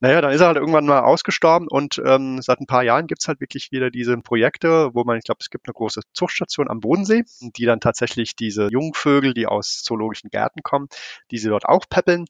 Naja, 0.00 0.20
dann 0.20 0.32
ist 0.32 0.40
er 0.40 0.48
halt 0.48 0.56
irgendwann 0.56 0.86
mal 0.86 1.00
ausgestorben 1.00 1.68
und 1.68 2.00
ähm, 2.04 2.40
seit 2.42 2.60
ein 2.60 2.66
paar 2.66 2.82
Jahren 2.82 3.06
gibt's 3.06 3.28
halt 3.28 3.40
wirklich 3.40 3.72
wieder 3.72 3.90
diese 3.90 4.16
Projekte, 4.18 4.90
wo 4.92 5.04
man, 5.04 5.16
ich 5.18 5.24
glaube, 5.24 5.38
es 5.40 5.50
gibt 5.50 5.66
eine 5.66 5.74
große 5.74 6.02
Zuchtstation 6.12 6.68
am 6.68 6.80
Bodensee, 6.80 7.24
die 7.40 7.64
dann 7.64 7.80
tatsächlich 7.80 8.36
diese 8.36 8.68
Jungvögel, 8.70 9.34
die 9.34 9.46
aus 9.46 9.82
zoologischen 9.82 10.30
Gärten 10.30 10.62
kommen, 10.62 10.88
die 11.30 11.38
sie 11.38 11.48
dort 11.48 11.64
auch 11.66 11.84
peppeln. 11.88 12.26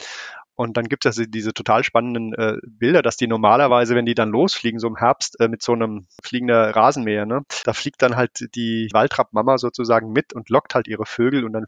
Und 0.57 0.77
dann 0.77 0.87
gibt 0.87 1.05
es 1.05 1.21
diese 1.29 1.53
total 1.53 1.83
spannenden 1.83 2.33
äh, 2.35 2.59
Bilder, 2.65 3.03
dass 3.03 3.17
die 3.17 3.27
normalerweise, 3.27 3.97
wenn 3.97 4.07
die 4.07 4.15
dann 4.15 4.31
losfliegen, 4.31 4.79
so 4.79 4.87
im 4.87 4.97
Herbst 4.97 5.41
äh, 5.41 5.49
mit 5.49 5.63
so 5.63 5.73
einem 5.73 6.07
fliegender 6.23 6.71
Rasenmäher, 6.77 7.27
ne, 7.27 7.43
da 7.65 7.73
fliegt 7.73 8.03
dann 8.03 8.15
halt 8.15 8.55
die 8.55 8.89
Waldrappmama 8.93 9.59
sozusagen 9.59 10.13
mit 10.13 10.33
und 10.33 10.51
lockt 10.51 10.77
halt 10.77 10.87
ihre 10.87 11.07
Vögel 11.07 11.45
und 11.45 11.53
dann 11.55 11.65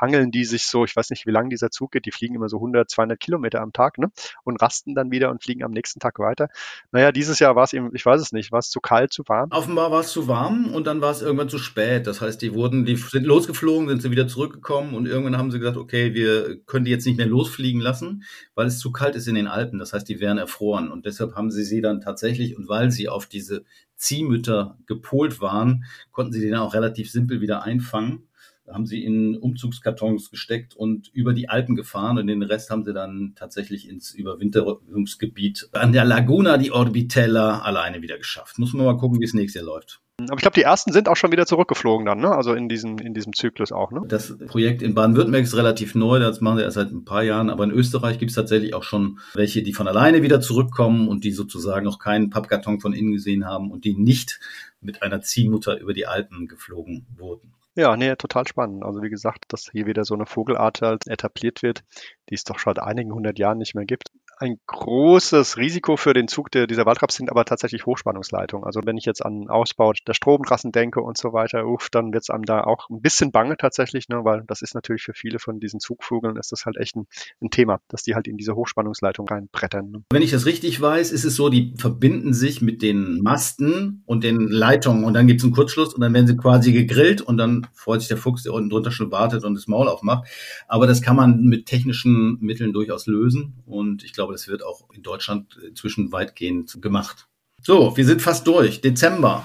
hangeln 0.00 0.30
die 0.30 0.44
sich 0.44 0.66
so, 0.66 0.84
ich 0.84 0.94
weiß 0.94 1.10
nicht, 1.10 1.26
wie 1.26 1.30
lang 1.30 1.50
dieser 1.50 1.70
Zug 1.70 1.92
geht, 1.92 2.06
die 2.06 2.10
fliegen 2.10 2.34
immer 2.34 2.48
so 2.48 2.56
100, 2.56 2.90
200 2.90 3.20
Kilometer 3.20 3.60
am 3.60 3.72
Tag, 3.72 3.98
ne? 3.98 4.10
Und 4.44 4.60
rasten 4.60 4.94
dann 4.94 5.10
wieder 5.10 5.30
und 5.30 5.42
fliegen 5.42 5.64
am 5.64 5.72
nächsten 5.72 6.00
Tag 6.00 6.18
weiter. 6.18 6.48
Naja, 6.92 7.12
dieses 7.12 7.38
Jahr 7.38 7.56
war 7.56 7.64
es 7.64 7.72
eben, 7.72 7.94
ich 7.94 8.04
weiß 8.04 8.20
es 8.20 8.32
nicht, 8.32 8.52
war 8.52 8.60
es 8.60 8.70
zu 8.70 8.80
kalt, 8.80 9.12
zu 9.12 9.22
warm? 9.26 9.50
Offenbar 9.50 9.90
war 9.90 10.00
es 10.00 10.12
zu 10.12 10.28
warm 10.28 10.72
und 10.72 10.86
dann 10.86 11.00
war 11.00 11.10
es 11.10 11.22
irgendwann 11.22 11.48
zu 11.48 11.58
spät. 11.58 12.06
Das 12.06 12.20
heißt, 12.20 12.40
die 12.42 12.54
wurden, 12.54 12.84
die 12.84 12.96
sind 12.96 13.24
losgeflogen, 13.24 13.88
sind 13.88 14.02
sie 14.02 14.10
wieder 14.10 14.28
zurückgekommen 14.28 14.94
und 14.94 15.06
irgendwann 15.06 15.36
haben 15.36 15.50
sie 15.50 15.58
gesagt, 15.58 15.76
okay, 15.76 16.14
wir 16.14 16.58
können 16.66 16.84
die 16.84 16.90
jetzt 16.90 17.06
nicht 17.06 17.16
mehr 17.16 17.26
losfliegen 17.26 17.80
lassen, 17.80 18.24
weil 18.54 18.66
es 18.66 18.78
zu 18.78 18.92
kalt 18.92 19.16
ist 19.16 19.28
in 19.28 19.34
den 19.34 19.46
Alpen. 19.46 19.78
Das 19.78 19.92
heißt, 19.92 20.08
die 20.08 20.20
wären 20.20 20.38
erfroren 20.38 20.90
und 20.90 21.06
deshalb 21.06 21.34
haben 21.34 21.50
sie 21.50 21.64
sie 21.64 21.80
dann 21.80 22.00
tatsächlich 22.00 22.56
und 22.56 22.68
weil 22.68 22.90
sie 22.90 23.08
auf 23.08 23.26
diese 23.26 23.64
Ziehmütter 23.96 24.78
gepolt 24.86 25.40
waren, 25.40 25.84
konnten 26.12 26.32
sie 26.32 26.40
den 26.40 26.54
auch 26.54 26.72
relativ 26.72 27.10
simpel 27.10 27.40
wieder 27.40 27.64
einfangen 27.64 28.27
haben 28.72 28.86
sie 28.86 29.04
in 29.04 29.36
Umzugskartons 29.36 30.30
gesteckt 30.30 30.74
und 30.74 31.08
über 31.12 31.32
die 31.32 31.48
Alpen 31.48 31.76
gefahren 31.76 32.18
und 32.18 32.26
den 32.26 32.42
Rest 32.42 32.70
haben 32.70 32.84
sie 32.84 32.92
dann 32.92 33.32
tatsächlich 33.36 33.88
ins 33.88 34.12
Überwinterungsgebiet 34.12 35.68
an 35.72 35.92
der 35.92 36.04
Laguna 36.04 36.56
di 36.56 36.70
Orbitella 36.70 37.60
alleine 37.60 38.02
wieder 38.02 38.18
geschafft. 38.18 38.58
Muss 38.58 38.72
man 38.72 38.86
mal 38.86 38.96
gucken, 38.96 39.20
wie 39.20 39.24
es 39.24 39.34
nächstes 39.34 39.62
Jahr 39.62 39.66
läuft. 39.66 40.00
Aber 40.20 40.34
ich 40.34 40.40
glaube, 40.40 40.56
die 40.56 40.62
ersten 40.62 40.92
sind 40.92 41.08
auch 41.08 41.14
schon 41.14 41.30
wieder 41.30 41.46
zurückgeflogen 41.46 42.04
dann, 42.04 42.18
ne? 42.18 42.32
Also 42.32 42.52
in 42.52 42.68
diesem, 42.68 42.98
in 42.98 43.14
diesem 43.14 43.34
Zyklus 43.34 43.70
auch, 43.70 43.92
ne? 43.92 44.02
Das 44.08 44.36
Projekt 44.48 44.82
in 44.82 44.92
Baden-Württemberg 44.92 45.44
ist 45.44 45.56
relativ 45.56 45.94
neu, 45.94 46.18
das 46.18 46.40
machen 46.40 46.56
wir 46.56 46.64
erst 46.64 46.74
seit 46.74 46.90
ein 46.90 47.04
paar 47.04 47.22
Jahren, 47.22 47.50
aber 47.50 47.62
in 47.62 47.70
Österreich 47.70 48.18
gibt 48.18 48.30
es 48.30 48.34
tatsächlich 48.34 48.74
auch 48.74 48.82
schon 48.82 49.20
welche, 49.34 49.62
die 49.62 49.72
von 49.72 49.86
alleine 49.86 50.22
wieder 50.22 50.40
zurückkommen 50.40 51.06
und 51.06 51.22
die 51.22 51.30
sozusagen 51.30 51.84
noch 51.84 52.00
keinen 52.00 52.30
Pappkarton 52.30 52.80
von 52.80 52.94
innen 52.94 53.12
gesehen 53.12 53.46
haben 53.46 53.70
und 53.70 53.84
die 53.84 53.94
nicht 53.94 54.40
mit 54.80 55.02
einer 55.02 55.20
Ziehmutter 55.20 55.78
über 55.78 55.92
die 55.92 56.08
Alpen 56.08 56.48
geflogen 56.48 57.06
wurden. 57.16 57.54
Ja, 57.78 57.96
nee, 57.96 58.14
total 58.16 58.46
spannend. 58.46 58.84
Also 58.84 59.02
wie 59.02 59.08
gesagt, 59.08 59.52
dass 59.52 59.70
hier 59.70 59.86
wieder 59.86 60.04
so 60.04 60.12
eine 60.14 60.26
Vogelart 60.26 60.82
halt 60.82 61.06
etabliert 61.06 61.62
wird, 61.62 61.84
die 62.28 62.34
es 62.34 62.42
doch 62.44 62.58
schon 62.58 62.74
seit 62.74 62.82
einigen 62.84 63.12
hundert 63.12 63.38
Jahren 63.38 63.58
nicht 63.58 63.74
mehr 63.76 63.86
gibt 63.86 64.10
ein 64.40 64.58
großes 64.66 65.56
Risiko 65.56 65.96
für 65.96 66.14
den 66.14 66.28
Zug 66.28 66.50
der, 66.50 66.66
dieser 66.66 66.86
Waldraps 66.86 67.16
sind 67.16 67.30
aber 67.30 67.44
tatsächlich 67.44 67.86
Hochspannungsleitungen. 67.86 68.64
Also 68.64 68.80
wenn 68.84 68.96
ich 68.96 69.04
jetzt 69.04 69.24
an 69.24 69.48
Ausbau 69.48 69.92
der 70.06 70.14
Stromtrassen 70.14 70.72
denke 70.72 71.00
und 71.00 71.18
so 71.18 71.32
weiter, 71.32 71.66
uff, 71.66 71.88
dann 71.90 72.12
wird 72.12 72.22
es 72.22 72.30
einem 72.30 72.44
da 72.44 72.62
auch 72.62 72.88
ein 72.88 73.00
bisschen 73.00 73.32
bange 73.32 73.56
tatsächlich, 73.56 74.08
ne, 74.08 74.24
weil 74.24 74.44
das 74.46 74.62
ist 74.62 74.74
natürlich 74.74 75.02
für 75.02 75.14
viele 75.14 75.38
von 75.38 75.58
diesen 75.58 75.80
Zugvögeln 75.80 76.36
ist 76.36 76.52
das 76.52 76.66
halt 76.66 76.76
echt 76.76 76.96
ein, 76.96 77.06
ein 77.42 77.50
Thema, 77.50 77.80
dass 77.88 78.02
die 78.02 78.14
halt 78.14 78.28
in 78.28 78.36
diese 78.36 78.54
Hochspannungsleitung 78.54 79.26
reinbrettern. 79.28 79.90
Ne. 79.90 80.02
Wenn 80.12 80.22
ich 80.22 80.30
das 80.30 80.46
richtig 80.46 80.80
weiß, 80.80 81.10
ist 81.10 81.24
es 81.24 81.34
so, 81.34 81.48
die 81.48 81.74
verbinden 81.76 82.32
sich 82.32 82.62
mit 82.62 82.80
den 82.82 83.20
Masten 83.20 84.02
und 84.06 84.22
den 84.22 84.48
Leitungen 84.48 85.04
und 85.04 85.14
dann 85.14 85.26
gibt 85.26 85.40
es 85.40 85.44
einen 85.44 85.54
Kurzschluss 85.54 85.94
und 85.94 86.00
dann 86.00 86.14
werden 86.14 86.26
sie 86.26 86.36
quasi 86.36 86.72
gegrillt 86.72 87.20
und 87.20 87.38
dann 87.38 87.66
freut 87.74 88.00
sich 88.00 88.08
der 88.08 88.16
Fuchs, 88.16 88.44
der 88.44 88.52
unten 88.52 88.70
drunter 88.70 88.92
schon 88.92 89.10
wartet 89.10 89.44
und 89.44 89.54
das 89.54 89.66
Maul 89.66 89.88
aufmacht. 89.88 90.28
Aber 90.68 90.86
das 90.86 91.02
kann 91.02 91.16
man 91.16 91.42
mit 91.42 91.66
technischen 91.66 92.38
Mitteln 92.40 92.72
durchaus 92.72 93.06
lösen 93.06 93.54
und 93.66 94.04
ich 94.04 94.12
glaube, 94.12 94.27
glaube, 94.28 94.32
das 94.34 94.48
wird 94.48 94.62
auch 94.62 94.88
in 94.92 95.02
Deutschland 95.02 95.56
inzwischen 95.66 96.12
weitgehend 96.12 96.80
gemacht. 96.82 97.26
So, 97.62 97.96
wir 97.96 98.04
sind 98.04 98.22
fast 98.22 98.46
durch. 98.46 98.80
Dezember. 98.80 99.44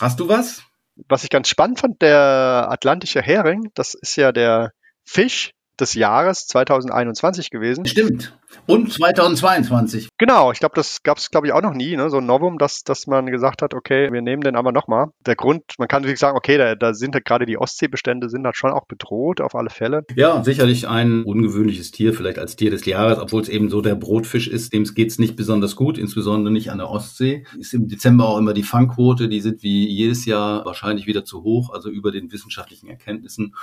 Hast 0.00 0.20
du 0.20 0.28
was? 0.28 0.62
Was 1.08 1.24
ich 1.24 1.30
ganz 1.30 1.48
spannend 1.48 1.80
fand, 1.80 2.00
der 2.00 2.68
atlantische 2.70 3.20
Hering, 3.20 3.70
das 3.74 3.94
ist 3.94 4.16
ja 4.16 4.32
der 4.32 4.72
Fisch 5.04 5.50
des 5.78 5.94
Jahres 5.94 6.46
2021 6.46 7.50
gewesen. 7.50 7.84
Stimmt. 7.84 8.38
Und 8.66 8.92
2022. 8.92 10.08
Genau, 10.18 10.52
ich 10.52 10.60
glaube, 10.60 10.74
das 10.74 11.02
gab 11.02 11.18
es, 11.18 11.30
glaube 11.30 11.46
ich, 11.46 11.52
auch 11.52 11.62
noch 11.62 11.74
nie, 11.74 11.96
ne? 11.96 12.10
so 12.10 12.18
ein 12.18 12.26
Novum, 12.26 12.58
dass, 12.58 12.82
dass 12.82 13.06
man 13.06 13.26
gesagt 13.26 13.62
hat, 13.62 13.74
okay, 13.74 14.12
wir 14.12 14.22
nehmen 14.22 14.42
den 14.42 14.56
aber 14.56 14.72
nochmal. 14.72 15.08
Der 15.26 15.36
Grund, 15.36 15.62
man 15.78 15.88
kann 15.88 16.02
natürlich 16.02 16.20
sagen, 16.20 16.36
okay, 16.36 16.56
da, 16.58 16.74
da 16.74 16.94
sind 16.94 17.14
halt 17.14 17.24
gerade 17.24 17.46
die 17.46 17.58
Ostseebestände 17.58 18.28
sind 18.28 18.44
halt 18.44 18.56
schon 18.56 18.70
auch 18.70 18.86
bedroht, 18.86 19.40
auf 19.40 19.54
alle 19.54 19.70
Fälle. 19.70 20.04
Ja, 20.14 20.42
sicherlich 20.44 20.88
ein 20.88 21.24
ungewöhnliches 21.24 21.90
Tier, 21.90 22.14
vielleicht 22.14 22.38
als 22.38 22.56
Tier 22.56 22.70
des 22.70 22.84
Jahres, 22.84 23.18
obwohl 23.18 23.42
es 23.42 23.48
eben 23.48 23.70
so 23.70 23.80
der 23.80 23.94
Brotfisch 23.94 24.48
ist, 24.48 24.72
dem 24.72 24.84
geht 24.84 25.10
es 25.10 25.18
nicht 25.18 25.36
besonders 25.36 25.76
gut, 25.76 25.98
insbesondere 25.98 26.52
nicht 26.52 26.70
an 26.70 26.78
der 26.78 26.90
Ostsee. 26.90 27.46
Ist 27.58 27.74
im 27.74 27.88
Dezember 27.88 28.28
auch 28.28 28.38
immer 28.38 28.54
die 28.54 28.62
Fangquote, 28.62 29.28
die 29.28 29.40
sind 29.40 29.62
wie 29.62 29.88
jedes 29.88 30.26
Jahr 30.26 30.64
wahrscheinlich 30.64 31.06
wieder 31.06 31.24
zu 31.24 31.42
hoch, 31.42 31.72
also 31.72 31.90
über 31.90 32.12
den 32.12 32.30
wissenschaftlichen 32.32 32.88
Erkenntnissen. 32.88 33.54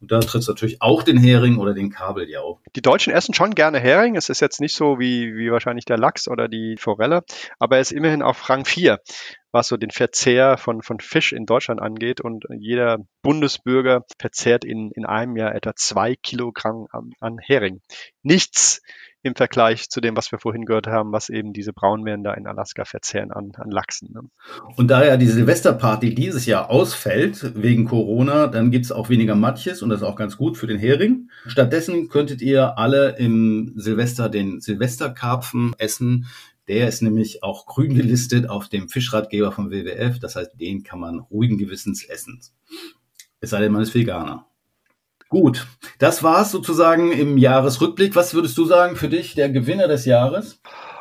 Und 0.00 0.12
da 0.12 0.20
tritt 0.20 0.42
es 0.42 0.48
natürlich 0.48 0.82
auch 0.82 1.02
den 1.02 1.16
Hering 1.16 1.56
oder 1.56 1.72
den 1.72 1.90
Kabeljau. 1.90 2.60
Die 2.74 2.82
Deutschen 2.82 3.12
essen 3.12 3.34
schon 3.34 3.54
gerne 3.54 3.80
Hering. 3.80 4.16
Es 4.16 4.28
ist 4.28 4.35
ist 4.36 4.40
jetzt 4.40 4.60
nicht 4.60 4.76
so 4.76 4.98
wie, 4.98 5.34
wie 5.34 5.50
wahrscheinlich 5.50 5.86
der 5.86 5.98
Lachs 5.98 6.28
oder 6.28 6.48
die 6.48 6.76
Forelle, 6.78 7.22
aber 7.58 7.76
er 7.76 7.82
ist 7.82 7.92
immerhin 7.92 8.22
auf 8.22 8.48
Rang 8.48 8.64
4, 8.64 9.00
was 9.50 9.68
so 9.68 9.76
den 9.76 9.90
Verzehr 9.90 10.58
von, 10.58 10.82
von 10.82 11.00
Fisch 11.00 11.32
in 11.32 11.46
Deutschland 11.46 11.80
angeht. 11.80 12.20
Und 12.20 12.44
jeder 12.58 12.98
Bundesbürger 13.22 14.04
verzehrt 14.18 14.64
in, 14.64 14.90
in 14.94 15.06
einem 15.06 15.36
Jahr 15.36 15.54
etwa 15.54 15.74
zwei 15.74 16.14
Kilogramm 16.16 16.86
an, 16.90 17.12
an 17.20 17.38
Hering. 17.38 17.80
Nichts 18.22 18.82
im 19.26 19.34
Vergleich 19.34 19.88
zu 19.88 20.00
dem, 20.00 20.16
was 20.16 20.32
wir 20.32 20.38
vorhin 20.38 20.64
gehört 20.64 20.86
haben, 20.86 21.12
was 21.12 21.28
eben 21.28 21.52
diese 21.52 21.72
Braunbären 21.72 22.24
da 22.24 22.32
in 22.34 22.46
Alaska 22.46 22.84
verzehren 22.84 23.32
an, 23.32 23.52
an 23.56 23.70
Lachsen. 23.70 24.12
Ne? 24.12 24.20
Und 24.76 24.88
da 24.88 25.04
ja 25.04 25.16
die 25.16 25.26
Silvesterparty 25.26 26.14
dieses 26.14 26.46
Jahr 26.46 26.70
ausfällt 26.70 27.52
wegen 27.54 27.86
Corona, 27.86 28.46
dann 28.46 28.70
gibt 28.70 28.84
es 28.84 28.92
auch 28.92 29.08
weniger 29.08 29.34
Matjes 29.34 29.82
und 29.82 29.90
das 29.90 30.00
ist 30.00 30.06
auch 30.06 30.16
ganz 30.16 30.36
gut 30.36 30.56
für 30.56 30.66
den 30.66 30.78
Hering. 30.78 31.28
Stattdessen 31.46 32.08
könntet 32.08 32.40
ihr 32.40 32.78
alle 32.78 33.16
im 33.18 33.72
Silvester 33.76 34.28
den 34.28 34.60
Silvesterkarpfen 34.60 35.74
essen. 35.78 36.26
Der 36.68 36.88
ist 36.88 37.02
nämlich 37.02 37.42
auch 37.42 37.66
grün 37.66 37.94
gelistet 37.94 38.48
auf 38.48 38.68
dem 38.68 38.88
Fischratgeber 38.88 39.52
vom 39.52 39.70
WWF. 39.70 40.18
Das 40.18 40.36
heißt, 40.36 40.52
den 40.60 40.82
kann 40.82 40.98
man 40.98 41.20
ruhigen 41.20 41.58
Gewissens 41.58 42.04
essen. 42.04 42.40
Es 43.40 43.50
sei 43.50 43.60
denn, 43.60 43.72
man 43.72 43.82
ist 43.82 43.94
Veganer. 43.94 44.46
Gut, 45.28 45.66
das 45.98 46.22
war's 46.22 46.52
sozusagen 46.52 47.12
im 47.12 47.36
Jahresrückblick. 47.36 48.14
Was 48.14 48.34
würdest 48.34 48.56
du 48.56 48.64
sagen 48.64 48.96
für 48.96 49.08
dich, 49.08 49.34
der 49.34 49.50
Gewinner 49.50 49.88
des 49.88 50.04
Jahres? 50.04 50.60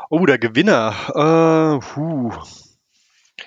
Oh, 0.10 0.26
der 0.26 0.40
Gewinner. 0.40 0.96
Äh, 1.10 1.86
puh. 1.86 2.32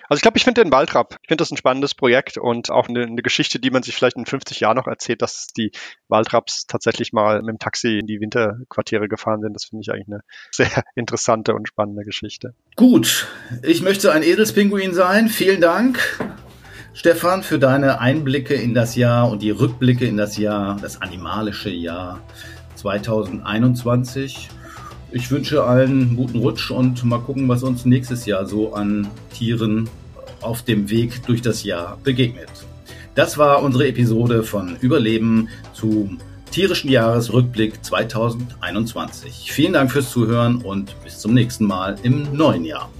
Also 0.08 0.18
ich 0.18 0.22
glaube, 0.22 0.38
ich 0.38 0.44
finde 0.44 0.62
den 0.62 0.72
Waldrapp, 0.72 1.16
ich 1.22 1.28
finde 1.28 1.42
das 1.42 1.50
ein 1.50 1.56
spannendes 1.56 1.94
Projekt 1.94 2.38
und 2.38 2.70
auch 2.70 2.88
eine, 2.88 3.02
eine, 3.02 3.22
Geschichte, 3.22 3.58
die 3.58 3.70
man 3.70 3.82
sich 3.82 3.94
vielleicht 3.94 4.16
in 4.16 4.24
50 4.24 4.60
Jahren 4.60 4.76
noch 4.76 4.86
erzählt, 4.86 5.20
dass 5.20 5.48
die 5.48 5.70
Waldraps 6.08 6.66
tatsächlich 6.66 7.12
mal 7.12 7.40
mit 7.42 7.48
dem 7.48 7.58
Taxi 7.58 7.98
in 7.98 8.06
die 8.06 8.20
Winterquartiere 8.20 9.08
gefahren 9.08 9.42
sind. 9.42 9.54
Das 9.54 9.66
finde 9.66 9.82
ich 9.82 9.90
eigentlich 9.90 10.08
eine 10.08 10.20
sehr 10.50 10.82
interessante 10.94 11.54
und 11.54 11.68
spannende 11.68 12.04
Geschichte. 12.04 12.54
Gut, 12.76 13.28
ich 13.62 13.82
möchte 13.82 14.12
ein 14.12 14.22
Edelspinguin 14.22 14.94
sein. 14.94 15.28
Vielen 15.28 15.60
Dank. 15.60 15.98
Stefan, 16.98 17.44
für 17.44 17.60
deine 17.60 18.00
Einblicke 18.00 18.54
in 18.54 18.74
das 18.74 18.96
Jahr 18.96 19.30
und 19.30 19.40
die 19.40 19.52
Rückblicke 19.52 20.04
in 20.04 20.16
das 20.16 20.36
Jahr, 20.36 20.76
das 20.82 21.00
animalische 21.00 21.70
Jahr 21.70 22.18
2021. 22.74 24.48
Ich 25.12 25.30
wünsche 25.30 25.62
allen 25.62 26.16
guten 26.16 26.40
Rutsch 26.40 26.72
und 26.72 27.04
mal 27.04 27.20
gucken, 27.20 27.48
was 27.48 27.62
uns 27.62 27.84
nächstes 27.84 28.26
Jahr 28.26 28.46
so 28.46 28.74
an 28.74 29.06
Tieren 29.32 29.88
auf 30.40 30.62
dem 30.62 30.90
Weg 30.90 31.24
durch 31.24 31.40
das 31.40 31.62
Jahr 31.62 31.98
begegnet. 32.02 32.50
Das 33.14 33.38
war 33.38 33.62
unsere 33.62 33.86
Episode 33.86 34.42
von 34.42 34.74
Überleben 34.80 35.50
zum 35.74 36.18
tierischen 36.50 36.90
Jahresrückblick 36.90 37.84
2021. 37.84 39.52
Vielen 39.52 39.74
Dank 39.74 39.92
fürs 39.92 40.10
Zuhören 40.10 40.62
und 40.62 41.00
bis 41.04 41.20
zum 41.20 41.32
nächsten 41.32 41.64
Mal 41.64 41.94
im 42.02 42.36
neuen 42.36 42.64
Jahr. 42.64 42.90